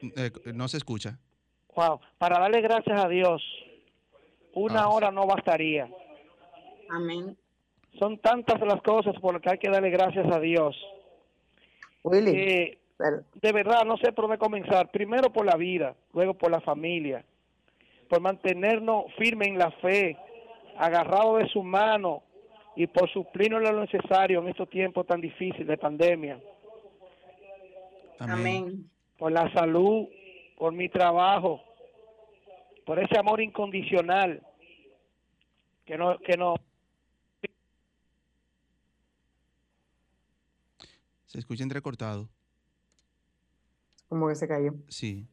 Eh, 0.02 0.32
no 0.54 0.68
se 0.68 0.78
escucha. 0.78 1.20
Wow, 1.76 2.00
para 2.18 2.40
darle 2.40 2.62
gracias 2.62 3.04
a 3.04 3.08
Dios, 3.08 3.42
una 4.54 4.82
ah. 4.82 4.90
hora 4.90 5.12
no 5.12 5.26
bastaría. 5.26 5.90
Amén. 6.90 7.38
Son 7.98 8.18
tantas 8.20 8.60
las 8.62 8.82
cosas 8.82 9.16
por 9.20 9.34
las 9.34 9.42
que 9.42 9.50
hay 9.50 9.58
que 9.58 9.70
darle 9.70 9.90
gracias 9.90 10.26
a 10.32 10.40
Dios. 10.40 10.76
Willy. 12.04 12.32
de 12.32 13.52
verdad, 13.52 13.84
no 13.86 13.98
sé 13.98 14.12
por 14.12 14.26
dónde 14.26 14.38
comenzar. 14.38 14.90
Primero 14.92 15.32
por 15.32 15.46
la 15.46 15.56
vida, 15.56 15.96
luego 16.14 16.34
por 16.34 16.52
la 16.52 16.62
familia, 16.62 17.24
por 18.08 18.22
mantenernos 18.22 19.06
firmes 19.18 19.50
en 19.50 19.58
la 19.58 19.72
fe, 19.72 20.18
agarrado 20.78 21.38
de 21.38 21.48
su 21.50 21.62
mano 21.62 22.24
y 22.76 22.88
por 22.88 23.10
suplirnos 23.12 23.62
lo 23.62 23.82
necesario 23.82 24.40
en 24.40 24.48
estos 24.48 24.70
tiempos 24.70 25.06
tan 25.06 25.20
difíciles 25.20 25.68
de 25.68 25.78
pandemia. 25.78 26.40
Amén. 28.20 28.90
Por 29.18 29.32
la 29.32 29.52
salud, 29.54 30.08
por 30.58 30.74
mi 30.74 30.88
trabajo, 30.90 31.62
por 32.90 32.98
ese 32.98 33.20
amor 33.20 33.40
incondicional 33.40 34.42
que 35.86 35.96
no 35.96 36.18
que 36.18 36.36
no 36.36 36.56
se 41.28 41.38
escucha 41.38 41.62
entrecortado. 41.62 42.28
Como 44.08 44.28
que 44.28 44.34
se 44.34 44.48
cayó. 44.48 44.74
Sí. 44.88 45.28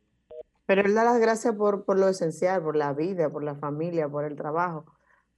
Pero 0.66 0.82
él 0.82 0.94
da 0.94 1.04
las 1.04 1.18
gracias 1.18 1.54
por, 1.54 1.86
por 1.86 1.98
lo 1.98 2.10
esencial, 2.10 2.62
por 2.62 2.76
la 2.76 2.92
vida, 2.92 3.30
por 3.30 3.42
la 3.42 3.54
familia, 3.54 4.06
por 4.06 4.26
el 4.26 4.36
trabajo 4.36 4.84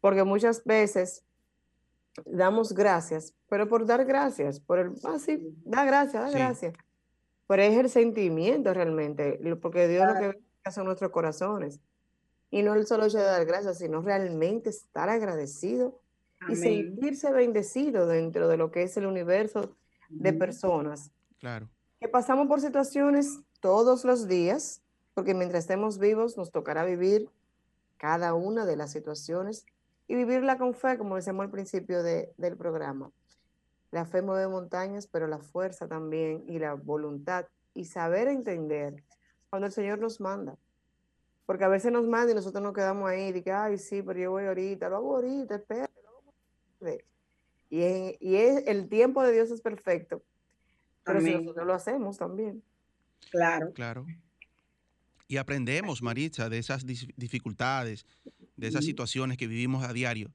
porque 0.00 0.24
muchas 0.24 0.64
veces 0.64 1.24
damos 2.26 2.72
gracias, 2.72 3.32
pero 3.48 3.68
por 3.68 3.86
dar 3.86 4.04
gracias, 4.04 4.58
por 4.58 4.80
el, 4.80 4.92
ah, 5.04 5.20
sí, 5.20 5.54
da 5.64 5.84
gracias, 5.84 6.20
da 6.20 6.30
gracias. 6.36 6.74
Pero 7.46 7.62
es 7.62 7.78
el 7.78 7.88
sentimiento 7.88 8.74
realmente, 8.74 9.38
porque 9.62 9.86
Dios 9.86 10.04
lo 10.04 10.18
que 10.18 10.26
ve 10.26 10.70
son 10.72 10.86
nuestros 10.86 11.12
corazones. 11.12 11.80
Y 12.50 12.62
no 12.62 12.74
el 12.74 12.86
solo 12.86 13.06
hecho 13.06 13.18
de 13.18 13.24
dar 13.24 13.44
gracias, 13.44 13.78
sino 13.78 14.00
realmente 14.00 14.70
estar 14.70 15.08
agradecido 15.08 16.00
y 16.48 16.56
sentirse 16.56 17.32
bendecido 17.32 18.06
dentro 18.06 18.48
de 18.48 18.56
lo 18.56 18.70
que 18.70 18.84
es 18.84 18.96
el 18.96 19.06
universo 19.06 19.76
de 20.08 20.32
personas. 20.32 21.10
Claro. 21.38 21.68
Que 22.00 22.08
pasamos 22.08 22.46
por 22.46 22.60
situaciones 22.60 23.40
todos 23.60 24.04
los 24.04 24.28
días, 24.28 24.82
porque 25.14 25.34
mientras 25.34 25.64
estemos 25.64 25.98
vivos 25.98 26.36
nos 26.36 26.50
tocará 26.50 26.84
vivir 26.84 27.28
cada 27.96 28.34
una 28.34 28.64
de 28.64 28.76
las 28.76 28.92
situaciones 28.92 29.66
y 30.06 30.14
vivirla 30.14 30.56
con 30.56 30.74
fe, 30.74 30.96
como 30.96 31.16
decíamos 31.16 31.44
al 31.44 31.50
principio 31.50 32.02
del 32.02 32.56
programa. 32.56 33.10
La 33.90 34.04
fe 34.04 34.22
mueve 34.22 34.48
montañas, 34.48 35.06
pero 35.06 35.26
la 35.26 35.38
fuerza 35.38 35.88
también 35.88 36.44
y 36.46 36.58
la 36.58 36.74
voluntad 36.74 37.46
y 37.74 37.84
saber 37.84 38.28
entender 38.28 39.02
cuando 39.50 39.66
el 39.66 39.72
Señor 39.72 39.98
nos 39.98 40.20
manda. 40.20 40.56
Porque 41.48 41.64
a 41.64 41.68
veces 41.68 41.90
nos 41.90 42.06
manda 42.06 42.30
y 42.30 42.34
nosotros 42.34 42.62
nos 42.62 42.74
quedamos 42.74 43.08
ahí 43.08 43.34
y 43.34 43.40
que, 43.40 43.50
ay, 43.50 43.78
sí, 43.78 44.02
pero 44.02 44.20
yo 44.20 44.30
voy 44.32 44.44
ahorita, 44.44 44.90
lo 44.90 44.96
hago 44.96 45.16
ahorita, 45.16 45.54
espera. 45.54 45.88
Y, 47.70 47.78
y 48.20 48.36
es, 48.36 48.66
el 48.66 48.86
tiempo 48.90 49.22
de 49.22 49.32
Dios 49.32 49.50
es 49.50 49.62
perfecto, 49.62 50.22
pero 51.04 51.22
si 51.22 51.34
nosotros 51.34 51.66
lo 51.66 51.72
hacemos 51.72 52.18
también. 52.18 52.62
Claro. 53.30 53.72
Claro. 53.72 54.04
Y 55.26 55.38
aprendemos, 55.38 56.02
Maritza, 56.02 56.50
de 56.50 56.58
esas 56.58 56.84
dificultades, 56.84 58.04
de 58.54 58.68
esas 58.68 58.84
situaciones 58.84 59.38
que 59.38 59.46
vivimos 59.46 59.88
a 59.88 59.94
diario. 59.94 60.30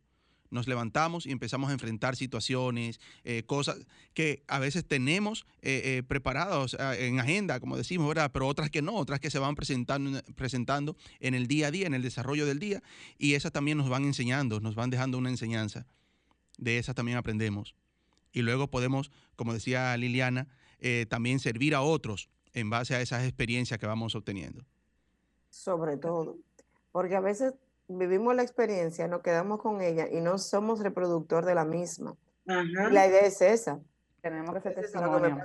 Nos 0.53 0.67
levantamos 0.67 1.25
y 1.25 1.31
empezamos 1.31 1.71
a 1.71 1.73
enfrentar 1.73 2.15
situaciones, 2.15 2.99
eh, 3.23 3.41
cosas 3.43 3.77
que 4.13 4.43
a 4.47 4.59
veces 4.59 4.85
tenemos 4.85 5.47
eh, 5.63 5.81
eh, 5.83 6.03
preparados 6.03 6.77
en 6.99 7.19
agenda, 7.19 7.59
como 7.59 7.75
decimos. 7.75 8.15
Pero 8.31 8.47
otras 8.47 8.69
que 8.69 8.83
no, 8.83 8.93
otras 8.93 9.19
que 9.19 9.31
se 9.31 9.39
van 9.39 9.55
presentando, 9.55 10.21
presentando 10.35 10.95
en 11.19 11.33
el 11.33 11.47
día 11.47 11.67
a 11.67 11.71
día, 11.71 11.87
en 11.87 11.95
el 11.95 12.03
desarrollo 12.03 12.45
del 12.45 12.59
día, 12.59 12.83
y 13.17 13.33
esas 13.33 13.51
también 13.51 13.79
nos 13.79 13.89
van 13.89 14.03
enseñando, 14.03 14.59
nos 14.59 14.75
van 14.75 14.91
dejando 14.91 15.17
una 15.17 15.29
enseñanza. 15.29 15.87
De 16.59 16.77
esas 16.77 16.93
también 16.93 17.17
aprendemos. 17.17 17.75
Y 18.31 18.43
luego 18.43 18.69
podemos, 18.69 19.11
como 19.35 19.53
decía 19.53 19.97
Liliana, 19.97 20.47
también 21.09 21.39
servir 21.39 21.73
a 21.73 21.81
otros 21.81 22.29
en 22.53 22.69
base 22.69 22.93
a 22.93 23.01
esas 23.01 23.23
experiencias 23.23 23.79
que 23.79 23.87
vamos 23.87 24.13
obteniendo. 24.13 24.63
Sobre 25.49 25.97
todo, 25.97 26.37
porque 26.91 27.15
a 27.15 27.21
veces 27.21 27.53
vivimos 27.87 28.35
la 28.35 28.43
experiencia, 28.43 29.07
nos 29.07 29.21
quedamos 29.21 29.61
con 29.61 29.81
ella 29.81 30.07
y 30.11 30.21
no 30.21 30.37
somos 30.37 30.79
reproductor 30.79 31.45
de 31.45 31.55
la 31.55 31.65
misma. 31.65 32.15
La 32.45 33.07
idea 33.07 33.21
es 33.21 33.41
esa. 33.41 33.79
Tenemos 34.21 34.53
que 34.55 34.61
ser 34.61 34.75
testimonio. 34.75 35.37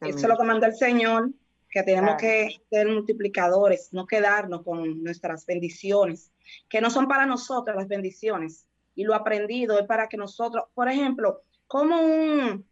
Eso 0.00 0.18
es 0.18 0.22
lo 0.22 0.36
que 0.36 0.44
manda 0.44 0.66
el 0.66 0.74
Señor, 0.74 1.30
que 1.70 1.82
tenemos 1.82 2.16
que 2.16 2.60
ser 2.68 2.88
multiplicadores, 2.88 3.92
no 3.92 4.06
quedarnos 4.06 4.62
con 4.62 5.02
nuestras 5.02 5.46
bendiciones, 5.46 6.32
que 6.68 6.80
no 6.80 6.90
son 6.90 7.08
para 7.08 7.26
nosotros 7.26 7.76
las 7.76 7.88
bendiciones. 7.88 8.66
Y 8.94 9.04
lo 9.04 9.14
aprendido 9.14 9.78
es 9.78 9.86
para 9.86 10.08
que 10.08 10.16
nosotros, 10.16 10.64
por 10.74 10.88
ejemplo, 10.88 11.42
como 11.66 12.00
un, 12.00 12.66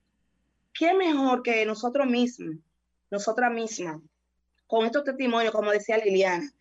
¿qué 0.74 0.94
mejor 0.94 1.42
que 1.42 1.64
nosotros 1.64 2.06
mismos, 2.06 2.56
nosotras 3.10 3.52
mismas, 3.52 4.00
con 4.66 4.84
estos 4.84 5.04
testimonios, 5.04 5.52
como 5.52 5.70
decía 5.70 5.96
Liliana, 5.96 6.52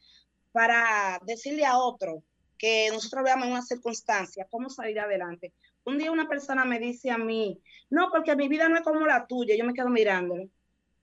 para 0.57 1.19
decirle 1.23 1.67
a 1.67 1.77
otro 1.77 2.23
que 2.57 2.89
nosotros 2.91 3.23
veamos 3.23 3.45
en 3.45 3.51
una 3.51 3.61
circunstancia 3.61 4.47
cómo 4.49 4.71
salir 4.71 4.99
adelante. 4.99 5.53
Un 5.83 5.99
día 5.99 6.11
una 6.11 6.27
persona 6.27 6.65
me 6.65 6.79
dice 6.79 7.11
a 7.11 7.17
mí, 7.19 7.61
no, 7.91 8.09
porque 8.09 8.35
mi 8.35 8.47
vida 8.47 8.67
no 8.67 8.75
es 8.75 8.81
como 8.81 9.05
la 9.05 9.27
tuya. 9.27 9.55
Yo 9.55 9.65
me 9.65 9.75
quedo 9.75 9.89
mirándolo, 9.89 10.49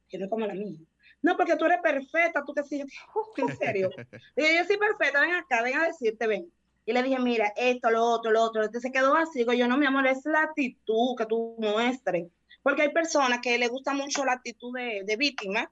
que 0.08 0.18
no 0.18 0.24
es 0.24 0.30
como 0.30 0.44
la 0.44 0.54
mía. 0.54 0.80
No, 1.22 1.36
porque 1.36 1.54
tú 1.54 1.66
eres 1.66 1.80
perfecta, 1.80 2.42
tú 2.44 2.52
que 2.52 2.64
sí, 2.64 2.80
en 3.36 3.56
serio. 3.56 3.90
Digo, 4.36 4.48
yo 4.58 4.64
soy 4.64 4.76
perfecta, 4.76 5.20
ven 5.20 5.34
acá, 5.34 5.62
ven 5.62 5.76
a 5.76 5.86
decirte, 5.86 6.26
ven. 6.26 6.52
Y 6.84 6.92
le 6.92 7.04
dije, 7.04 7.20
mira, 7.20 7.52
esto, 7.56 7.92
lo 7.92 8.04
otro, 8.04 8.32
lo 8.32 8.42
otro. 8.42 8.60
Entonces 8.62 8.82
se 8.82 8.90
quedó 8.90 9.14
así. 9.14 9.38
Digo 9.38 9.52
yo, 9.52 9.68
no, 9.68 9.78
mi 9.78 9.86
amor, 9.86 10.04
es 10.08 10.24
la 10.24 10.42
actitud 10.42 11.14
que 11.16 11.26
tú 11.26 11.54
muestres. 11.60 12.26
Porque 12.64 12.82
hay 12.82 12.92
personas 12.92 13.38
que 13.40 13.56
le 13.56 13.68
gusta 13.68 13.94
mucho 13.94 14.24
la 14.24 14.32
actitud 14.32 14.74
de, 14.74 15.04
de 15.04 15.16
víctima, 15.16 15.70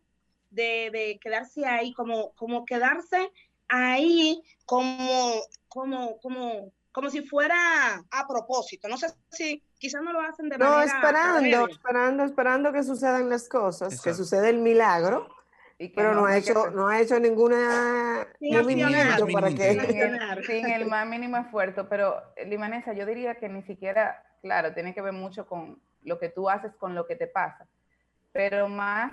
de, 0.50 0.90
de, 0.92 1.18
quedarse 1.20 1.66
ahí, 1.66 1.92
como, 1.94 2.32
como 2.34 2.64
quedarse 2.64 3.32
ahí, 3.72 4.42
como, 4.66 5.42
como, 5.68 6.18
como, 6.20 6.72
como 6.92 7.10
si 7.10 7.22
fuera 7.22 8.04
a 8.10 8.28
propósito. 8.28 8.88
No 8.88 8.96
sé 8.96 9.08
si 9.30 9.62
quizás 9.78 10.02
no 10.02 10.12
lo 10.12 10.20
hacen 10.20 10.48
de 10.48 10.58
no, 10.58 10.64
manera... 10.64 10.92
No, 10.92 10.96
esperando, 10.96 11.66
esperando, 11.66 12.24
esperando 12.24 12.72
que 12.72 12.82
sucedan 12.82 13.28
las 13.28 13.48
cosas, 13.48 13.92
Exacto. 13.92 14.10
que 14.10 14.14
suceda 14.14 14.48
el 14.48 14.58
milagro 14.58 15.28
pero 15.90 16.14
no, 16.14 16.20
no, 16.22 16.26
ha 16.26 16.36
hecho, 16.36 16.70
no 16.70 16.88
ha 16.88 17.00
hecho 17.00 17.18
ninguna 17.18 18.26
movimiento 18.40 19.26
para 19.32 19.48
que 19.48 19.72
sin 19.72 19.80
el, 20.00 20.44
sin 20.44 20.70
el, 20.70 20.86
más 20.86 21.06
mínimo 21.06 21.36
esfuerzo 21.36 21.88
pero 21.88 22.22
Limanesa 22.46 22.92
yo 22.92 23.06
diría 23.06 23.34
que 23.36 23.48
ni 23.48 23.62
siquiera 23.62 24.24
claro 24.42 24.72
tiene 24.74 24.94
que 24.94 25.02
ver 25.02 25.12
mucho 25.12 25.46
con 25.46 25.80
lo 26.02 26.18
que 26.18 26.28
tú 26.28 26.48
haces 26.48 26.74
con 26.76 26.94
lo 26.94 27.06
que 27.06 27.16
te 27.16 27.26
pasa 27.26 27.66
pero 28.32 28.68
más 28.68 29.12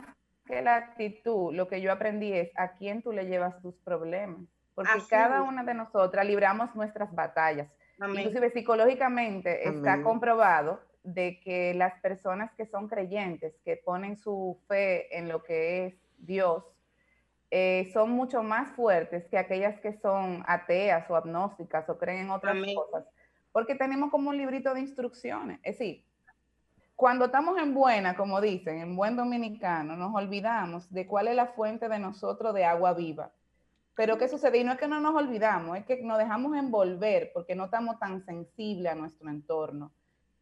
que 0.50 0.62
la 0.62 0.76
actitud 0.76 1.54
lo 1.54 1.68
que 1.68 1.80
yo 1.82 1.92
aprendí 1.92 2.34
es 2.34 2.52
a 2.56 2.74
quién 2.74 3.02
tú 3.04 3.12
le 3.14 3.26
llevas 3.26 3.62
tus 3.62 3.76
problemas 3.76 4.42
porque 4.76 4.92
Así 4.98 5.08
cada 5.10 5.42
es. 5.44 5.48
una 5.48 5.64
de 5.64 5.74
nosotras 5.74 6.26
libramos 6.26 6.76
nuestras 6.76 7.14
batallas 7.14 7.70
Amén. 8.00 8.18
inclusive 8.18 8.50
psicológicamente 8.50 9.62
Amén. 9.64 9.78
está 9.78 10.02
comprobado 10.02 10.82
de 11.04 11.40
que 11.40 11.74
las 11.76 12.00
personas 12.02 12.52
que 12.56 12.66
son 12.66 12.88
creyentes 12.88 13.54
que 13.64 13.78
ponen 13.78 14.18
su 14.18 14.60
fe 14.68 15.18
en 15.18 15.30
lo 15.30 15.44
que 15.44 15.86
es 15.86 15.96
Dios 16.18 16.64
eh, 17.52 17.90
son 17.94 18.12
mucho 18.12 18.44
más 18.44 18.76
fuertes 18.76 19.26
que 19.28 19.38
aquellas 19.38 19.80
que 19.80 19.94
son 19.94 20.44
ateas 20.48 21.10
o 21.10 21.16
agnósticas 21.16 21.90
o 21.90 21.98
creen 21.98 22.26
en 22.26 22.32
otras 22.32 22.56
Amén. 22.56 22.76
cosas, 22.76 23.06
porque 23.52 23.76
tenemos 23.76 24.12
como 24.12 24.30
un 24.30 24.38
librito 24.38 24.74
de 24.74 24.82
instrucciones. 24.82 25.60
Es 25.64 25.80
decir, 25.80 26.06
cuando 27.00 27.26
estamos 27.26 27.58
en 27.58 27.74
buena, 27.74 28.14
como 28.18 28.42
dicen, 28.42 28.82
en 28.82 28.94
buen 28.94 29.16
dominicano, 29.16 29.96
nos 29.96 30.14
olvidamos 30.14 30.92
de 30.92 31.08
cuál 31.08 31.30
es 31.30 31.36
la 31.38 31.46
fuente 31.48 31.88
de 31.88 31.98
nosotros 31.98 32.54
de 32.54 32.66
agua 32.66 32.94
viva. 32.94 33.32
Pero 33.96 34.18
¿qué 34.18 34.28
sucede? 34.28 34.58
Y 34.58 34.66
no 34.66 34.74
es 34.74 34.78
que 34.78 34.90
no 34.90 35.00
nos 35.00 35.16
olvidamos, 35.16 35.78
es 35.78 35.86
que 35.86 36.04
nos 36.04 36.18
dejamos 36.18 36.58
envolver 36.58 37.32
porque 37.34 37.56
no 37.56 37.64
estamos 37.66 37.98
tan 38.00 38.22
sensibles 38.26 38.92
a 38.92 38.96
nuestro 38.96 39.30
entorno 39.30 39.94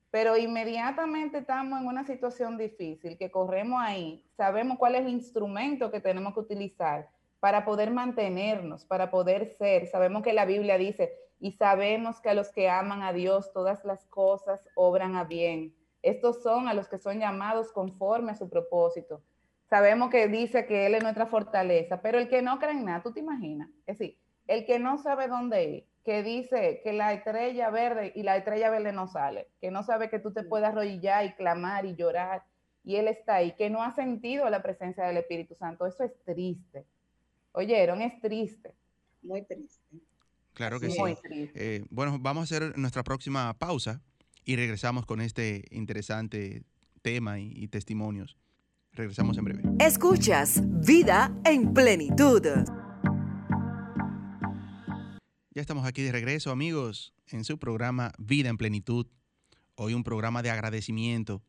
pero 0.09 0.35
inmediatamente 0.35 1.37
estamos 1.37 1.79
en 1.79 1.85
una 1.85 2.03
situación 2.03 2.57
difícil, 2.57 3.19
que 3.19 3.29
corremos 3.29 3.79
ahí, 3.83 4.25
sabemos 4.35 4.79
cuál 4.79 4.95
es 4.95 5.01
el 5.01 5.09
instrumento 5.09 5.91
que 5.91 5.99
tenemos 5.99 6.33
que 6.33 6.39
utilizar 6.39 7.07
para 7.39 7.65
poder 7.65 7.91
mantenernos, 7.91 8.83
para 8.83 9.11
poder 9.11 9.45
ser. 9.59 9.85
Sabemos 9.85 10.23
que 10.23 10.33
la 10.33 10.45
Biblia 10.45 10.79
dice, 10.79 11.13
y 11.39 11.51
sabemos 11.51 12.19
que 12.19 12.29
a 12.29 12.33
los 12.33 12.49
que 12.49 12.67
aman 12.67 13.03
a 13.03 13.13
Dios 13.13 13.53
todas 13.53 13.85
las 13.85 14.07
cosas 14.07 14.67
obran 14.73 15.15
a 15.15 15.23
bien. 15.23 15.75
Estos 16.01 16.43
son 16.43 16.67
a 16.67 16.73
los 16.73 16.87
que 16.87 16.97
son 16.97 17.19
llamados 17.19 17.71
conforme 17.71 18.31
a 18.31 18.35
su 18.35 18.49
propósito. 18.49 19.21
Sabemos 19.69 20.09
que 20.09 20.27
dice 20.27 20.65
que 20.65 20.85
Él 20.85 20.95
es 20.95 21.03
nuestra 21.03 21.25
fortaleza, 21.25 22.01
pero 22.01 22.17
el 22.17 22.29
que 22.29 22.41
no 22.41 22.59
cree 22.59 22.71
en 22.71 22.85
nada, 22.85 23.03
tú 23.03 23.11
te 23.11 23.19
imaginas, 23.19 23.69
es 23.85 23.97
decir, 23.97 24.17
el 24.47 24.65
que 24.65 24.79
no 24.79 24.97
sabe 24.97 25.27
dónde 25.27 25.63
ir, 25.65 25.87
que 26.05 26.23
dice 26.23 26.79
que 26.83 26.93
la 26.93 27.11
estrella 27.11 27.69
verde 27.69 28.13
y 28.15 28.23
la 28.23 28.37
estrella 28.37 28.69
verde 28.69 28.93
no 28.93 29.07
sale, 29.07 29.49
que 29.59 29.71
no 29.71 29.83
sabe 29.83 30.09
que 30.09 30.19
tú 30.19 30.31
te 30.31 30.43
puedes 30.43 30.69
arrodillar 30.69 31.25
y 31.25 31.33
clamar 31.33 31.85
y 31.85 31.95
llorar 31.95 32.43
y 32.87 32.95
él 32.95 33.09
está 33.09 33.35
ahí, 33.35 33.53
que 33.57 33.69
no 33.69 33.83
ha 33.83 33.93
sentido 33.93 34.49
la 34.49 34.63
presencia 34.63 35.03
del 35.03 35.17
Espíritu 35.17 35.53
Santo. 35.55 35.85
Eso 35.85 36.05
es 36.05 36.13
triste. 36.23 36.85
Oyeron, 37.51 38.01
es 38.01 38.17
triste. 38.21 38.73
Muy 39.21 39.45
triste. 39.45 39.97
Claro 40.53 40.79
que 40.79 40.89
sí. 40.89 41.01
Eh, 41.53 41.83
bueno, 41.89 42.17
vamos 42.17 42.49
a 42.49 42.55
hacer 42.55 42.77
nuestra 42.77 43.03
próxima 43.03 43.53
pausa 43.59 44.01
y 44.47 44.55
regresamos 44.55 45.05
con 45.05 45.19
este 45.19 45.65
interesante 45.71 46.63
tema 47.01 47.37
y, 47.37 47.51
y 47.53 47.67
testimonios. 47.67 48.37
Regresamos 48.93 49.37
en 49.37 49.43
breve. 49.43 49.63
Escuchas 49.77 50.61
Vida 50.85 51.37
en 51.43 51.73
Plenitud. 51.73 52.41
Ya 55.53 55.61
estamos 55.61 55.85
aquí 55.85 56.01
de 56.01 56.13
regreso, 56.13 56.51
amigos, 56.51 57.13
en 57.27 57.43
su 57.43 57.59
programa 57.59 58.13
Vida 58.17 58.47
en 58.47 58.57
Plenitud. 58.57 59.07
Hoy 59.75 59.93
un 59.93 60.05
programa 60.05 60.41
de 60.41 60.49
agradecimiento 60.49 61.43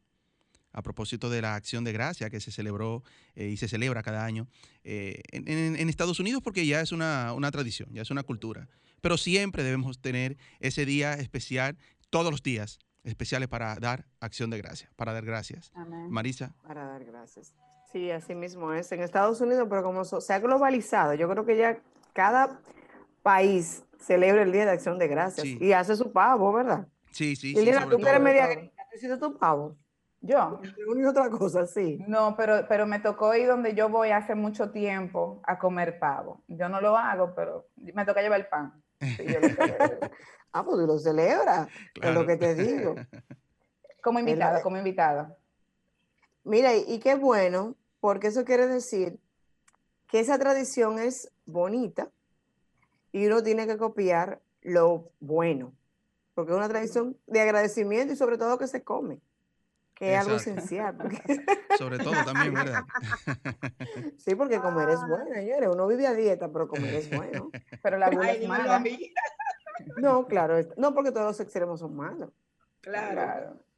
a 0.73 0.83
propósito 0.83 1.31
de 1.31 1.41
la 1.41 1.55
acción 1.55 1.85
de 1.85 1.93
gracia 1.93 2.31
que 2.31 2.41
se 2.41 2.51
celebró 2.51 3.05
eh, 3.37 3.49
y 3.49 3.59
se 3.59 3.69
celebra 3.69 4.03
cada 4.03 4.25
año 4.25 4.49
eh, 4.83 5.23
en, 5.31 5.47
en, 5.47 5.77
en, 5.77 5.89
Estados 5.89 6.19
Unidos 6.19 6.43
porque 6.43 6.67
ya 6.67 6.81
es 6.81 6.91
una, 6.91 7.33
una, 7.33 7.53
tradición, 7.53 7.91
ya 7.93 8.03
es 8.03 8.11
una 8.11 8.25
cultura. 8.25 8.69
Pero 9.01 9.17
siempre 9.17 9.63
debemos 9.63 10.01
tener 10.01 10.37
ese 10.59 10.85
día 10.85 11.15
especial, 11.15 11.79
todos 12.11 12.33
los 12.33 12.43
días 12.43 12.81
especiales 13.05 13.49
para 13.49 13.75
dar 13.77 14.05
acción 14.21 14.51
de 14.51 14.59
gracia, 14.59 14.91
para 14.97 15.13
dar 15.13 15.25
gracias. 15.25 15.71
Amén. 15.75 16.11
Marisa. 16.11 16.55
Para 16.67 16.85
dar 16.85 17.05
gracias. 17.05 17.55
Sí, 17.93 18.11
así 18.11 18.35
mismo 18.35 18.73
es. 18.73 18.93
En 18.93 19.01
Estados 19.01 19.41
Unidos, 19.41 19.67
pero 19.71 19.83
como 19.83 20.05
se 20.05 20.33
ha 20.33 20.39
globalizado, 20.39 21.15
yo 21.15 21.29
creo 21.29 21.45
que 21.47 21.57
ya 21.57 21.79
cada 22.13 22.61
país 23.23 23.85
celebra 23.99 24.43
el 24.43 24.53
Día 24.53 24.67
de 24.67 24.73
Acción 24.73 24.99
de 24.99 25.09
Gracias 25.09 25.47
sí. 25.47 25.59
y 25.61 25.73
hace 25.73 25.97
su 25.97 26.13
pavo, 26.13 26.53
¿verdad? 26.53 26.87
Sí, 27.11 27.35
sí. 27.35 27.53
Y 27.57 27.65
Lina, 27.65 27.83
sí, 27.83 27.89
tú 27.91 27.97
que 27.97 28.09
eres 28.09 28.21
media 28.21 28.47
gringa, 28.47 28.73
¿tú 28.91 28.97
hiciste 28.97 29.17
tu 29.17 29.39
pavo? 29.39 29.77
Yo. 30.21 30.61
Una 30.89 31.01
y 31.01 31.05
otra 31.05 31.31
cosa, 31.31 31.67
sí. 31.67 32.05
No, 32.07 32.35
pero, 32.37 32.67
pero 32.69 32.87
me 32.87 32.99
tocó 32.99 33.35
ir 33.35 33.47
donde 33.47 33.75
yo 33.75 33.89
voy 33.89 34.11
hace 34.11 34.35
mucho 34.35 34.71
tiempo 34.71 35.41
a 35.45 35.59
comer 35.59 35.99
pavo. 35.99 36.43
Yo 36.49 36.69
no 36.69 36.81
lo 36.81 36.97
hago, 36.97 37.35
pero 37.35 37.69
me 37.77 38.05
toca 38.05 38.21
llevar 38.21 38.41
el 38.41 38.47
pan. 38.49 38.83
Sí, 39.01 39.25
yo 39.27 39.41
lo 39.41 39.49
ah, 40.53 40.65
pues 40.65 40.77
tú 40.77 40.87
lo 40.87 40.99
celebras, 40.99 41.69
claro. 41.95 42.09
es 42.09 42.15
lo 42.15 42.27
que 42.27 42.37
te 42.37 42.55
digo. 42.55 42.95
Como 44.03 44.21
invitada, 44.21 44.63
como 44.63 44.79
invitada. 44.79 45.37
Mira, 46.45 46.75
y 46.77 46.99
qué 47.01 47.17
bueno, 47.17 47.75
porque 48.01 48.29
eso 48.29 48.45
quiere 48.45 48.67
decir 48.69 49.19
que 50.07 50.21
esa 50.21 50.39
tradición 50.39 50.99
es 51.01 51.31
bonita, 51.45 52.09
y 53.13 53.27
uno 53.27 53.43
tiene 53.43 53.67
que 53.67 53.77
copiar 53.77 54.41
lo 54.63 55.11
bueno, 55.21 55.73
porque 56.35 56.53
es 56.53 56.59
una 56.59 56.69
tradición 56.69 57.17
de 57.27 57.41
agradecimiento 57.41 58.13
y 58.13 58.17
sobre 58.17 58.39
todo 58.39 58.59
que 58.59 58.67
se 58.67 58.83
come, 58.83 59.21
que 59.99 60.15
Exacto. 60.15 60.37
es 60.37 60.47
algo 60.47 60.61
esencial. 60.61 60.97
Porque... 60.97 61.19
sobre 61.79 61.99
todo 61.99 62.15
también, 62.25 62.55
¿verdad? 62.55 62.85
sí, 64.19 64.35
porque 64.37 64.61
comer 64.61 64.91
es 64.91 65.01
bueno, 65.09 65.27
señores. 65.35 65.69
Uno 65.73 65.89
vive 65.89 66.07
a 66.07 66.15
dieta, 66.15 66.53
pero 66.53 66.69
comer 66.69 66.95
es 66.95 67.11
bueno. 67.11 67.51
Pero 67.83 67.99
la 67.99 68.09
vida 68.09 68.31
es 68.31 68.47
mala. 68.47 68.83
No, 69.97 70.27
claro, 70.27 70.57
no 70.77 70.95
porque 70.95 71.11
todos 71.11 71.27
los 71.27 71.41
extremos 71.41 71.81
son 71.81 71.97
malos. 71.97 72.31
Claro. 72.81 73.13
claro. 73.13 73.61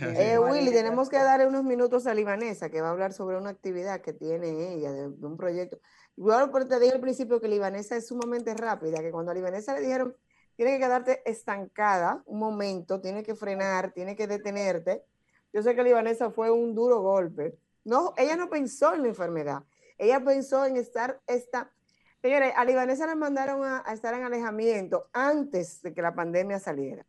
Eh, 0.00 0.36
Willy, 0.36 0.72
tenemos 0.72 1.08
que 1.08 1.16
darle 1.16 1.46
unos 1.46 1.62
minutos 1.62 2.08
a 2.08 2.14
Libanesa, 2.14 2.70
que 2.70 2.80
va 2.80 2.88
a 2.88 2.90
hablar 2.90 3.12
sobre 3.12 3.36
una 3.36 3.50
actividad 3.50 4.00
que 4.00 4.12
tiene 4.12 4.74
ella, 4.74 4.90
de, 4.90 5.10
de 5.10 5.26
un 5.26 5.36
proyecto. 5.36 5.78
Igual 6.16 6.50
te 6.68 6.80
dije 6.80 6.94
al 6.94 7.00
principio 7.00 7.40
que 7.40 7.46
Libanesa 7.46 7.94
es 7.94 8.08
sumamente 8.08 8.52
rápida, 8.54 8.98
que 8.98 9.12
cuando 9.12 9.30
a 9.30 9.34
Libanesa 9.34 9.74
le 9.74 9.82
dijeron, 9.82 10.16
tiene 10.56 10.72
que 10.72 10.78
quedarte 10.78 11.22
estancada 11.30 12.22
un 12.26 12.40
momento, 12.40 13.00
tiene 13.00 13.22
que 13.22 13.36
frenar, 13.36 13.92
tiene 13.92 14.16
que 14.16 14.26
detenerte. 14.26 15.04
Yo 15.56 15.62
sé 15.62 15.74
que 15.74 15.82
Libanesa 15.82 16.30
fue 16.30 16.50
un 16.50 16.74
duro 16.74 17.00
golpe. 17.00 17.56
No, 17.82 18.12
ella 18.18 18.36
no 18.36 18.50
pensó 18.50 18.92
en 18.92 19.00
la 19.00 19.08
enfermedad, 19.08 19.62
ella 19.96 20.22
pensó 20.22 20.66
en 20.66 20.76
estar 20.76 21.22
esta... 21.26 21.72
Señores, 22.20 22.52
a 22.54 22.62
Libanesa 22.66 23.06
la 23.06 23.14
mandaron 23.14 23.64
a, 23.64 23.82
a 23.86 23.94
estar 23.94 24.12
en 24.12 24.24
alejamiento 24.24 25.08
antes 25.14 25.80
de 25.80 25.94
que 25.94 26.02
la 26.02 26.14
pandemia 26.14 26.58
saliera. 26.58 27.06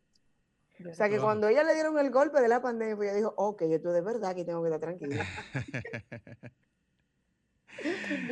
O 0.90 0.94
sea 0.94 1.10
que 1.10 1.18
cuando 1.18 1.48
ella 1.48 1.62
le 1.62 1.74
dieron 1.74 1.98
el 1.98 2.10
golpe 2.10 2.40
de 2.40 2.48
la 2.48 2.62
pandemia, 2.62 2.96
pues 2.96 3.10
ella 3.10 3.18
dijo, 3.18 3.34
ok, 3.36 3.64
yo 3.64 3.76
estoy 3.76 3.92
de 3.92 4.00
verdad 4.00 4.30
aquí 4.30 4.46
tengo 4.46 4.62
que 4.62 4.68
estar 4.68 4.80
tranquila. 4.80 5.26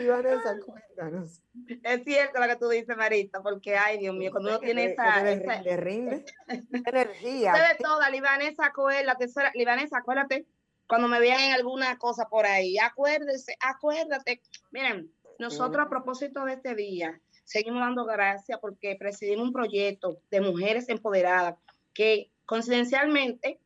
Vanessa, 0.09 0.57
cuéntanos. 0.65 1.43
Es 1.83 2.05
cierto 2.05 2.41
lo 2.41 2.47
que 2.49 2.57
tú 2.57 2.69
dices, 2.69 2.97
Marita, 2.97 3.43
porque, 3.43 3.77
ay, 3.77 3.99
Dios 3.99 4.15
mío, 4.15 4.31
cuando 4.31 4.51
uno 4.51 4.61
tiene 4.61 4.93
esa... 4.93 5.23
Le 5.23 5.77
rinde. 5.77 6.25
energía. 6.73 7.53
Usted 7.53 7.69
de 7.69 7.85
toda, 7.85 8.11
Libanesa, 8.11 8.67
acuérdate, 8.67 9.27
Libanesa, 9.55 9.99
acuérdate, 9.99 10.47
cuando 10.87 11.09
me 11.09 11.21
vean 11.21 11.41
en 11.41 11.53
alguna 11.53 11.99
cosa 11.99 12.29
por 12.29 12.47
ahí, 12.47 12.79
acuérdese, 12.79 13.57
acuérdate. 13.61 14.41
Miren, 14.71 15.11
nosotros 15.39 15.85
a 15.85 15.89
propósito 15.89 16.45
de 16.45 16.55
este 16.55 16.75
día, 16.75 17.21
seguimos 17.45 17.81
dando 17.81 18.05
gracias 18.05 18.59
porque 18.61 18.97
presidimos 18.99 19.47
un 19.47 19.53
proyecto 19.53 20.21
de 20.31 20.41
mujeres 20.41 20.89
empoderadas 20.89 21.57
que 21.93 22.31
coincidencialmente, 22.47 23.61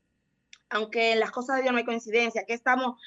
aunque 0.70 1.12
en 1.12 1.20
las 1.20 1.32
cosas 1.32 1.56
de 1.56 1.62
Dios 1.62 1.72
no 1.72 1.78
hay 1.78 1.84
coincidencia, 1.84 2.44
que 2.44 2.54
estamos 2.54 3.00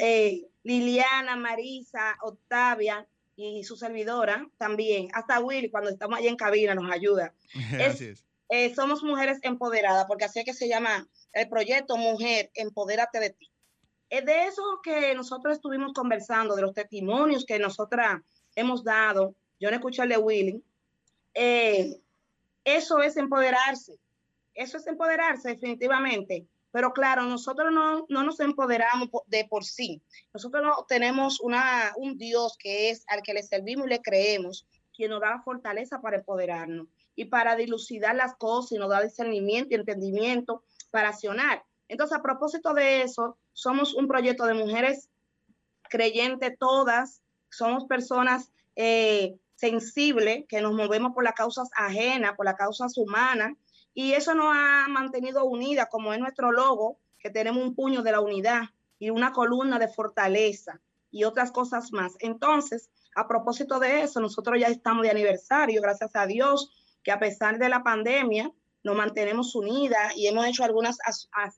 eh, 0.00 0.46
Liliana, 0.64 1.36
Marisa, 1.36 2.16
Octavia 2.22 3.06
y 3.36 3.64
su 3.64 3.76
servidora 3.76 4.48
también, 4.58 5.08
hasta 5.12 5.40
Willy 5.40 5.70
cuando 5.70 5.90
estamos 5.90 6.18
allá 6.18 6.28
en 6.28 6.36
cabina 6.36 6.74
nos 6.74 6.90
ayuda. 6.90 7.32
Es, 7.80 8.24
eh, 8.48 8.74
somos 8.74 9.02
mujeres 9.02 9.38
empoderadas, 9.42 10.06
porque 10.06 10.24
así 10.24 10.40
es 10.40 10.44
que 10.44 10.54
se 10.54 10.68
llama 10.68 11.08
el 11.32 11.48
proyecto 11.48 11.96
Mujer, 11.96 12.50
empodérate 12.54 13.18
de 13.18 13.30
ti. 13.30 13.50
Es 14.08 14.24
de 14.24 14.44
eso 14.44 14.62
que 14.82 15.14
nosotros 15.14 15.56
estuvimos 15.56 15.92
conversando, 15.92 16.54
de 16.54 16.62
los 16.62 16.74
testimonios 16.74 17.44
que 17.44 17.58
nosotras 17.58 18.20
hemos 18.54 18.84
dado. 18.84 19.34
Yo 19.58 19.68
no 19.70 19.76
escuché 19.76 20.02
el 20.02 20.10
de 20.10 20.18
Willy. 20.18 20.62
Eh, 21.34 22.00
eso 22.64 23.00
es 23.02 23.16
empoderarse. 23.16 23.98
Eso 24.54 24.78
es 24.78 24.86
empoderarse 24.86 25.50
definitivamente. 25.50 26.46
Pero 26.76 26.92
claro, 26.92 27.22
nosotros 27.22 27.72
no, 27.72 28.04
no 28.10 28.22
nos 28.22 28.38
empoderamos 28.38 29.08
de 29.28 29.46
por 29.48 29.64
sí. 29.64 30.02
Nosotros 30.34 30.62
no 30.62 30.84
tenemos 30.86 31.40
una, 31.40 31.94
un 31.96 32.18
Dios 32.18 32.58
que 32.58 32.90
es 32.90 33.02
al 33.08 33.22
que 33.22 33.32
le 33.32 33.42
servimos 33.42 33.86
y 33.86 33.88
le 33.88 34.02
creemos, 34.02 34.66
quien 34.94 35.08
nos 35.08 35.22
da 35.22 35.40
fortaleza 35.42 36.02
para 36.02 36.18
empoderarnos 36.18 36.86
y 37.14 37.24
para 37.24 37.56
dilucidar 37.56 38.14
las 38.14 38.36
cosas 38.36 38.72
y 38.72 38.78
nos 38.78 38.90
da 38.90 39.00
discernimiento 39.00 39.70
y 39.72 39.76
entendimiento 39.76 40.64
para 40.90 41.08
accionar. 41.08 41.64
Entonces, 41.88 42.18
a 42.18 42.22
propósito 42.22 42.74
de 42.74 43.00
eso, 43.00 43.38
somos 43.54 43.94
un 43.94 44.06
proyecto 44.06 44.44
de 44.44 44.52
mujeres 44.52 45.08
creyentes 45.88 46.58
todas, 46.58 47.22
somos 47.48 47.86
personas 47.86 48.52
eh, 48.74 49.34
sensibles 49.54 50.44
que 50.46 50.60
nos 50.60 50.74
movemos 50.74 51.14
por 51.14 51.24
las 51.24 51.32
causas 51.32 51.70
ajenas, 51.74 52.36
por 52.36 52.44
las 52.44 52.56
causas 52.56 52.98
humanas, 52.98 53.54
y 53.98 54.12
eso 54.12 54.34
nos 54.34 54.54
ha 54.54 54.88
mantenido 54.90 55.46
unidas, 55.46 55.88
como 55.90 56.12
es 56.12 56.20
nuestro 56.20 56.52
logo, 56.52 56.98
que 57.18 57.30
tenemos 57.30 57.64
un 57.64 57.74
puño 57.74 58.02
de 58.02 58.12
la 58.12 58.20
unidad 58.20 58.64
y 58.98 59.08
una 59.08 59.32
columna 59.32 59.78
de 59.78 59.88
fortaleza 59.88 60.82
y 61.10 61.24
otras 61.24 61.50
cosas 61.50 61.92
más. 61.92 62.12
Entonces, 62.18 62.90
a 63.14 63.26
propósito 63.26 63.80
de 63.80 64.02
eso, 64.02 64.20
nosotros 64.20 64.60
ya 64.60 64.66
estamos 64.66 65.04
de 65.04 65.10
aniversario, 65.10 65.80
gracias 65.80 66.10
a 66.12 66.26
Dios, 66.26 66.70
que 67.02 67.10
a 67.10 67.18
pesar 67.18 67.58
de 67.58 67.70
la 67.70 67.82
pandemia, 67.82 68.52
nos 68.84 68.96
mantenemos 68.96 69.54
unidas 69.54 70.14
y 70.14 70.26
hemos 70.26 70.44
hecho 70.44 70.62
algunas 70.62 70.98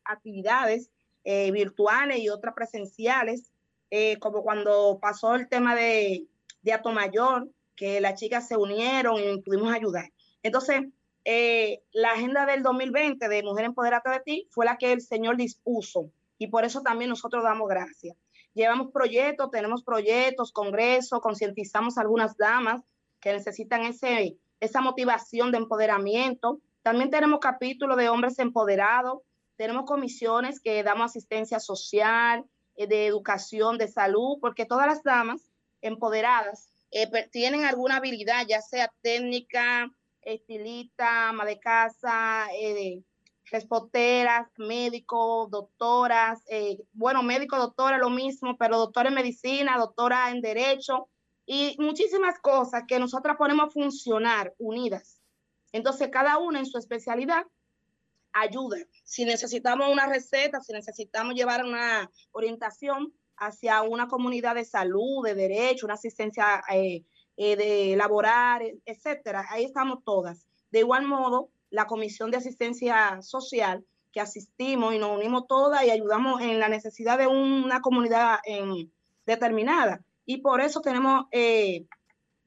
actividades 0.04 0.90
eh, 1.24 1.50
virtuales 1.50 2.20
y 2.20 2.28
otras 2.28 2.54
presenciales, 2.54 3.50
eh, 3.90 4.16
como 4.20 4.44
cuando 4.44 5.00
pasó 5.02 5.34
el 5.34 5.48
tema 5.48 5.74
de, 5.74 6.28
de 6.62 6.80
Mayor, 6.94 7.50
que 7.74 8.00
las 8.00 8.14
chicas 8.14 8.46
se 8.46 8.56
unieron 8.56 9.16
y 9.18 9.42
pudimos 9.42 9.74
ayudar. 9.74 10.12
Entonces, 10.44 10.82
eh, 11.30 11.82
la 11.92 12.12
agenda 12.12 12.46
del 12.46 12.62
2020 12.62 13.28
de 13.28 13.42
Mujer 13.42 13.66
Empoderada 13.66 14.12
de 14.12 14.20
Ti 14.20 14.48
fue 14.50 14.64
la 14.64 14.78
que 14.78 14.92
el 14.92 15.02
Señor 15.02 15.36
dispuso 15.36 16.10
y 16.38 16.46
por 16.46 16.64
eso 16.64 16.80
también 16.80 17.10
nosotros 17.10 17.44
damos 17.44 17.68
gracias. 17.68 18.16
Llevamos 18.54 18.92
proyectos, 18.92 19.50
tenemos 19.50 19.84
proyectos, 19.84 20.52
congresos, 20.52 21.20
concientizamos 21.20 21.98
a 21.98 22.00
algunas 22.00 22.38
damas 22.38 22.82
que 23.20 23.34
necesitan 23.34 23.82
ese 23.82 24.38
esa 24.58 24.80
motivación 24.80 25.52
de 25.52 25.58
empoderamiento. 25.58 26.62
También 26.80 27.10
tenemos 27.10 27.40
capítulos 27.40 27.98
de 27.98 28.08
hombres 28.08 28.38
empoderados, 28.38 29.20
tenemos 29.56 29.84
comisiones 29.84 30.60
que 30.60 30.82
damos 30.82 31.10
asistencia 31.10 31.60
social, 31.60 32.46
eh, 32.76 32.86
de 32.86 33.06
educación, 33.06 33.76
de 33.76 33.88
salud, 33.88 34.38
porque 34.40 34.64
todas 34.64 34.86
las 34.86 35.02
damas 35.02 35.42
empoderadas 35.82 36.70
eh, 36.90 37.06
tienen 37.30 37.66
alguna 37.66 37.96
habilidad, 37.96 38.46
ya 38.48 38.62
sea 38.62 38.90
técnica, 39.02 39.92
estilista, 40.34 41.28
ama 41.28 41.44
de 41.44 41.58
casa, 41.58 42.48
eh, 42.54 43.02
médicos, 44.58 45.50
doctoras, 45.50 46.42
eh, 46.48 46.78
bueno, 46.92 47.22
médico, 47.22 47.56
doctora, 47.56 47.98
lo 47.98 48.10
mismo, 48.10 48.56
pero 48.58 48.78
doctora 48.78 49.08
en 49.08 49.14
medicina, 49.14 49.78
doctora 49.78 50.30
en 50.30 50.40
derecho, 50.40 51.08
y 51.46 51.76
muchísimas 51.78 52.38
cosas 52.40 52.84
que 52.86 52.98
nosotras 52.98 53.36
ponemos 53.38 53.68
a 53.68 53.70
funcionar 53.70 54.54
unidas. 54.58 55.22
Entonces, 55.72 56.08
cada 56.10 56.38
una 56.38 56.58
en 56.58 56.66
su 56.66 56.78
especialidad 56.78 57.46
ayuda. 58.32 58.76
Si 59.04 59.24
necesitamos 59.24 59.90
una 59.90 60.06
receta, 60.06 60.60
si 60.60 60.72
necesitamos 60.72 61.34
llevar 61.34 61.64
una 61.64 62.10
orientación 62.32 63.14
hacia 63.36 63.82
una 63.82 64.08
comunidad 64.08 64.56
de 64.56 64.64
salud, 64.64 65.24
de 65.24 65.34
derecho, 65.34 65.86
una 65.86 65.94
asistencia 65.94 66.62
eh, 66.70 67.04
eh, 67.40 67.54
de 67.54 67.94
laborar, 67.96 68.62
etcétera, 68.84 69.46
ahí 69.48 69.64
estamos 69.64 70.02
todas. 70.04 70.44
De 70.72 70.80
igual 70.80 71.06
modo, 71.06 71.50
la 71.70 71.86
Comisión 71.86 72.32
de 72.32 72.36
Asistencia 72.36 73.22
Social, 73.22 73.86
que 74.10 74.20
asistimos 74.20 74.92
y 74.92 74.98
nos 74.98 75.16
unimos 75.16 75.46
todas 75.46 75.84
y 75.84 75.90
ayudamos 75.90 76.42
en 76.42 76.58
la 76.58 76.68
necesidad 76.68 77.16
de 77.16 77.28
una 77.28 77.80
comunidad 77.80 78.40
determinada. 79.24 80.02
Y 80.26 80.38
por 80.38 80.60
eso 80.60 80.80
tenemos 80.80 81.26
eh, 81.30 81.86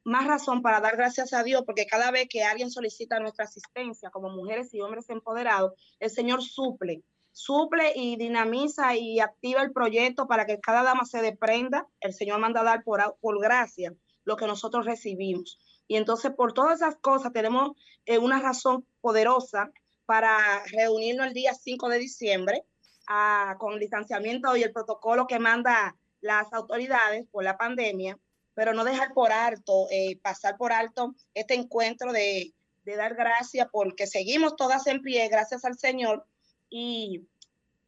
más 0.04 0.28
razón 0.28 0.62
para 0.62 0.82
dar 0.82 0.98
gracias 0.98 1.32
a 1.32 1.44
Dios, 1.44 1.64
porque 1.66 1.86
cada 1.86 2.12
vez 2.12 2.28
que 2.30 2.44
alguien 2.44 2.70
solicita 2.70 3.18
nuestra 3.22 3.46
asistencia 3.46 4.10
como 4.10 4.30
mujeres 4.30 4.74
y 4.74 4.82
hombres 4.82 5.10
empoderados, 5.10 5.72
el 6.02 6.10
Señor 6.10 6.42
suple, 6.42 7.02
suple 7.32 7.94
y 7.96 8.18
dinamiza 8.18 8.98
y 8.98 9.22
activa 9.22 9.62
el 9.62 9.72
proyecto 9.72 10.28
para 10.28 10.46
que 10.46 10.60
cada 10.60 10.84
dama 10.84 11.06
se 11.06 11.22
desprenda. 11.22 11.88
El 12.02 12.14
Señor 12.14 12.42
manda 12.42 12.60
a 12.60 12.66
dar 12.66 12.84
por, 12.84 13.16
por 13.22 13.40
gracia 13.42 13.94
lo 14.24 14.38
que 14.38 14.48
nosotros 14.48 14.86
recibimos. 14.86 15.60
Y 15.88 15.98
entonces 15.98 16.32
por 16.32 16.54
todas 16.54 16.82
esas 16.82 16.96
cosas 16.98 17.34
tenemos 17.34 17.72
eh, 18.06 18.18
una 18.18 18.40
razón 18.40 18.86
poderosa 19.02 19.72
para 20.06 20.64
reunirnos 20.66 21.28
el 21.28 21.34
día 21.34 21.54
5 21.54 21.90
de 21.90 22.00
diciembre 22.00 22.64
ah, 23.08 23.56
con 23.60 23.80
distanciamiento 23.80 24.56
y 24.56 24.64
el 24.64 24.72
protocolo 24.72 25.28
que 25.28 25.40
manda 25.40 25.96
las 26.22 26.54
autoridades 26.54 27.26
por 27.32 27.44
la 27.44 27.58
pandemia, 27.58 28.18
pero 28.54 28.74
no 28.74 28.84
dejar 28.84 29.14
por 29.14 29.32
alto, 29.32 29.88
eh, 29.90 30.18
pasar 30.22 30.58
por 30.58 30.72
alto 30.72 31.16
este 31.34 31.56
encuentro 31.56 32.14
de, 32.14 32.54
de 32.86 32.96
dar 32.96 33.16
gracias 33.16 33.68
porque 33.72 34.08
seguimos 34.08 34.56
todas 34.56 34.88
en 34.88 35.02
pie, 35.02 35.28
gracias 35.30 35.66
al 35.66 35.78
Señor. 35.78 36.26
Y 36.70 37.28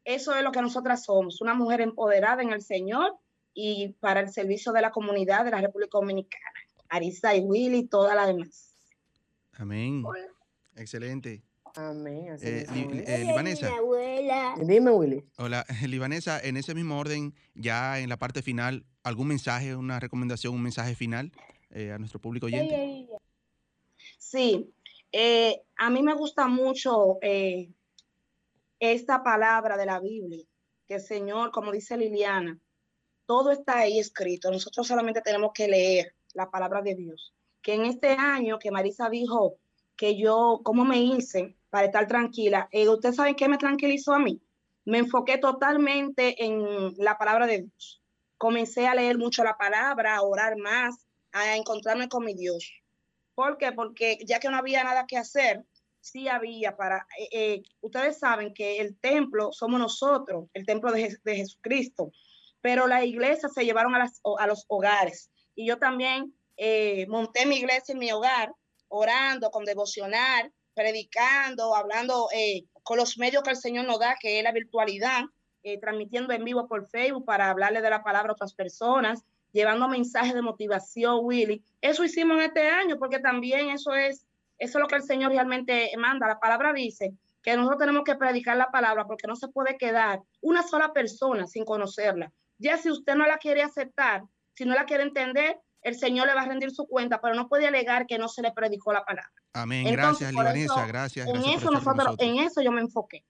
eso 0.04 0.36
es 0.36 0.44
lo 0.44 0.52
que 0.52 0.62
nosotras 0.62 1.06
somos, 1.06 1.42
una 1.42 1.54
mujer 1.54 1.82
empoderada 1.82 2.42
en 2.42 2.52
el 2.52 2.62
Señor 2.62 3.18
y 3.54 3.90
para 4.00 4.20
el 4.20 4.30
servicio 4.30 4.72
de 4.72 4.82
la 4.82 4.92
comunidad 4.92 5.46
de 5.46 5.52
la 5.52 5.62
República 5.62 5.98
Dominicana. 5.98 6.44
Arisa 6.90 7.36
y 7.36 7.42
Willy 7.42 7.78
y 7.80 7.88
toda 7.88 8.14
la 8.16 8.28
demás. 8.28 8.76
Amén. 9.54 10.04
Excelente. 10.76 11.44
Amén. 11.76 12.38
Eh, 12.42 12.66
eh, 13.08 13.24
Libanesa. 13.26 13.72
Dime, 14.60 14.92
Willy. 14.92 15.24
Hola, 15.38 15.66
Libanesa, 15.88 16.40
en 16.40 16.58
ese 16.58 16.76
mismo 16.76 17.00
orden, 17.00 17.34
ya 17.56 18.00
en 18.00 18.10
la 18.10 18.18
parte 18.18 18.44
final, 18.44 18.86
¿algún 19.04 19.28
mensaje, 19.28 19.76
una 19.76 20.00
recomendación, 20.00 20.54
un 20.54 20.62
mensaje 20.62 20.94
final 20.94 21.32
eh, 21.72 21.92
a 21.92 21.98
nuestro 21.98 22.20
público 22.20 22.46
oyente? 22.46 23.08
Sí, 24.20 24.72
a 25.78 25.90
mí 25.90 26.04
me 26.04 26.14
gusta 26.14 26.48
mucho 26.48 27.18
esta 28.80 29.24
palabra 29.24 29.78
de 29.78 29.86
la 29.86 30.00
Biblia, 30.00 30.46
que 30.88 30.96
el 30.96 31.02
Señor, 31.02 31.52
como 31.52 31.72
dice 31.72 31.98
Liliana, 31.98 32.60
todo 33.26 33.52
está 33.52 33.80
ahí 33.80 34.00
escrito. 34.00 34.52
Nosotros 34.52 34.88
solamente 34.88 35.22
tenemos 35.22 35.52
que 35.54 35.68
leer 35.68 36.16
la 36.34 36.50
palabra 36.50 36.82
de 36.82 36.96
Dios. 36.96 37.34
Que 37.62 37.74
en 37.74 37.86
este 37.86 38.10
año 38.12 38.60
que 38.60 38.72
Marisa 38.72 39.10
dijo 39.10 39.58
que 39.96 40.18
yo, 40.18 40.62
¿cómo 40.64 40.86
me 40.86 40.98
hice? 40.98 41.56
para 41.74 41.88
estar 41.88 42.08
tranquila. 42.08 42.70
Eh, 42.72 42.88
¿Ustedes 42.88 43.16
saben 43.16 43.34
qué 43.34 43.50
me 43.50 43.58
tranquilizó 43.58 44.14
a 44.14 44.20
mí? 44.20 44.40
Me 44.86 45.00
enfoqué 45.00 45.40
totalmente 45.40 46.46
en 46.46 46.94
la 46.98 47.18
palabra 47.18 47.48
de 47.48 47.64
Dios. 47.64 48.00
Comencé 48.38 48.86
a 48.86 48.94
leer 48.94 49.18
mucho 49.18 49.44
la 49.44 49.58
palabra, 49.58 50.16
a 50.16 50.22
orar 50.22 50.56
más, 50.56 51.08
a 51.32 51.56
encontrarme 51.56 52.10
con 52.10 52.26
mi 52.26 52.36
Dios. 52.36 52.72
¿Por 53.34 53.58
qué? 53.58 53.72
Porque 53.72 54.20
ya 54.24 54.40
que 54.40 54.50
no 54.50 54.58
había 54.58 54.84
nada 54.84 55.08
que 55.08 55.18
hacer, 55.18 55.66
sí 56.00 56.28
había 56.28 56.78
para... 56.78 57.08
Eh, 57.18 57.30
eh, 57.32 57.64
ustedes 57.82 58.20
saben 58.20 58.54
que 58.54 58.80
el 58.80 58.96
templo 59.00 59.52
somos 59.52 59.80
nosotros, 59.80 60.50
el 60.54 60.68
templo 60.68 60.92
de, 60.92 61.18
Jesucristo, 61.26 62.12
pero 62.64 62.88
la 62.88 63.06
iglesia 63.06 63.48
se 63.50 63.64
llevaron 63.64 63.94
a, 63.94 64.10
a 64.40 64.48
los 64.48 64.66
hogares. 64.68 65.30
Y 65.54 65.68
yo 65.68 65.78
también 65.78 66.34
monté 67.08 67.46
mi 67.46 67.58
iglesia 67.58 67.94
en 67.94 68.00
mi 68.00 68.12
hogar, 68.12 68.52
orando 68.88 69.52
con 69.52 69.66
devocional, 69.66 70.52
predicando, 70.74 71.76
hablando 71.76 72.28
eh, 72.36 72.66
con 72.84 72.98
los 72.98 73.18
medios 73.18 73.44
que 73.44 73.52
el 73.52 73.58
Señor 73.58 73.86
nos 73.86 74.00
da, 74.00 74.16
que 74.20 74.40
es 74.40 74.44
la 74.44 74.52
virtualidad, 74.52 75.24
eh, 75.64 75.80
transmitiendo 75.80 76.34
en 76.34 76.44
vivo 76.44 76.68
por 76.68 76.88
Facebook 76.88 77.26
para 77.26 77.50
hablarle 77.50 77.82
de 77.82 77.90
la 77.90 78.04
palabra 78.04 78.32
a 78.32 78.34
otras 78.34 78.54
personas, 78.54 79.24
llevando 79.52 79.88
mensajes 79.88 80.34
de 80.34 80.42
motivación, 80.42 81.20
Willy. 81.22 81.64
Eso 81.82 82.04
hicimos 82.04 82.38
en 82.38 82.44
este 82.44 82.68
año, 82.68 82.98
porque 82.98 83.20
también 83.20 83.70
eso 83.70 83.94
es, 83.94 84.26
eso 84.58 84.78
es 84.78 84.82
lo 84.82 84.88
que 84.88 84.96
el 84.96 85.04
Señor 85.04 85.32
realmente 85.32 85.92
manda. 85.98 86.28
La 86.28 86.40
palabra 86.40 86.74
dice 86.74 87.14
que 87.42 87.56
nosotros 87.56 87.80
tenemos 87.80 88.04
que 88.04 88.16
predicar 88.16 88.58
la 88.58 88.72
palabra 88.72 89.06
porque 89.06 89.28
no 89.28 89.36
se 89.36 89.48
puede 89.48 89.78
quedar 89.78 90.22
una 90.42 90.64
sola 90.64 90.92
persona 90.92 91.48
sin 91.48 91.66
conocerla. 91.66 92.32
Ya 92.64 92.78
si 92.78 92.90
usted 92.90 93.16
no 93.16 93.28
la 93.28 93.38
quiere 93.38 93.62
aceptar, 93.62 94.24
si 94.54 94.64
no 94.64 94.74
la 94.74 94.86
quiere 94.86 95.04
entender, 95.04 95.60
el 95.82 95.96
Señor 95.96 96.28
le 96.28 96.34
va 96.34 96.44
a 96.44 96.46
rendir 96.46 96.72
su 96.72 96.88
cuenta, 96.88 97.20
pero 97.20 97.36
no 97.36 97.50
puede 97.50 97.68
alegar 97.68 98.08
que 98.08 98.18
no 98.18 98.30
se 98.30 98.42
le 98.42 98.54
predicó 98.54 98.94
la 98.94 99.04
palabra. 99.04 99.30
Amén. 99.52 99.86
gracias, 99.92 100.32
Libanesa. 100.32 100.88
Gracias. 100.88 101.28
En 101.28 101.44
eso 101.44 101.70
nosotros, 101.72 102.16
en 102.20 102.38
eso 102.38 102.62
yo 102.62 102.72
me 102.72 102.80
enfoqué, 102.80 103.26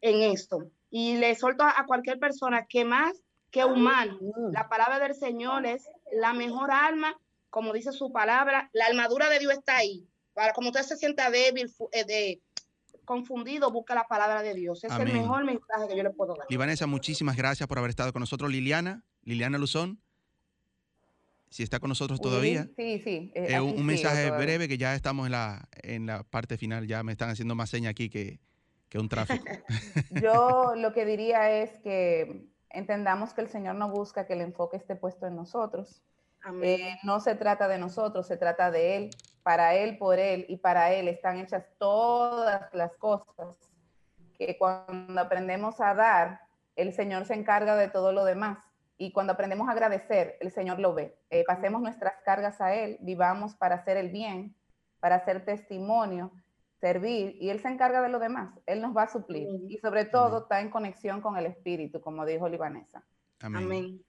en 0.00 0.30
esto. 0.30 0.70
Y 0.90 1.16
le 1.16 1.34
suelto 1.34 1.64
a, 1.64 1.84
cualquier 1.86 2.20
persona 2.20 2.66
que 2.66 2.84
más 2.84 3.20
que 3.50 3.64
humano, 3.64 4.16
la 4.52 4.68
palabra 4.68 5.00
del 5.00 5.14
Señor 5.14 5.66
es 5.66 5.88
la 6.12 6.32
mejor 6.32 6.70
alma, 6.70 7.18
como 7.50 7.72
dice 7.72 7.90
su 7.90 8.12
palabra, 8.12 8.70
la 8.72 8.86
armadura 8.86 9.28
de 9.28 9.40
Dios 9.40 9.54
está 9.54 9.78
ahí. 9.78 10.06
Para 10.34 10.52
como 10.52 10.68
usted 10.68 10.82
se 10.82 10.96
sienta 10.96 11.30
débil, 11.30 11.74
eh, 11.90 12.04
de, 12.04 12.40
confundido, 13.08 13.70
busque 13.72 13.94
la 13.94 14.06
palabra 14.06 14.42
de 14.42 14.52
Dios. 14.54 14.84
Es 14.84 14.92
Amén. 14.92 15.08
el 15.08 15.14
mejor 15.14 15.44
mensaje 15.44 15.88
que 15.88 15.96
yo 15.96 16.02
le 16.02 16.10
puedo 16.10 16.36
dar. 16.36 16.46
Libanesa, 16.50 16.86
muchísimas 16.86 17.36
gracias 17.36 17.66
por 17.66 17.78
haber 17.78 17.88
estado 17.88 18.12
con 18.12 18.20
nosotros. 18.20 18.50
Liliana, 18.50 19.02
Liliana 19.24 19.56
Luzón, 19.56 19.98
si 21.48 21.62
está 21.62 21.80
con 21.80 21.88
nosotros 21.88 22.20
todavía. 22.20 22.68
Sí, 22.76 23.00
sí. 23.02 23.32
eh, 23.34 23.46
Eh, 23.54 23.60
un, 23.60 23.84
mensaje 23.86 24.26
todavía. 24.26 24.44
breve 24.44 24.68
que 24.68 24.76
ya 24.76 24.94
estamos 24.94 25.24
en 25.26 25.32
la, 25.32 25.66
en 25.82 26.04
la 26.06 26.22
parte 26.22 26.58
final, 26.58 26.86
ya 26.86 27.02
me 27.02 27.12
están 27.12 27.30
haciendo 27.30 27.54
más 27.54 27.70
señas 27.70 27.90
aquí 27.92 28.10
que, 28.10 28.38
que 28.90 28.98
un 28.98 29.08
tráfico. 29.08 29.44
Yo 30.22 30.74
lo 30.76 30.92
que 30.92 31.06
diría 31.06 31.50
es 31.62 31.70
que 31.78 32.44
entendamos 32.68 33.32
que 33.32 33.40
el 33.40 33.48
Señor 33.48 33.76
no 33.76 33.88
busca 33.90 34.26
que 34.26 34.34
el 34.34 34.42
enfoque 34.42 34.76
esté 34.76 34.94
puesto 34.96 35.26
en 35.26 35.34
nosotros. 35.36 36.02
Eh, 36.62 36.96
no 37.02 37.20
se 37.20 37.34
trata 37.34 37.66
de 37.68 37.78
nosotros, 37.78 38.26
se 38.26 38.36
trata 38.36 38.70
de 38.70 38.96
Él. 38.96 39.10
Para 39.42 39.74
Él, 39.74 39.98
por 39.98 40.18
Él 40.18 40.46
y 40.48 40.56
para 40.56 40.92
Él 40.92 41.08
están 41.08 41.38
hechas 41.38 41.64
todas 41.78 42.72
las 42.72 42.94
cosas 42.96 43.56
que 44.38 44.56
cuando 44.56 45.20
aprendemos 45.20 45.80
a 45.80 45.94
dar, 45.94 46.40
el 46.76 46.92
Señor 46.92 47.24
se 47.26 47.34
encarga 47.34 47.76
de 47.76 47.88
todo 47.88 48.12
lo 48.12 48.24
demás. 48.24 48.58
Y 48.96 49.12
cuando 49.12 49.32
aprendemos 49.32 49.68
a 49.68 49.72
agradecer, 49.72 50.36
el 50.40 50.50
Señor 50.50 50.78
lo 50.78 50.94
ve. 50.94 51.18
Eh, 51.30 51.44
pasemos 51.46 51.82
nuestras 51.82 52.14
cargas 52.24 52.60
a 52.60 52.74
Él, 52.74 52.98
vivamos 53.00 53.54
para 53.54 53.76
hacer 53.76 53.96
el 53.96 54.10
bien, 54.10 54.54
para 55.00 55.16
hacer 55.16 55.44
testimonio, 55.44 56.32
servir, 56.80 57.36
y 57.40 57.50
Él 57.50 57.60
se 57.60 57.68
encarga 57.68 58.00
de 58.00 58.08
lo 58.08 58.18
demás. 58.18 58.58
Él 58.66 58.80
nos 58.80 58.96
va 58.96 59.04
a 59.04 59.08
suplir. 59.08 59.48
Y 59.68 59.78
sobre 59.78 60.04
todo 60.04 60.42
está 60.42 60.60
en 60.60 60.70
conexión 60.70 61.20
con 61.20 61.36
el 61.36 61.46
Espíritu, 61.46 62.00
como 62.00 62.24
dijo 62.24 62.48
Libanesa. 62.48 63.04
Amén. 63.40 64.02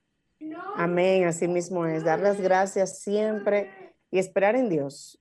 Amén, 0.75 1.25
así 1.25 1.47
mismo 1.47 1.85
es. 1.85 2.03
Dar 2.03 2.19
las 2.19 2.39
gracias 2.39 2.99
siempre 2.99 3.69
y 4.11 4.19
esperar 4.19 4.55
en 4.55 4.69
Dios. 4.69 5.19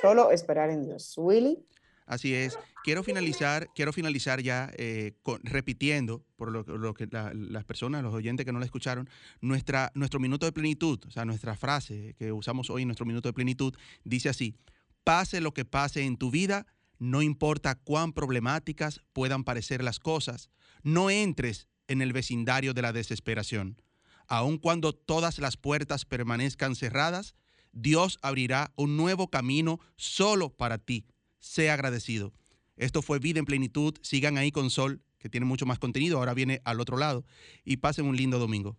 Solo 0.00 0.30
esperar 0.30 0.70
en 0.70 0.84
Dios. 0.84 1.14
Willy. 1.16 1.58
Así 2.06 2.34
es. 2.34 2.58
Quiero 2.84 3.02
finalizar, 3.04 3.68
quiero 3.74 3.92
finalizar 3.92 4.42
ya 4.42 4.70
eh, 4.76 5.12
repitiendo, 5.44 6.24
por 6.36 6.50
lo, 6.50 6.94
que- 6.94 7.08
las 7.32 7.64
personas, 7.64 8.02
los 8.02 8.12
oyentes 8.12 8.44
que 8.44 8.52
no 8.52 8.58
la 8.58 8.64
escucharon, 8.64 9.08
nuestra, 9.40 9.92
nuestro 9.94 10.18
minuto 10.18 10.44
de 10.44 10.52
plenitud, 10.52 10.98
o 11.06 11.10
sea, 11.10 11.24
nuestra 11.24 11.56
frase 11.56 12.14
que 12.18 12.32
usamos 12.32 12.70
hoy, 12.70 12.84
nuestro 12.84 13.06
minuto 13.06 13.28
de 13.28 13.32
plenitud, 13.32 13.74
dice 14.04 14.28
así, 14.28 14.56
pase 15.04 15.40
lo 15.40 15.54
que 15.54 15.64
pase 15.64 16.02
en 16.02 16.16
tu 16.16 16.30
vida, 16.30 16.66
no 16.98 17.22
importa 17.22 17.76
cuán 17.76 18.12
problemáticas 18.12 19.00
puedan 19.12 19.44
parecer 19.44 19.82
las 19.84 20.00
cosas, 20.00 20.50
no 20.82 21.08
entres 21.08 21.68
en 21.86 22.02
el 22.02 22.12
vecindario 22.12 22.74
de 22.74 22.82
la 22.82 22.92
desesperación. 22.92 23.80
Aun 24.26 24.58
cuando 24.58 24.92
todas 24.92 25.38
las 25.38 25.56
puertas 25.56 26.04
permanezcan 26.04 26.74
cerradas, 26.74 27.34
Dios 27.72 28.18
abrirá 28.22 28.72
un 28.76 28.96
nuevo 28.96 29.28
camino 29.28 29.80
solo 29.96 30.50
para 30.50 30.78
ti. 30.78 31.06
Sea 31.38 31.74
agradecido. 31.74 32.32
Esto 32.76 33.02
fue 33.02 33.18
Vida 33.18 33.38
en 33.38 33.44
Plenitud. 33.44 33.94
Sigan 34.02 34.38
ahí 34.38 34.52
con 34.52 34.70
Sol, 34.70 35.02
que 35.18 35.28
tiene 35.28 35.46
mucho 35.46 35.66
más 35.66 35.78
contenido. 35.78 36.18
Ahora 36.18 36.34
viene 36.34 36.60
al 36.64 36.80
otro 36.80 36.96
lado. 36.96 37.24
Y 37.64 37.78
pasen 37.78 38.06
un 38.06 38.16
lindo 38.16 38.38
domingo. 38.38 38.76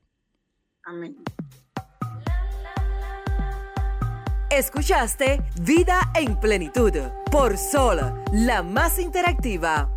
Amén. 0.84 1.16
Escuchaste 4.50 5.42
Vida 5.62 6.12
en 6.14 6.40
Plenitud 6.40 6.94
por 7.32 7.58
Sol, 7.58 8.24
la 8.32 8.62
más 8.62 9.00
interactiva. 9.00 9.90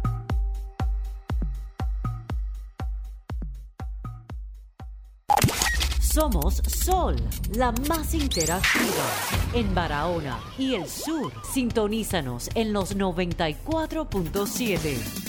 Somos 6.17 6.62
Sol, 6.67 7.14
la 7.57 7.71
más 7.91 8.14
interactiva 8.14 9.05
en 9.53 9.75
Barahona 9.75 10.41
y 10.57 10.75
el 10.75 10.89
sur. 10.89 11.31
Sintonízanos 11.53 12.49
en 12.55 12.73
los 12.73 12.97
94.7. 12.97 15.26